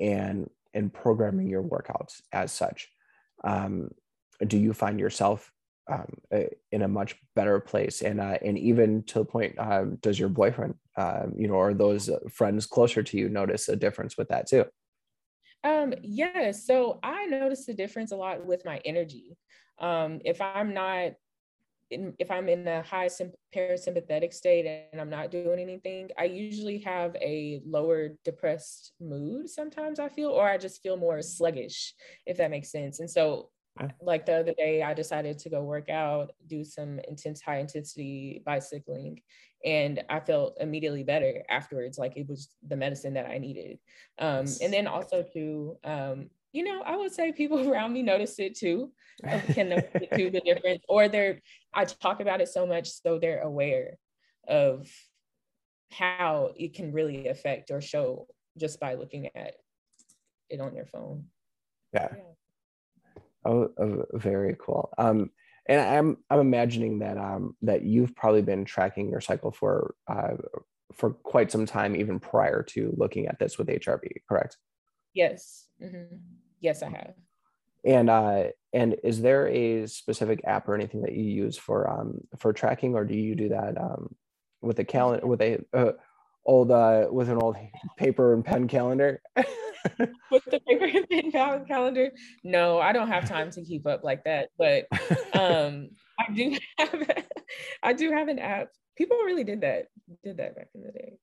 and 0.00 0.48
and 0.74 0.92
programming 0.92 1.48
your 1.48 1.62
workouts 1.62 2.20
as 2.32 2.52
such 2.52 2.88
um, 3.44 3.90
do 4.46 4.58
you 4.58 4.72
find 4.72 5.00
yourself 5.00 5.52
um, 5.88 6.06
in 6.72 6.82
a 6.82 6.88
much 6.88 7.16
better 7.34 7.60
place. 7.60 8.02
And 8.02 8.20
uh, 8.20 8.38
and 8.44 8.58
even 8.58 9.02
to 9.04 9.20
the 9.20 9.24
point 9.24 9.58
um, 9.58 9.96
does 9.96 10.18
your 10.18 10.28
boyfriend 10.28 10.74
um, 10.96 11.34
you 11.36 11.48
know 11.48 11.54
or 11.54 11.74
those 11.74 12.10
friends 12.32 12.66
closer 12.66 13.02
to 13.02 13.16
you 13.16 13.28
notice 13.28 13.68
a 13.68 13.76
difference 13.76 14.16
with 14.16 14.28
that 14.28 14.48
too? 14.48 14.64
Um 15.64 15.92
yeah 16.02 16.52
so 16.52 17.00
i 17.02 17.26
notice 17.26 17.66
the 17.66 17.74
difference 17.74 18.12
a 18.12 18.16
lot 18.16 18.44
with 18.46 18.64
my 18.64 18.80
energy. 18.84 19.36
Um 19.78 20.20
if 20.24 20.40
i'm 20.40 20.72
not 20.72 21.12
in, 21.90 22.14
if 22.18 22.30
i'm 22.30 22.48
in 22.48 22.68
a 22.68 22.82
high 22.82 23.08
parasympathetic 23.54 24.32
state 24.32 24.66
and 24.92 25.00
i'm 25.00 25.08
not 25.08 25.30
doing 25.30 25.58
anything 25.58 26.10
i 26.18 26.24
usually 26.24 26.78
have 26.78 27.16
a 27.16 27.62
lower 27.66 28.10
depressed 28.24 28.92
mood 29.00 29.48
sometimes 29.48 29.98
i 29.98 30.08
feel 30.08 30.28
or 30.28 30.46
i 30.46 30.58
just 30.58 30.82
feel 30.82 30.98
more 30.98 31.22
sluggish 31.22 31.94
if 32.26 32.36
that 32.36 32.50
makes 32.50 32.70
sense. 32.70 33.00
And 33.00 33.10
so 33.10 33.48
like 34.00 34.26
the 34.26 34.34
other 34.34 34.54
day 34.56 34.82
i 34.82 34.94
decided 34.94 35.38
to 35.38 35.50
go 35.50 35.62
work 35.62 35.88
out 35.88 36.30
do 36.46 36.64
some 36.64 36.98
intense 37.08 37.40
high 37.40 37.58
intensity 37.58 38.42
bicycling 38.44 39.20
and 39.64 40.02
i 40.08 40.20
felt 40.20 40.56
immediately 40.60 41.02
better 41.02 41.42
afterwards 41.50 41.98
like 41.98 42.16
it 42.16 42.28
was 42.28 42.48
the 42.68 42.76
medicine 42.76 43.14
that 43.14 43.26
i 43.26 43.38
needed. 43.38 43.78
Um, 44.18 44.46
and 44.62 44.72
then 44.72 44.86
also 44.86 45.24
to 45.34 45.76
um, 45.84 46.30
you 46.52 46.64
know 46.64 46.82
i 46.82 46.96
would 46.96 47.12
say 47.12 47.32
people 47.32 47.68
around 47.70 47.92
me 47.92 48.02
notice 48.02 48.38
it 48.38 48.56
too 48.56 48.92
can 49.52 49.68
notice 49.68 50.08
too 50.16 50.30
the 50.30 50.40
difference 50.40 50.82
or 50.88 51.08
they're 51.08 51.40
i 51.74 51.84
talk 51.84 52.20
about 52.20 52.40
it 52.40 52.48
so 52.48 52.66
much 52.66 52.88
so 52.88 53.18
they're 53.18 53.42
aware 53.42 53.98
of 54.46 54.88
how 55.90 56.52
it 56.56 56.74
can 56.74 56.92
really 56.92 57.28
affect 57.28 57.70
or 57.70 57.80
show 57.80 58.26
just 58.58 58.80
by 58.80 58.94
looking 58.94 59.26
at 59.34 59.54
it 60.50 60.60
on 60.60 60.74
their 60.74 60.86
phone. 60.86 61.24
Yeah, 61.92 62.08
yeah. 62.12 62.22
Oh, 63.44 63.70
oh, 63.78 64.04
very 64.14 64.56
cool. 64.58 64.90
Um, 64.98 65.30
and 65.66 65.80
I'm 65.80 66.16
I'm 66.30 66.40
imagining 66.40 67.00
that 67.00 67.18
um 67.18 67.56
that 67.62 67.82
you've 67.82 68.16
probably 68.16 68.42
been 68.42 68.64
tracking 68.64 69.10
your 69.10 69.20
cycle 69.20 69.52
for 69.52 69.94
uh 70.08 70.34
for 70.94 71.10
quite 71.10 71.52
some 71.52 71.66
time, 71.66 71.94
even 71.94 72.18
prior 72.18 72.62
to 72.62 72.94
looking 72.96 73.26
at 73.26 73.38
this 73.38 73.58
with 73.58 73.68
HRV, 73.68 74.08
correct? 74.28 74.56
Yes. 75.14 75.66
Mm-hmm. 75.82 76.16
Yes, 76.60 76.82
I 76.82 76.88
have. 76.88 77.14
And 77.84 78.10
uh, 78.10 78.44
and 78.72 78.96
is 79.04 79.20
there 79.20 79.46
a 79.48 79.86
specific 79.86 80.40
app 80.44 80.68
or 80.68 80.74
anything 80.74 81.02
that 81.02 81.12
you 81.12 81.24
use 81.24 81.56
for 81.56 81.88
um 81.88 82.20
for 82.38 82.52
tracking, 82.52 82.94
or 82.94 83.04
do 83.04 83.14
you 83.14 83.34
do 83.34 83.50
that 83.50 83.78
um 83.78 84.14
with 84.60 84.78
a 84.78 84.84
calendar 84.84 85.26
with 85.26 85.40
a 85.40 85.58
uh, 85.72 85.92
old 86.44 86.70
uh 86.70 87.06
with 87.10 87.28
an 87.28 87.38
old 87.40 87.56
paper 87.96 88.34
and 88.34 88.44
pen 88.44 88.66
calendar? 88.68 89.22
with 90.30 90.44
the 90.46 90.60
paper 90.66 90.84
and 91.10 91.32
pen 91.32 91.64
calendar. 91.66 92.10
No, 92.44 92.78
I 92.78 92.92
don't 92.92 93.08
have 93.08 93.28
time 93.28 93.50
to 93.52 93.62
keep 93.62 93.86
up 93.86 94.04
like 94.04 94.24
that. 94.24 94.50
But 94.58 94.86
um, 95.32 95.90
I 96.18 96.32
do 96.32 96.56
have 96.78 97.24
I 97.82 97.92
do 97.92 98.12
have 98.12 98.28
an 98.28 98.38
app. 98.38 98.68
People 98.96 99.16
really 99.18 99.44
did 99.44 99.60
that 99.62 99.86
did 100.22 100.38
that 100.38 100.56
back 100.56 100.68
in 100.74 100.82
the 100.82 100.92
day. 100.92 101.18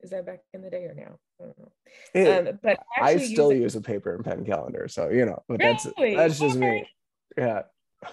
Is 0.00 0.10
that 0.10 0.26
back 0.26 0.40
in 0.54 0.62
the 0.62 0.70
day 0.70 0.84
or 0.84 0.94
now? 0.94 1.18
I 1.40 1.44
don't 1.44 1.58
know. 1.58 1.72
It, 2.14 2.48
um, 2.48 2.58
but 2.62 2.78
I, 2.96 3.12
I 3.12 3.16
still 3.18 3.52
use, 3.52 3.62
use, 3.62 3.76
a 3.76 3.80
paper 3.80 4.14
and 4.14 4.24
pen 4.24 4.44
calendar, 4.44 4.86
so 4.86 5.08
you 5.08 5.24
know. 5.24 5.42
But 5.48 5.60
really? 5.60 6.14
that's 6.14 6.38
that's 6.38 6.38
just 6.38 6.56
me. 6.56 6.86
Yeah. 7.36 7.62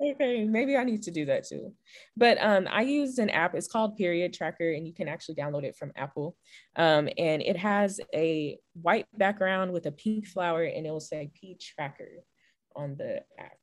okay, 0.00 0.44
maybe 0.44 0.76
I 0.76 0.84
need 0.84 1.02
to 1.02 1.10
do 1.10 1.26
that 1.26 1.46
too. 1.46 1.72
But 2.16 2.38
um, 2.40 2.68
I 2.70 2.82
use 2.82 3.18
an 3.18 3.30
app. 3.30 3.54
It's 3.54 3.68
called 3.68 3.96
Period 3.96 4.32
Tracker, 4.32 4.72
and 4.72 4.86
you 4.86 4.92
can 4.92 5.08
actually 5.08 5.36
download 5.36 5.64
it 5.64 5.76
from 5.76 5.92
Apple. 5.96 6.36
Um, 6.76 7.08
and 7.18 7.42
it 7.42 7.56
has 7.56 8.00
a 8.14 8.58
white 8.80 9.06
background 9.16 9.72
with 9.72 9.86
a 9.86 9.92
pink 9.92 10.26
flower, 10.26 10.64
and 10.64 10.86
it 10.86 10.90
will 10.90 11.00
say 11.00 11.30
P 11.34 11.56
Tracker 11.60 12.08
on 12.76 12.96
the 12.96 13.22
app. 13.38 13.58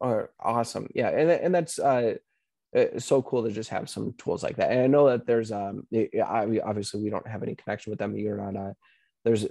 Oh, 0.00 0.26
awesome! 0.40 0.88
Yeah, 0.94 1.08
and 1.08 1.30
and 1.30 1.54
that's 1.54 1.78
uh, 1.78 2.14
so 2.98 3.22
cool 3.22 3.44
to 3.44 3.50
just 3.50 3.70
have 3.70 3.88
some 3.88 4.14
tools 4.18 4.42
like 4.42 4.56
that. 4.56 4.70
And 4.70 4.80
I 4.80 4.86
know 4.86 5.08
that 5.08 5.26
there's 5.26 5.50
um, 5.50 5.86
I, 5.92 6.60
obviously 6.64 7.02
we 7.02 7.10
don't 7.10 7.26
have 7.26 7.42
any 7.42 7.54
connection 7.54 7.90
with 7.90 7.98
them. 7.98 8.16
You're 8.16 8.36
not 8.36 8.56
uh, 8.56 8.72
there's 9.24 9.46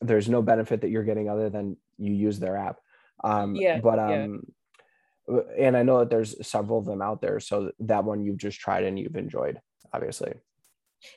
there's 0.00 0.28
no 0.28 0.40
benefit 0.40 0.80
that 0.80 0.90
you're 0.90 1.04
getting 1.04 1.28
other 1.28 1.50
than 1.50 1.76
you 1.98 2.12
use 2.12 2.38
their 2.38 2.56
app. 2.56 2.78
Um, 3.22 3.54
yeah, 3.54 3.80
but 3.80 3.98
um, 3.98 4.10
yeah 4.10 4.50
and 5.58 5.76
I 5.76 5.82
know 5.82 5.98
that 6.00 6.10
there's 6.10 6.46
several 6.46 6.78
of 6.78 6.86
them 6.86 7.02
out 7.02 7.20
there. 7.20 7.40
So 7.40 7.72
that 7.80 8.04
one 8.04 8.22
you've 8.22 8.38
just 8.38 8.60
tried 8.60 8.84
and 8.84 8.98
you've 8.98 9.16
enjoyed, 9.16 9.60
obviously. 9.92 10.34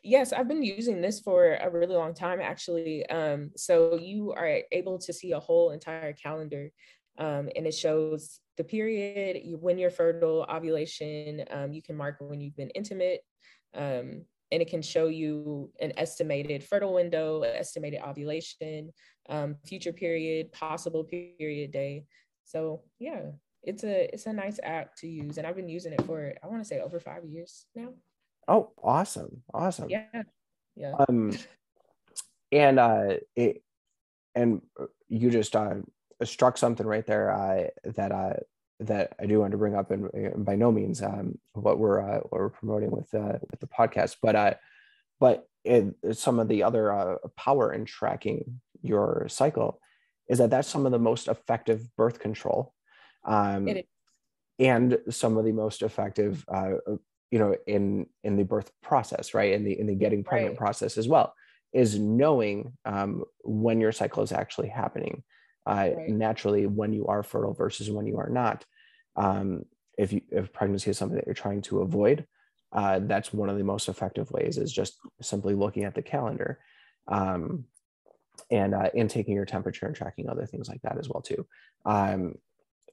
Yes, 0.02 0.32
I've 0.32 0.48
been 0.48 0.64
using 0.64 1.02
this 1.02 1.20
for 1.20 1.56
a 1.56 1.70
really 1.70 1.96
long 1.96 2.14
time, 2.14 2.40
actually. 2.40 3.06
Um, 3.10 3.52
so 3.56 3.98
you 3.98 4.32
are 4.32 4.62
able 4.72 4.98
to 5.00 5.12
see 5.12 5.34
a 5.34 5.40
whole 5.40 5.72
entire 5.72 6.14
calendar, 6.14 6.72
um, 7.18 7.50
and 7.56 7.68
it 7.68 7.74
shows 7.74 8.40
the 8.56 8.64
period, 8.64 9.42
when 9.60 9.78
you're 9.78 9.90
fertile, 9.90 10.46
ovulation. 10.50 11.44
Um, 11.52 11.74
you 11.74 11.82
can 11.82 11.98
mark 11.98 12.18
when 12.20 12.40
you've 12.40 12.56
been 12.56 12.70
intimate, 12.70 13.22
um, 13.74 14.26
and 14.52 14.62
it 14.62 14.70
can 14.70 14.82
show 14.82 15.08
you 15.08 15.70
an 15.82 15.92
estimated 15.98 16.64
fertile 16.64 16.94
window, 16.94 17.42
estimated 17.42 18.02
ovulation, 18.08 18.92
um, 19.28 19.56
future 19.66 19.94
period, 19.94 20.52
possible 20.52 21.04
period 21.04 21.72
day. 21.72 22.06
So 22.46 22.84
yeah, 23.00 23.32
it's 23.64 23.84
a 23.84 24.14
it's 24.14 24.26
a 24.26 24.34
nice 24.34 24.60
app 24.64 24.96
to 24.96 25.08
use 25.08 25.38
and 25.38 25.48
i've 25.48 25.56
been 25.56 25.70
using 25.70 25.94
it 25.94 26.02
for 26.04 26.34
i 26.44 26.48
want 26.48 26.62
to 26.62 26.68
say 26.68 26.80
over 26.80 27.00
five 27.00 27.26
years 27.26 27.66
now. 27.76 27.90
Oh 28.48 28.72
awesome 28.84 29.42
awesome. 29.54 29.90
Yeah 29.90 30.24
yeah. 30.76 30.94
Um 31.08 31.32
and 32.52 32.80
uh 32.80 33.16
it 33.36 33.64
and 34.36 34.62
you 35.08 35.32
just 35.32 35.56
uh 35.56 35.76
struck 36.24 36.58
something 36.58 36.86
right 36.86 37.06
there 37.06 37.32
uh 37.32 37.92
that 37.96 38.12
uh 38.12 38.34
that 38.80 39.14
I 39.20 39.26
do 39.26 39.40
want 39.40 39.52
to 39.52 39.58
bring 39.58 39.76
up, 39.76 39.92
and, 39.92 40.10
and 40.14 40.46
by 40.46 40.56
no 40.56 40.72
means 40.72 41.02
um, 41.02 41.38
what 41.54 41.80
we're 41.80 42.02
uh, 42.02 42.20
what 42.20 42.34
we're 42.34 42.50
promoting 42.50 42.92
with 42.92 43.14
uh, 43.14 43.38
with 43.50 43.60
the 43.60 43.68
podcast, 43.68 44.18
but 44.22 44.36
uh, 44.36 44.54
but 45.20 45.48
it, 45.64 45.96
some 46.14 46.40
of 46.40 46.48
the 46.48 46.64
other 46.64 46.92
uh, 46.92 47.16
power 47.38 47.72
in 47.72 47.86
tracking 47.86 48.60
your 48.82 49.26
cycle 49.30 49.80
is 50.28 50.38
that 50.40 50.50
that's 50.50 50.68
some 50.68 50.86
of 50.86 50.92
the 50.92 51.00
most 51.00 51.28
effective 51.28 51.88
birth 51.96 52.20
control 52.20 52.74
um, 53.26 53.68
and 54.60 54.98
some 55.10 55.38
of 55.38 55.46
the 55.46 55.52
most 55.52 55.82
effective 55.82 56.46
uh, 56.48 56.74
you 57.32 57.40
know 57.40 57.56
in 57.66 58.06
in 58.24 58.36
the 58.36 58.44
birth 58.44 58.72
process 58.82 59.34
right 59.34 59.54
in 59.54 59.64
the 59.64 59.80
in 59.80 59.88
the 59.88 59.96
getting 59.96 60.24
pregnant 60.24 60.52
right. 60.52 60.60
process 60.60 60.98
as 60.98 61.08
well 61.08 61.34
is 61.74 61.98
knowing 61.98 62.74
um, 62.86 63.24
when 63.44 63.82
your 63.82 63.92
cycle 63.92 64.22
is 64.22 64.32
actually 64.32 64.70
happening 64.70 65.24
uh, 65.66 65.90
right. 65.96 66.10
naturally 66.10 66.68
when 66.68 66.94
you 66.94 67.08
are 67.08 67.24
fertile 67.24 67.54
versus 67.54 67.90
when 67.90 68.06
you 68.06 68.18
are 68.18 68.30
not 68.30 68.66
um, 69.16 69.64
if 69.98 70.14
you 70.14 70.22
if 70.30 70.54
pregnancy 70.54 70.92
is 70.92 70.98
something 70.98 71.16
that 71.16 71.26
you're 71.26 71.34
trying 71.34 71.62
to 71.62 71.82
avoid 71.82 72.26
uh, 72.72 73.00
that's 73.04 73.34
one 73.34 73.50
of 73.50 73.58
the 73.58 73.64
most 73.64 73.90
effective 73.90 74.30
ways 74.32 74.58
is 74.58 74.72
just 74.72 75.00
simply 75.22 75.56
looking 75.56 75.84
at 75.84 75.96
the 75.96 76.02
calendar 76.02 76.60
um, 77.08 77.66
and 78.52 78.76
uh, 78.76 78.90
and 78.96 79.10
taking 79.10 79.36
your 79.36 79.46
temperature 79.46 79.88
and 79.88 79.96
tracking 79.96 80.30
other 80.30 80.46
things 80.46 80.70
like 80.70 80.82
that 80.84 81.00
as 81.00 81.10
well 81.10 81.22
too 81.22 81.46
um, 81.86 82.36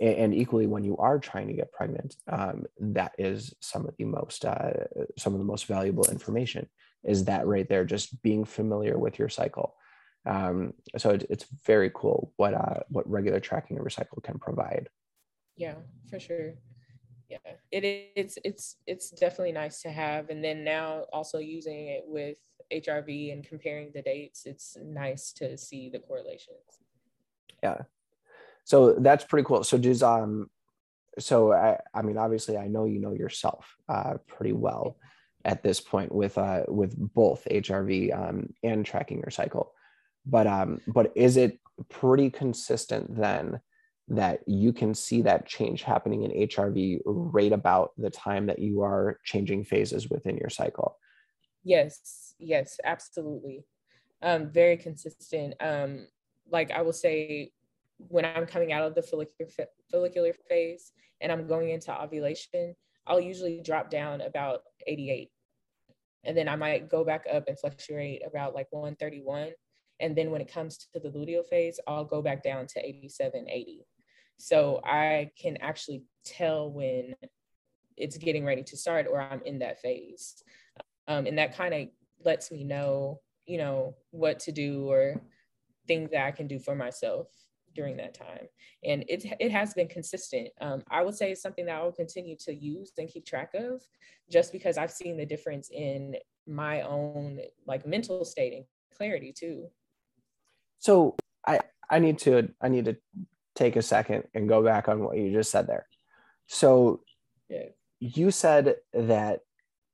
and 0.01 0.35
equally 0.35 0.67
when 0.67 0.83
you 0.83 0.97
are 0.97 1.19
trying 1.19 1.47
to 1.47 1.53
get 1.53 1.73
pregnant 1.73 2.17
um, 2.29 2.65
that 2.79 3.13
is 3.19 3.55
some 3.61 3.87
of 3.87 3.95
the 3.99 4.05
most 4.05 4.45
uh, 4.45 4.73
some 5.19 5.35
of 5.35 5.39
the 5.39 5.45
most 5.45 5.67
valuable 5.67 6.05
information 6.11 6.69
is 7.05 7.25
that 7.25 7.47
right 7.47 7.69
there 7.69 7.85
just 7.85 8.23
being 8.23 8.45
familiar 8.45 8.99
with 8.99 9.19
your 9.19 9.29
cycle. 9.29 9.75
Um, 10.27 10.75
so 10.99 11.11
it, 11.11 11.25
it's 11.31 11.47
very 11.65 11.91
cool 11.95 12.33
what 12.37 12.53
uh, 12.53 12.81
what 12.89 13.09
regular 13.09 13.41
tracking 13.41 13.79
of 13.79 13.83
your 13.83 13.91
cycle 13.91 14.21
can 14.23 14.39
provide. 14.39 14.89
Yeah 15.57 15.77
for 16.09 16.21
sure. 16.21 16.55
Yeah 17.29 17.39
it 17.71 17.85
it's 18.17 18.39
it's 18.45 18.77
it's 18.87 19.11
definitely 19.11 19.53
nice 19.53 19.83
to 19.83 19.91
have 19.91 20.31
and 20.31 20.45
then 20.45 20.65
now 20.65 21.05
also 21.13 21.39
using 21.39 21.89
it 21.89 22.03
with 22.07 22.39
hrv 22.73 23.33
and 23.33 23.45
comparing 23.45 23.91
the 23.95 24.03
dates 24.03 24.47
it's 24.47 24.77
nice 24.83 25.33
to 25.33 25.57
see 25.57 25.89
the 25.89 25.99
correlations. 25.99 26.81
Yeah 27.63 27.83
so 28.71 28.93
that's 29.01 29.25
pretty 29.25 29.45
cool. 29.45 29.65
So 29.65 29.77
does 29.79 30.01
um 30.01 30.49
so 31.19 31.53
i 31.53 31.77
i 31.93 32.03
mean 32.03 32.17
obviously 32.17 32.57
i 32.57 32.69
know 32.69 32.85
you 32.85 33.01
know 33.01 33.13
yourself 33.13 33.77
uh 33.89 34.15
pretty 34.29 34.53
well 34.53 34.97
at 35.45 35.61
this 35.65 35.81
point 35.81 36.15
with 36.15 36.39
uh 36.39 36.63
with 36.69 36.95
both 36.97 37.45
hrv 37.51 37.91
um 38.17 38.49
and 38.63 38.87
tracking 38.87 39.19
your 39.19 39.31
cycle. 39.31 39.73
But 40.25 40.47
um 40.47 40.81
but 40.87 41.11
is 41.17 41.37
it 41.37 41.59
pretty 41.89 42.31
consistent 42.31 43.17
then 43.21 43.59
that 44.07 44.39
you 44.47 44.73
can 44.73 44.95
see 44.95 45.23
that 45.23 45.49
change 45.49 45.83
happening 45.83 46.23
in 46.23 46.49
hrv 46.49 47.01
right 47.05 47.53
about 47.53 47.91
the 47.99 48.11
time 48.11 48.47
that 48.47 48.61
you 48.61 48.83
are 48.83 49.19
changing 49.25 49.65
phases 49.65 50.09
within 50.09 50.37
your 50.37 50.51
cycle? 50.51 50.97
Yes. 51.65 52.35
Yes 52.39 52.79
absolutely. 52.85 53.65
Um 54.23 54.53
very 54.53 54.77
consistent. 54.77 55.55
Um 55.61 56.07
like 56.53 56.71
i 56.71 56.83
will 56.83 56.93
say 56.93 57.53
when 58.09 58.25
I'm 58.25 58.47
coming 58.47 58.73
out 58.73 58.83
of 58.83 58.95
the 58.95 59.03
follicular, 59.03 59.51
follicular 59.91 60.33
phase 60.49 60.93
and 61.21 61.31
I'm 61.31 61.47
going 61.47 61.71
into 61.71 61.93
ovulation, 61.93 62.75
I'll 63.07 63.21
usually 63.21 63.61
drop 63.63 63.91
down 63.91 64.21
about 64.21 64.63
88. 64.87 65.31
And 66.25 66.37
then 66.37 66.49
I 66.49 66.57
might 66.57 66.89
go 66.89 67.05
back 67.05 67.25
up 67.33 67.45
and 67.49 67.59
fluctuate 67.59 68.23
about 68.27 68.55
like 68.55 68.69
131. 68.71 69.51
And 70.01 70.17
then 70.17 70.31
when 70.31 70.41
it 70.41 70.53
comes 70.53 70.79
to 70.95 71.01
the 71.01 71.11
luteal 71.11 71.47
phase, 71.47 71.81
I'll 71.87 72.05
go 72.05 72.23
back 72.23 72.43
down 72.43 72.67
to 72.69 72.87
87, 72.87 73.47
80. 73.49 73.87
So 74.39 74.81
I 74.85 75.31
can 75.41 75.59
actually 75.59 76.05
tell 76.25 76.71
when 76.71 77.15
it's 77.97 78.17
getting 78.17 78.45
ready 78.45 78.63
to 78.63 78.77
start 78.77 79.07
or 79.11 79.21
I'm 79.21 79.43
in 79.45 79.59
that 79.59 79.81
phase. 79.81 80.43
Um, 81.09 81.27
and 81.27 81.39
that 81.39 81.57
kind 81.57 81.75
of 81.75 81.89
lets 82.25 82.51
me 82.51 82.65
know, 82.65 83.21
you 83.47 83.59
know, 83.59 83.97
what 84.11 84.41
to 84.41 84.53
do 84.53 84.91
or 84.91 85.21
things 85.87 86.11
that 86.13 86.27
I 86.27 86.31
can 86.31 86.47
do 86.47 86.59
for 86.59 86.75
myself 86.75 87.27
during 87.75 87.97
that 87.97 88.15
time. 88.15 88.47
And 88.85 89.05
it, 89.09 89.25
it 89.39 89.51
has 89.51 89.75
been 89.75 89.89
consistent. 89.89 90.49
Um, 90.61 90.83
I 90.91 91.03
would 91.03 91.15
say 91.15 91.31
it's 91.31 91.43
something 91.43 91.67
that 91.67 91.77
I 91.77 91.83
will 91.83 91.93
continue 91.93 92.37
to 92.41 92.55
use 92.55 92.93
and 92.99 93.09
keep 93.09 93.27
track 93.27 93.53
of 93.55 93.83
just 94.31 94.53
because 94.53 94.79
I've 94.79 94.91
seen 94.91 95.17
the 95.17 95.27
difference 95.27 95.71
in 95.71 96.17
my 96.47 96.83
own 96.83 97.41
like 97.67 97.87
mental 97.87 98.25
state 98.25 98.55
and 98.55 98.65
clarity 98.97 99.33
too. 99.33 99.69
So 100.79 101.17
I, 101.47 101.61
I 101.91 101.99
need 101.99 102.19
to, 102.21 102.49
I 102.61 102.69
need 102.69 102.87
to 102.87 102.97
take 103.55 103.77
a 103.77 103.83
second 103.83 104.25
and 104.35 104.49
go 104.49 104.63
back 104.63 104.89
on 104.89 105.05
what 105.05 105.17
you 105.19 105.33
just 105.33 105.51
said 105.51 105.67
there. 105.67 105.87
So 106.47 107.03
yeah. 107.49 107.67
you 108.01 108.31
said 108.31 108.77
that 108.95 109.41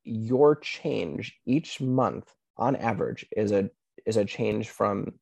your 0.04 0.56
change 0.56 1.36
each 1.44 1.80
month 1.80 2.32
on 2.56 2.76
average 2.76 3.26
is 3.36 3.52
a 3.52 3.68
is 4.06 4.16
a 4.16 4.24
change 4.24 4.70
from 4.70 5.12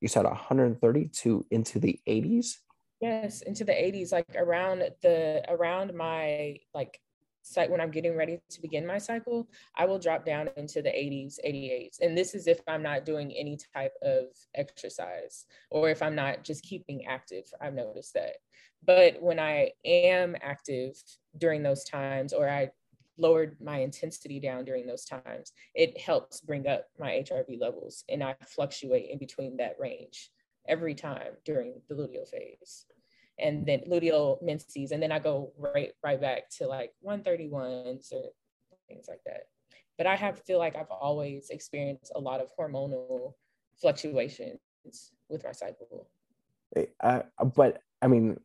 you 0.00 0.08
said 0.08 0.24
132 0.24 1.46
into 1.50 1.78
the 1.78 1.98
80s 2.08 2.56
yes 3.00 3.42
into 3.42 3.64
the 3.64 3.72
80s 3.72 4.12
like 4.12 4.34
around 4.36 4.82
the 5.02 5.42
around 5.48 5.94
my 5.94 6.56
like 6.74 7.00
site 7.42 7.70
when 7.70 7.80
i'm 7.80 7.90
getting 7.90 8.16
ready 8.16 8.40
to 8.50 8.60
begin 8.60 8.86
my 8.86 8.98
cycle 8.98 9.48
i 9.76 9.84
will 9.84 9.98
drop 9.98 10.24
down 10.24 10.48
into 10.56 10.82
the 10.82 10.90
80s 10.90 11.36
88s 11.44 12.00
and 12.00 12.16
this 12.16 12.34
is 12.34 12.46
if 12.46 12.60
i'm 12.68 12.82
not 12.82 13.04
doing 13.04 13.32
any 13.32 13.58
type 13.74 13.94
of 14.02 14.24
exercise 14.54 15.46
or 15.70 15.88
if 15.88 16.02
i'm 16.02 16.14
not 16.14 16.44
just 16.44 16.62
keeping 16.62 17.06
active 17.06 17.44
i've 17.60 17.74
noticed 17.74 18.14
that. 18.14 18.36
But 18.84 19.20
when 19.20 19.38
i 19.38 19.70
am 19.84 20.36
active 20.40 20.94
during 21.38 21.62
those 21.62 21.84
times 21.84 22.32
or 22.32 22.48
i 22.48 22.70
lowered 23.18 23.56
my 23.60 23.78
intensity 23.78 24.40
down 24.40 24.64
during 24.64 24.86
those 24.86 25.04
times, 25.04 25.52
it 25.74 25.98
helps 25.98 26.40
bring 26.40 26.66
up 26.66 26.86
my 26.98 27.10
HRV 27.10 27.60
levels 27.60 28.04
and 28.08 28.22
I 28.22 28.36
fluctuate 28.46 29.10
in 29.10 29.18
between 29.18 29.56
that 29.58 29.76
range 29.78 30.30
every 30.68 30.94
time 30.94 31.32
during 31.44 31.80
the 31.88 31.94
luteal 31.94 32.28
phase. 32.28 32.86
And 33.40 33.64
then 33.64 33.82
luteal 33.88 34.42
menses, 34.42 34.90
and 34.90 35.00
then 35.00 35.12
I 35.12 35.20
go 35.20 35.52
right 35.56 35.92
right 36.02 36.20
back 36.20 36.50
to 36.58 36.66
like 36.66 36.92
131s 37.06 38.12
or 38.12 38.30
things 38.88 39.06
like 39.08 39.20
that. 39.26 39.42
But 39.96 40.08
I 40.08 40.16
have 40.16 40.40
feel 40.40 40.58
like 40.58 40.74
I've 40.74 40.90
always 40.90 41.50
experienced 41.50 42.10
a 42.16 42.20
lot 42.20 42.40
of 42.40 42.48
hormonal 42.58 43.34
fluctuations 43.80 44.58
with 45.28 45.44
my 45.44 45.52
cycle. 45.52 46.08
Uh, 47.00 47.22
but 47.54 47.82
I 48.02 48.08
mean, 48.08 48.38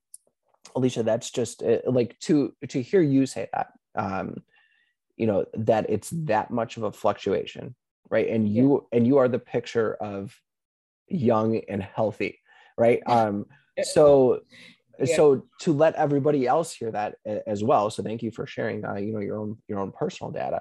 Alicia, 0.76 1.04
that's 1.04 1.32
just 1.32 1.64
uh, 1.64 1.80
like 1.86 2.18
to 2.22 2.54
to 2.70 2.82
hear 2.82 3.02
you 3.02 3.26
say 3.26 3.50
that. 3.54 3.74
Um, 3.96 4.44
you 5.18 5.28
know 5.28 5.46
that 5.54 5.86
it's 5.90 6.10
that 6.12 6.52
much 6.52 6.78
of 6.78 6.84
a 6.84 6.92
fluctuation 6.92 7.76
right 8.10 8.28
and 8.30 8.48
yeah. 8.48 8.62
you 8.62 8.88
and 8.92 9.08
you 9.08 9.18
are 9.18 9.28
the 9.28 9.40
picture 9.40 9.94
of 9.96 10.36
young 11.08 11.58
and 11.70 11.84
healthy 11.84 12.40
right 12.78 13.02
um 13.06 13.46
so 13.82 14.42
yeah. 15.00 15.16
so 15.16 15.46
to 15.60 15.74
let 15.74 15.96
everybody 15.96 16.48
else 16.48 16.74
hear 16.74 16.92
that 16.92 17.16
as 17.48 17.64
well 17.64 17.90
so 17.90 18.04
thank 18.04 18.24
you 18.24 18.32
for 18.32 18.46
sharing 18.46 18.86
uh, 18.86 18.96
you 18.96 19.14
know 19.14 19.20
your 19.20 19.38
own 19.38 19.58
your 19.68 19.80
own 19.80 19.92
personal 19.92 20.32
data 20.32 20.60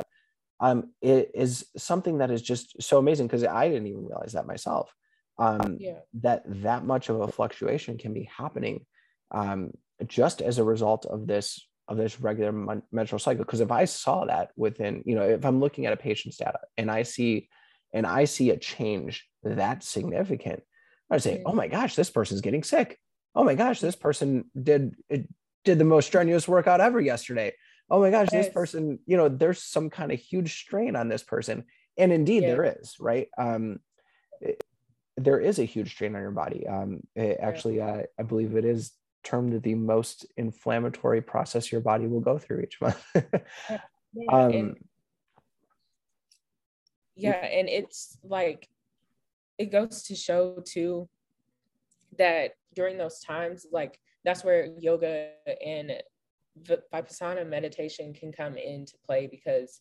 um 0.61 0.91
it 1.01 1.31
is 1.35 1.67
something 1.77 2.19
that 2.19 2.31
is 2.31 2.43
just 2.43 2.81
so 2.83 2.99
amazing 2.99 3.27
because 3.27 3.45
i 3.45 3.69
didn't 3.69 3.87
even 3.87 4.07
realize 4.07 4.33
that 4.33 4.47
myself 4.47 4.93
um 5.39 5.77
yeah. 5.81 5.99
that 6.15 6.43
that 6.47 6.85
much 6.85 7.09
of 7.09 7.21
a 7.21 7.29
fluctuation 7.29 7.97
can 7.97 8.13
be 8.13 8.29
happening 8.37 8.85
um 9.31 9.71
just 10.07 10.43
as 10.43 10.59
a 10.59 10.65
result 10.65 11.07
of 11.07 11.27
this 11.27 11.67
of 11.93 11.99
this 11.99 12.21
regular 12.21 12.83
menstrual 12.91 13.19
cycle 13.19 13.45
because 13.45 13.61
if 13.61 13.71
i 13.71 13.85
saw 13.85 14.25
that 14.25 14.51
within 14.57 15.03
you 15.05 15.15
know 15.15 15.23
if 15.23 15.45
i'm 15.45 15.61
looking 15.61 15.87
at 15.87 15.93
a 15.93 15.97
patient's 15.97 16.39
data 16.39 16.59
and 16.77 16.91
i 16.91 17.03
see 17.03 17.49
and 17.93 18.07
i 18.07 18.25
see 18.25 18.51
a 18.51 18.57
change 18.57 19.29
that 19.43 19.85
significant 19.85 20.63
i'd 21.11 21.23
say 21.23 21.43
oh 21.47 21.53
my 21.53 21.69
gosh 21.69 21.95
this 21.95 22.11
person's 22.11 22.41
getting 22.41 22.63
sick. 22.63 22.99
Oh 23.35 23.45
my 23.45 23.55
gosh 23.55 23.81
this 23.81 23.97
person 23.97 24.45
did 24.61 24.95
did 25.65 25.79
the 25.79 25.85
most 25.85 26.07
strenuous 26.07 26.49
workout 26.49 26.81
ever 26.81 27.01
yesterday. 27.01 27.53
Oh 27.89 28.01
my 28.01 28.11
gosh 28.11 28.29
this 28.31 28.49
person 28.49 28.99
you 29.07 29.17
know 29.17 29.29
there's 29.29 29.63
some 29.63 29.91
kind 29.91 30.13
of 30.13 30.19
huge 30.19 30.55
strain 30.55 30.97
on 30.97 31.09
this 31.09 31.23
person. 31.23 31.65
And 31.97 32.13
indeed 32.13 32.43
yeah. 32.43 32.49
there 32.49 32.77
is 32.81 32.97
right? 33.01 33.29
Um 33.39 33.81
it, 34.41 34.63
there 35.17 35.41
is 35.41 35.59
a 35.59 35.65
huge 35.65 35.91
strain 35.91 36.15
on 36.15 36.23
your 36.23 36.31
body. 36.31 36.67
Um 36.67 37.01
it, 37.15 37.39
actually 37.41 37.81
uh, 37.81 38.03
i 38.19 38.23
believe 38.23 38.57
it 38.57 38.65
is 38.65 38.93
termed 39.23 39.63
the 39.63 39.75
most 39.75 40.27
inflammatory 40.37 41.23
process 41.23 41.71
your 41.71 41.81
body 41.81 42.07
will 42.07 42.21
go 42.21 42.39
through 42.39 42.61
each 42.61 42.81
month. 42.81 43.05
yeah, 43.15 43.79
um, 44.31 44.53
and, 44.53 44.77
yeah, 47.17 47.45
and 47.45 47.69
it's 47.69 48.19
like 48.23 48.69
it 49.59 49.71
goes 49.71 50.03
to 50.05 50.15
show 50.15 50.63
too 50.67 51.09
that 52.19 52.53
during 52.75 52.99
those 52.99 53.21
times, 53.21 53.67
like 53.71 53.99
that's 54.25 54.45
where 54.45 54.67
yoga 54.79 55.31
and 55.65 55.93
vipassana 56.93 57.47
meditation 57.47 58.13
can 58.13 58.33
come 58.33 58.57
into 58.57 58.95
play 59.07 59.27
because 59.27 59.81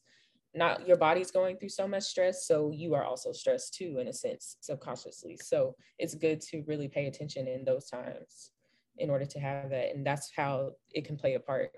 not 0.53 0.87
your 0.87 0.97
body's 0.97 1.31
going 1.31 1.57
through 1.57 1.69
so 1.69 1.87
much 1.87 2.03
stress 2.03 2.45
so 2.47 2.71
you 2.71 2.93
are 2.93 3.03
also 3.03 3.31
stressed 3.31 3.73
too 3.73 3.99
in 3.99 4.07
a 4.07 4.13
sense 4.13 4.57
subconsciously 4.61 5.37
so 5.41 5.75
it's 5.99 6.15
good 6.15 6.41
to 6.41 6.63
really 6.67 6.87
pay 6.87 7.07
attention 7.07 7.47
in 7.47 7.63
those 7.63 7.89
times 7.89 8.51
in 8.97 9.09
order 9.09 9.25
to 9.25 9.39
have 9.39 9.69
that. 9.69 9.93
And 9.95 10.05
that's 10.05 10.31
how 10.35 10.71
it 10.91 11.05
can 11.05 11.17
play 11.17 11.35
a 11.35 11.39
part 11.39 11.71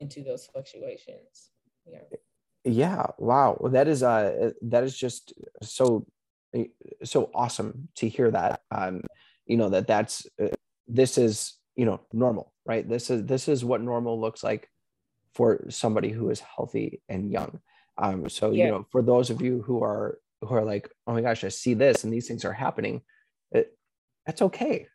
into 0.00 0.22
those 0.22 0.46
fluctuations. 0.46 1.50
Yeah. 1.86 2.00
Yeah. 2.64 3.06
Wow. 3.18 3.58
That 3.72 3.88
is 3.88 4.02
uh 4.02 4.50
that 4.62 4.84
is 4.84 4.96
just 4.96 5.32
so 5.62 6.06
so 7.04 7.30
awesome 7.34 7.88
to 7.96 8.08
hear 8.08 8.30
that. 8.30 8.60
Um, 8.70 9.02
you 9.46 9.56
know 9.56 9.68
that 9.70 9.86
that's 9.86 10.26
uh, 10.42 10.48
this 10.88 11.18
is 11.18 11.54
you 11.76 11.84
know 11.84 12.00
normal, 12.12 12.52
right? 12.64 12.88
This 12.88 13.10
is 13.10 13.24
this 13.24 13.48
is 13.48 13.64
what 13.64 13.80
normal 13.80 14.20
looks 14.20 14.42
like 14.42 14.68
for 15.34 15.66
somebody 15.68 16.10
who 16.10 16.30
is 16.30 16.40
healthy 16.40 17.02
and 17.08 17.30
young. 17.30 17.60
Um, 17.98 18.28
so 18.28 18.50
yeah. 18.50 18.64
you 18.64 18.70
know, 18.70 18.86
for 18.90 19.02
those 19.02 19.30
of 19.30 19.40
you 19.40 19.62
who 19.62 19.82
are 19.82 20.18
who 20.40 20.54
are 20.54 20.64
like, 20.64 20.90
oh 21.06 21.12
my 21.12 21.20
gosh, 21.20 21.44
I 21.44 21.48
see 21.48 21.74
this 21.74 22.04
and 22.04 22.12
these 22.12 22.26
things 22.26 22.44
are 22.44 22.52
happening, 22.52 23.02
it, 23.52 23.76
that's 24.26 24.42
okay 24.42 24.86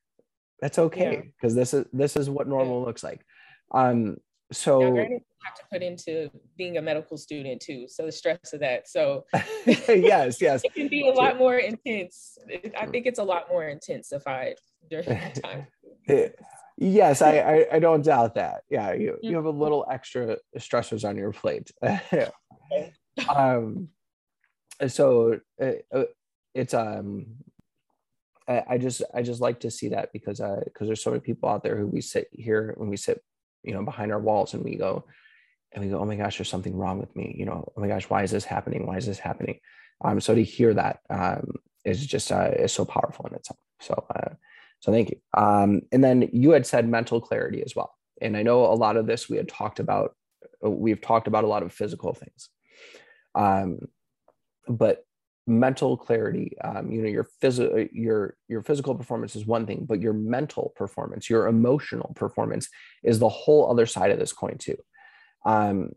that's 0.62 0.78
okay 0.78 1.32
because 1.36 1.55
yeah. 1.55 1.59
this 1.62 1.74
is 1.74 1.86
this 1.91 2.16
is 2.16 2.30
what 2.30 2.47
normal 2.47 2.80
yeah. 2.80 2.86
looks 2.86 3.03
like. 3.03 3.22
Um 3.74 4.18
so 4.51 4.80
now, 4.80 5.01
have 5.43 5.55
to 5.55 5.64
put 5.72 5.82
into 5.82 6.30
being 6.57 6.78
a 6.78 6.82
medical 6.82 7.18
student 7.18 7.62
too 7.62 7.86
so 7.88 8.05
the 8.05 8.12
stress 8.12 8.53
of 8.53 8.59
that 8.59 8.88
so 8.88 9.26
yes 9.88 10.39
yes. 10.39 10.62
it 10.64 10.74
can 10.74 10.88
be 10.88 11.07
a 11.07 11.12
lot 11.12 11.38
more 11.38 11.57
intense. 11.57 12.38
I 12.80 12.86
think 12.86 13.07
it's 13.07 13.20
a 13.20 13.24
lot 13.24 13.49
more 13.49 13.68
intensified 13.68 14.55
during 14.89 15.09
that 15.09 15.36
time. 15.43 15.68
Yes 16.78 17.22
I, 17.22 17.38
I, 17.39 17.66
I 17.74 17.80
don't 17.80 18.03
doubt 18.03 18.36
that. 18.36 18.64
Yeah 18.70 18.93
you 18.93 19.18
you 19.22 19.36
have 19.36 19.45
a 19.45 19.51
mm-hmm. 19.51 19.62
little 19.62 19.86
extra 19.89 20.38
stressors 20.57 21.07
on 21.07 21.18
your 21.18 21.32
plate. 21.32 21.72
Um 23.28 23.89
so 24.88 25.39
uh, 25.62 26.03
it's 26.53 26.74
um 26.74 27.26
I, 28.68 28.78
just 28.78 29.02
I 29.14 29.22
just 29.22 29.41
like 29.41 29.60
to 29.62 29.72
see 29.72 29.89
that 29.89 30.12
because 30.14 30.39
uh 30.41 30.62
because 30.64 30.88
there's 30.88 31.04
so 31.04 31.12
many 31.12 31.22
people 31.22 31.49
out 31.49 31.64
there 31.64 31.78
who 31.78 31.88
we 31.88 32.02
sit 32.02 32.28
here 32.32 32.74
when 32.78 32.89
we 32.89 32.97
sit 32.97 33.24
you 33.64 33.74
know 33.74 33.84
behind 33.84 34.12
our 34.12 34.20
walls 34.20 34.54
and 34.54 34.64
we 34.64 34.76
go 34.76 35.06
and 35.72 35.84
we 35.84 35.89
go 35.89 35.99
oh 35.99 36.06
my 36.06 36.16
gosh 36.16 36.38
there's 36.38 36.49
something 36.49 36.76
wrong 36.76 36.99
with 36.99 37.16
me 37.16 37.36
you 37.38 37.45
know 37.45 37.72
oh 37.76 37.82
my 37.82 37.88
gosh 37.88 38.10
why 38.10 38.24
is 38.24 38.32
this 38.32 38.45
happening? 38.45 38.86
Why 38.86 38.97
is 38.97 39.06
this 39.06 39.20
happening? 39.20 39.60
Um 40.04 40.20
so 40.20 40.36
to 40.36 40.43
hear 40.43 40.74
that 40.74 40.99
um 41.10 41.54
is 41.86 42.06
just 42.06 42.32
uh 42.32 42.52
is 42.58 42.72
so 42.72 42.86
powerful 42.86 43.26
in 43.28 43.36
itself. 43.36 43.60
So 43.80 44.06
uh 44.16 44.34
so 44.80 44.91
thank 44.91 45.10
you. 45.12 45.18
Um 45.36 45.82
and 45.91 46.04
then 46.04 46.30
you 46.34 46.52
had 46.52 46.66
said 46.66 46.88
mental 46.88 47.22
clarity 47.22 47.64
as 47.64 47.76
well. 47.76 47.95
And 48.22 48.38
I 48.38 48.43
know 48.43 48.66
a 48.66 48.74
lot 48.74 48.97
of 48.97 49.08
this 49.08 49.30
we 49.30 49.38
had 49.38 49.47
talked 49.47 49.80
about 49.80 50.16
we've 50.62 51.02
talked 51.02 51.28
about 51.28 51.43
a 51.43 51.47
lot 51.47 51.64
of 51.64 51.74
physical 51.74 52.14
things. 52.14 52.49
Um 53.36 53.88
but 54.68 55.06
mental 55.48 55.98
clarity 55.98 56.56
um, 56.64 56.92
you 56.92 57.02
know 57.02 57.10
your 57.10 57.24
physical 57.24 57.86
your 57.92 58.36
your 58.48 58.62
physical 58.62 58.94
performance 58.94 59.36
is 59.36 59.46
one 59.46 59.66
thing 59.66 59.86
but 59.88 60.00
your 60.00 60.14
mental 60.14 60.72
performance 60.76 61.30
your 61.30 61.48
emotional 61.48 62.14
performance 62.16 62.70
is 63.04 63.20
the 63.20 63.30
whole 63.30 63.70
other 63.70 63.86
side 63.86 64.12
of 64.12 64.20
this 64.20 64.34
coin 64.34 64.58
too. 64.58 64.78
Um, 65.46 65.94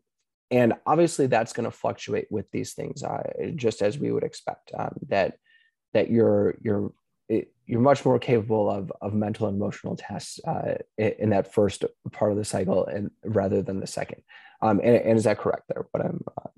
and 0.50 0.74
obviously 0.86 1.26
that's 1.26 1.52
going 1.52 1.64
to 1.64 1.70
fluctuate 1.70 2.28
with 2.30 2.50
these 2.50 2.74
things 2.74 3.02
uh, 3.02 3.22
just 3.56 3.82
as 3.82 3.98
we 3.98 4.12
would 4.12 4.24
expect 4.24 4.72
um, 4.78 4.94
that 5.08 5.36
that 5.92 6.10
you're 6.10 6.56
you're 6.62 6.92
you're 7.66 7.80
much 7.80 8.04
more 8.04 8.18
capable 8.18 8.70
of 8.70 8.92
of 9.00 9.14
mental 9.14 9.46
and 9.48 9.56
emotional 9.56 9.96
tests 9.96 10.38
uh, 10.46 10.74
in 10.98 11.30
that 11.30 11.52
first 11.52 11.84
part 12.12 12.30
of 12.30 12.38
the 12.38 12.44
cycle 12.44 12.86
and 12.86 13.10
rather 13.24 13.62
than 13.62 13.80
the 13.80 13.86
second. 13.86 14.22
Um, 14.62 14.80
and, 14.82 14.96
and 14.96 15.18
is 15.18 15.24
that 15.24 15.38
correct 15.38 15.64
there 15.68 15.86
but 15.92 16.02
i'm 16.02 16.24
uh, 16.38 16.48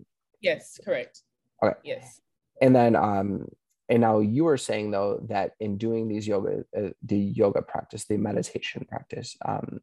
yes 0.41 0.79
correct. 0.85 1.23
Okay. 1.63 1.75
Yes 1.83 2.21
and 2.61 2.75
then 2.75 2.97
um 2.97 3.47
and 3.89 4.01
now 4.01 4.19
you 4.19 4.45
were 4.45 4.57
saying 4.57 4.91
though 4.91 5.25
that 5.29 5.53
in 5.61 5.79
doing 5.79 6.09
these 6.09 6.27
yoga, 6.27 6.65
uh, 6.77 6.89
the 7.03 7.17
yoga 7.17 7.63
practice, 7.63 8.05
the 8.05 8.17
meditation 8.17 8.85
practice, 8.89 9.37
um, 9.45 9.81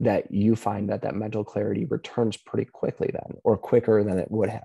that 0.00 0.30
you 0.30 0.56
find 0.56 0.90
that 0.90 1.02
that 1.02 1.14
mental 1.14 1.44
clarity 1.44 1.84
returns 1.84 2.36
pretty 2.36 2.68
quickly 2.70 3.08
then, 3.12 3.38
or 3.44 3.56
quicker 3.56 4.02
than 4.04 4.18
it 4.18 4.30
would 4.30 4.48
have. 4.48 4.64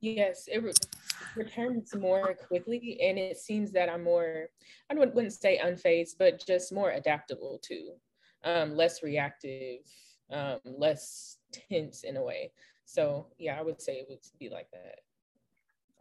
Yes, 0.00 0.46
it 0.46 0.62
re- 0.62 0.72
returns 1.34 1.94
more 1.96 2.34
quickly, 2.34 3.00
and 3.02 3.18
it 3.18 3.38
seems 3.38 3.72
that 3.72 3.88
I'm 3.88 4.04
more, 4.04 4.48
I 4.90 4.94
wouldn't 4.94 5.32
say 5.32 5.58
unfazed, 5.58 6.16
but 6.18 6.44
just 6.46 6.72
more 6.72 6.90
adaptable 6.90 7.58
to, 7.62 7.92
um, 8.44 8.76
less 8.76 9.02
reactive, 9.02 9.80
um, 10.30 10.58
less 10.64 11.38
tense 11.70 12.04
in 12.04 12.18
a 12.18 12.22
way. 12.22 12.52
So 12.84 13.28
yeah, 13.38 13.58
I 13.58 13.62
would 13.62 13.80
say 13.80 13.94
it 13.94 14.06
would 14.08 14.20
be 14.38 14.48
like 14.50 14.68
that. 14.70 15.00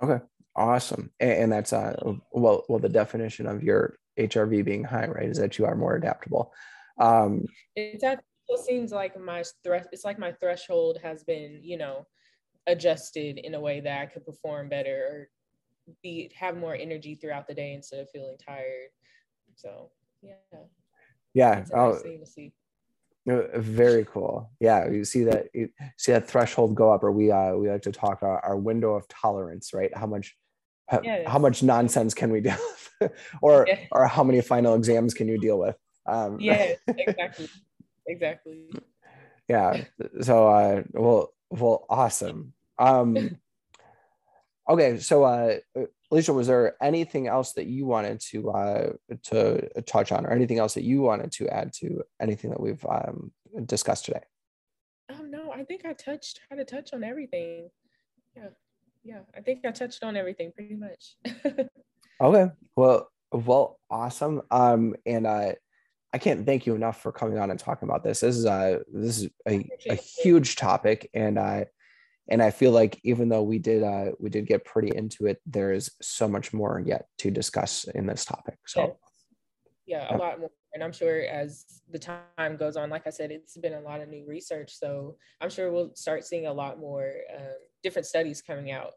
Okay, 0.03 0.23
awesome. 0.55 1.11
And, 1.19 1.31
and 1.31 1.51
that's 1.51 1.73
uh 1.73 1.95
well 2.31 2.65
well 2.67 2.79
the 2.79 2.89
definition 2.89 3.47
of 3.47 3.63
your 3.63 3.97
HRV 4.19 4.63
being 4.63 4.83
high, 4.83 5.07
right, 5.07 5.29
is 5.29 5.37
that 5.37 5.57
you 5.57 5.65
are 5.65 5.75
more 5.75 5.95
adaptable. 5.95 6.53
Um, 6.99 7.45
it 7.75 8.01
seems 8.65 8.91
like 8.91 9.19
my 9.19 9.43
threat. 9.63 9.87
It's 9.91 10.05
like 10.05 10.19
my 10.19 10.31
threshold 10.31 10.99
has 11.03 11.23
been, 11.23 11.59
you 11.63 11.77
know, 11.77 12.05
adjusted 12.67 13.37
in 13.37 13.55
a 13.55 13.59
way 13.59 13.81
that 13.81 14.01
I 14.01 14.05
could 14.05 14.25
perform 14.25 14.69
better 14.69 15.07
or 15.09 15.29
be 16.01 16.31
have 16.35 16.57
more 16.57 16.75
energy 16.75 17.15
throughout 17.15 17.47
the 17.47 17.53
day 17.53 17.73
instead 17.73 17.99
of 17.99 18.09
feeling 18.09 18.37
tired. 18.37 18.89
So 19.55 19.91
yeah. 20.21 20.59
Yeah. 21.33 21.65
Oh, 21.73 21.91
nice 21.91 22.37
uh, 23.27 23.59
very 23.59 24.05
cool. 24.05 24.51
Yeah, 24.59 24.89
you 24.89 25.03
see 25.03 25.23
that 25.23 25.47
you 25.53 25.69
see 25.97 26.11
that 26.11 26.27
threshold 26.27 26.75
go 26.75 26.91
up, 26.91 27.03
or 27.03 27.11
we 27.11 27.31
uh 27.31 27.55
we 27.55 27.69
like 27.69 27.81
to 27.83 27.91
talk 27.91 28.21
our, 28.21 28.39
our 28.45 28.57
window 28.57 28.93
of 28.93 29.07
tolerance, 29.07 29.73
right? 29.73 29.95
How 29.95 30.05
much 30.05 30.37
how, 30.87 31.01
yes. 31.03 31.27
how 31.27 31.39
much 31.39 31.63
nonsense 31.63 32.13
can 32.13 32.31
we 32.31 32.41
deal 32.47 32.57
with, 33.01 33.11
or 33.41 33.67
or 33.91 34.07
how 34.07 34.23
many 34.23 34.41
final 34.41 34.75
exams 34.75 35.13
can 35.13 35.27
you 35.27 35.37
deal 35.37 35.57
with? 35.57 35.75
Um, 36.05 36.39
yeah, 36.39 36.73
exactly, 36.87 37.49
exactly. 38.07 38.69
Yeah. 39.47 39.85
So 40.21 40.47
uh, 40.47 40.83
well, 40.91 41.33
well, 41.49 41.85
awesome. 41.89 42.53
Um, 42.77 43.39
okay, 44.69 44.99
so 44.99 45.23
uh, 45.23 45.57
Alicia, 46.11 46.33
was 46.33 46.47
there 46.47 46.75
anything 46.81 47.27
else 47.27 47.53
that 47.53 47.65
you 47.65 47.85
wanted 47.85 48.19
to 48.31 48.51
uh, 48.51 48.93
to 49.23 49.69
touch 49.83 50.11
on, 50.11 50.25
or 50.25 50.31
anything 50.31 50.59
else 50.59 50.75
that 50.75 50.83
you 50.83 51.01
wanted 51.01 51.31
to 51.33 51.47
add 51.47 51.73
to 51.73 52.03
anything 52.21 52.51
that 52.51 52.59
we've 52.59 52.85
um, 52.85 53.31
discussed 53.65 54.05
today? 54.05 54.21
Oh 55.11 55.23
no, 55.23 55.51
I 55.51 55.63
think 55.63 55.85
I 55.85 55.93
touched 55.93 56.41
tried 56.47 56.57
to 56.57 56.65
touch 56.65 56.93
on 56.93 57.03
everything. 57.03 57.69
Yeah, 58.35 58.49
yeah, 59.05 59.19
I 59.37 59.41
think 59.41 59.63
I 59.65 59.71
touched 59.71 60.03
on 60.03 60.17
everything 60.17 60.51
pretty 60.51 60.75
much. 60.75 61.15
okay, 62.21 62.51
well, 62.75 63.07
well, 63.31 63.79
awesome. 63.89 64.41
Um, 64.49 64.95
and 65.05 65.27
uh, 65.27 65.53
I 66.11 66.17
can't 66.17 66.45
thank 66.45 66.65
you 66.65 66.73
enough 66.73 67.01
for 67.01 67.11
coming 67.11 67.37
on 67.37 67.51
and 67.51 67.59
talking 67.59 67.87
about 67.87 68.03
this. 68.03 68.21
This 68.21 68.35
is 68.35 68.45
a 68.45 68.81
this 68.91 69.21
is 69.21 69.29
a, 69.47 69.69
a 69.89 69.95
huge 69.95 70.55
topic, 70.55 71.09
and 71.13 71.37
I 71.37 71.67
and 72.27 72.41
I 72.41 72.49
feel 72.49 72.71
like 72.71 72.99
even 73.03 73.29
though 73.29 73.43
we 73.43 73.59
did 73.59 73.83
uh, 73.83 74.11
we 74.19 74.31
did 74.31 74.47
get 74.47 74.65
pretty 74.65 74.95
into 74.95 75.27
it, 75.27 75.39
there 75.45 75.71
is 75.71 75.91
so 76.01 76.27
much 76.27 76.51
more 76.51 76.81
yet 76.83 77.05
to 77.19 77.29
discuss 77.29 77.83
in 77.83 78.07
this 78.07 78.25
topic. 78.25 78.57
So 78.65 78.97
yeah, 79.85 80.15
a 80.15 80.17
lot 80.17 80.39
more. 80.39 80.49
And 80.75 80.83
I'm 80.83 80.91
sure 80.91 81.21
as 81.21 81.81
the 81.89 81.97
time 81.97 82.57
goes 82.59 82.75
on, 82.75 82.89
like 82.89 83.07
I 83.07 83.09
said, 83.09 83.31
it's 83.31 83.55
been 83.55 83.75
a 83.75 83.79
lot 83.79 84.01
of 84.01 84.09
new 84.09 84.25
research. 84.27 84.77
So 84.77 85.15
I'm 85.39 85.49
sure 85.49 85.71
we'll 85.71 85.95
start 85.95 86.25
seeing 86.25 86.47
a 86.47 86.53
lot 86.53 86.79
more 86.79 87.13
um, 87.33 87.55
different 87.81 88.05
studies 88.05 88.41
coming 88.41 88.71
out 88.71 88.91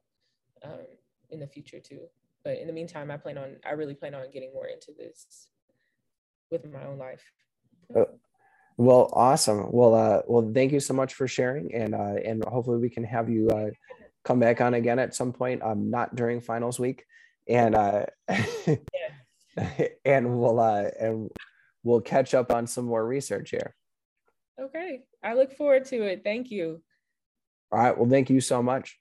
um, 0.64 0.80
in 1.30 1.38
the 1.38 1.46
future 1.46 1.78
too. 1.78 2.00
But 2.42 2.58
in 2.58 2.66
the 2.66 2.72
meantime, 2.72 3.12
I 3.12 3.16
plan 3.16 3.38
on 3.38 3.56
I 3.64 3.72
really 3.74 3.94
plan 3.94 4.16
on 4.16 4.28
getting 4.32 4.52
more 4.52 4.66
into 4.66 4.90
this 4.98 5.46
with 6.50 6.68
my 6.68 6.84
own 6.84 6.98
life. 6.98 7.22
Uh, 7.94 8.06
well, 8.76 9.08
awesome. 9.12 9.70
Well, 9.70 9.94
uh, 9.94 10.22
well, 10.26 10.50
thank 10.52 10.72
you 10.72 10.80
so 10.80 10.94
much 10.94 11.14
for 11.14 11.28
sharing, 11.28 11.72
and 11.74 11.94
uh, 11.94 12.16
and 12.24 12.44
hopefully 12.44 12.78
we 12.78 12.90
can 12.90 13.04
have 13.04 13.30
you 13.30 13.48
uh, 13.50 13.70
come 14.24 14.40
back 14.40 14.60
on 14.60 14.74
again 14.74 14.98
at 14.98 15.14
some 15.14 15.32
point. 15.32 15.62
Um, 15.62 15.90
not 15.90 16.16
during 16.16 16.40
finals 16.40 16.80
week, 16.80 17.04
and 17.48 17.76
uh, 17.76 18.06
and 20.04 20.40
we'll 20.40 20.58
uh, 20.58 20.90
and 20.98 21.30
we'll 21.88 22.00
catch 22.02 22.34
up 22.34 22.52
on 22.52 22.66
some 22.66 22.84
more 22.84 23.04
research 23.04 23.50
here. 23.50 23.74
Okay, 24.60 25.00
I 25.24 25.34
look 25.34 25.52
forward 25.56 25.86
to 25.86 26.02
it. 26.02 26.22
Thank 26.22 26.50
you. 26.50 26.82
All 27.72 27.78
right. 27.78 27.96
Well, 27.96 28.08
thank 28.08 28.28
you 28.30 28.40
so 28.40 28.62
much. 28.62 28.98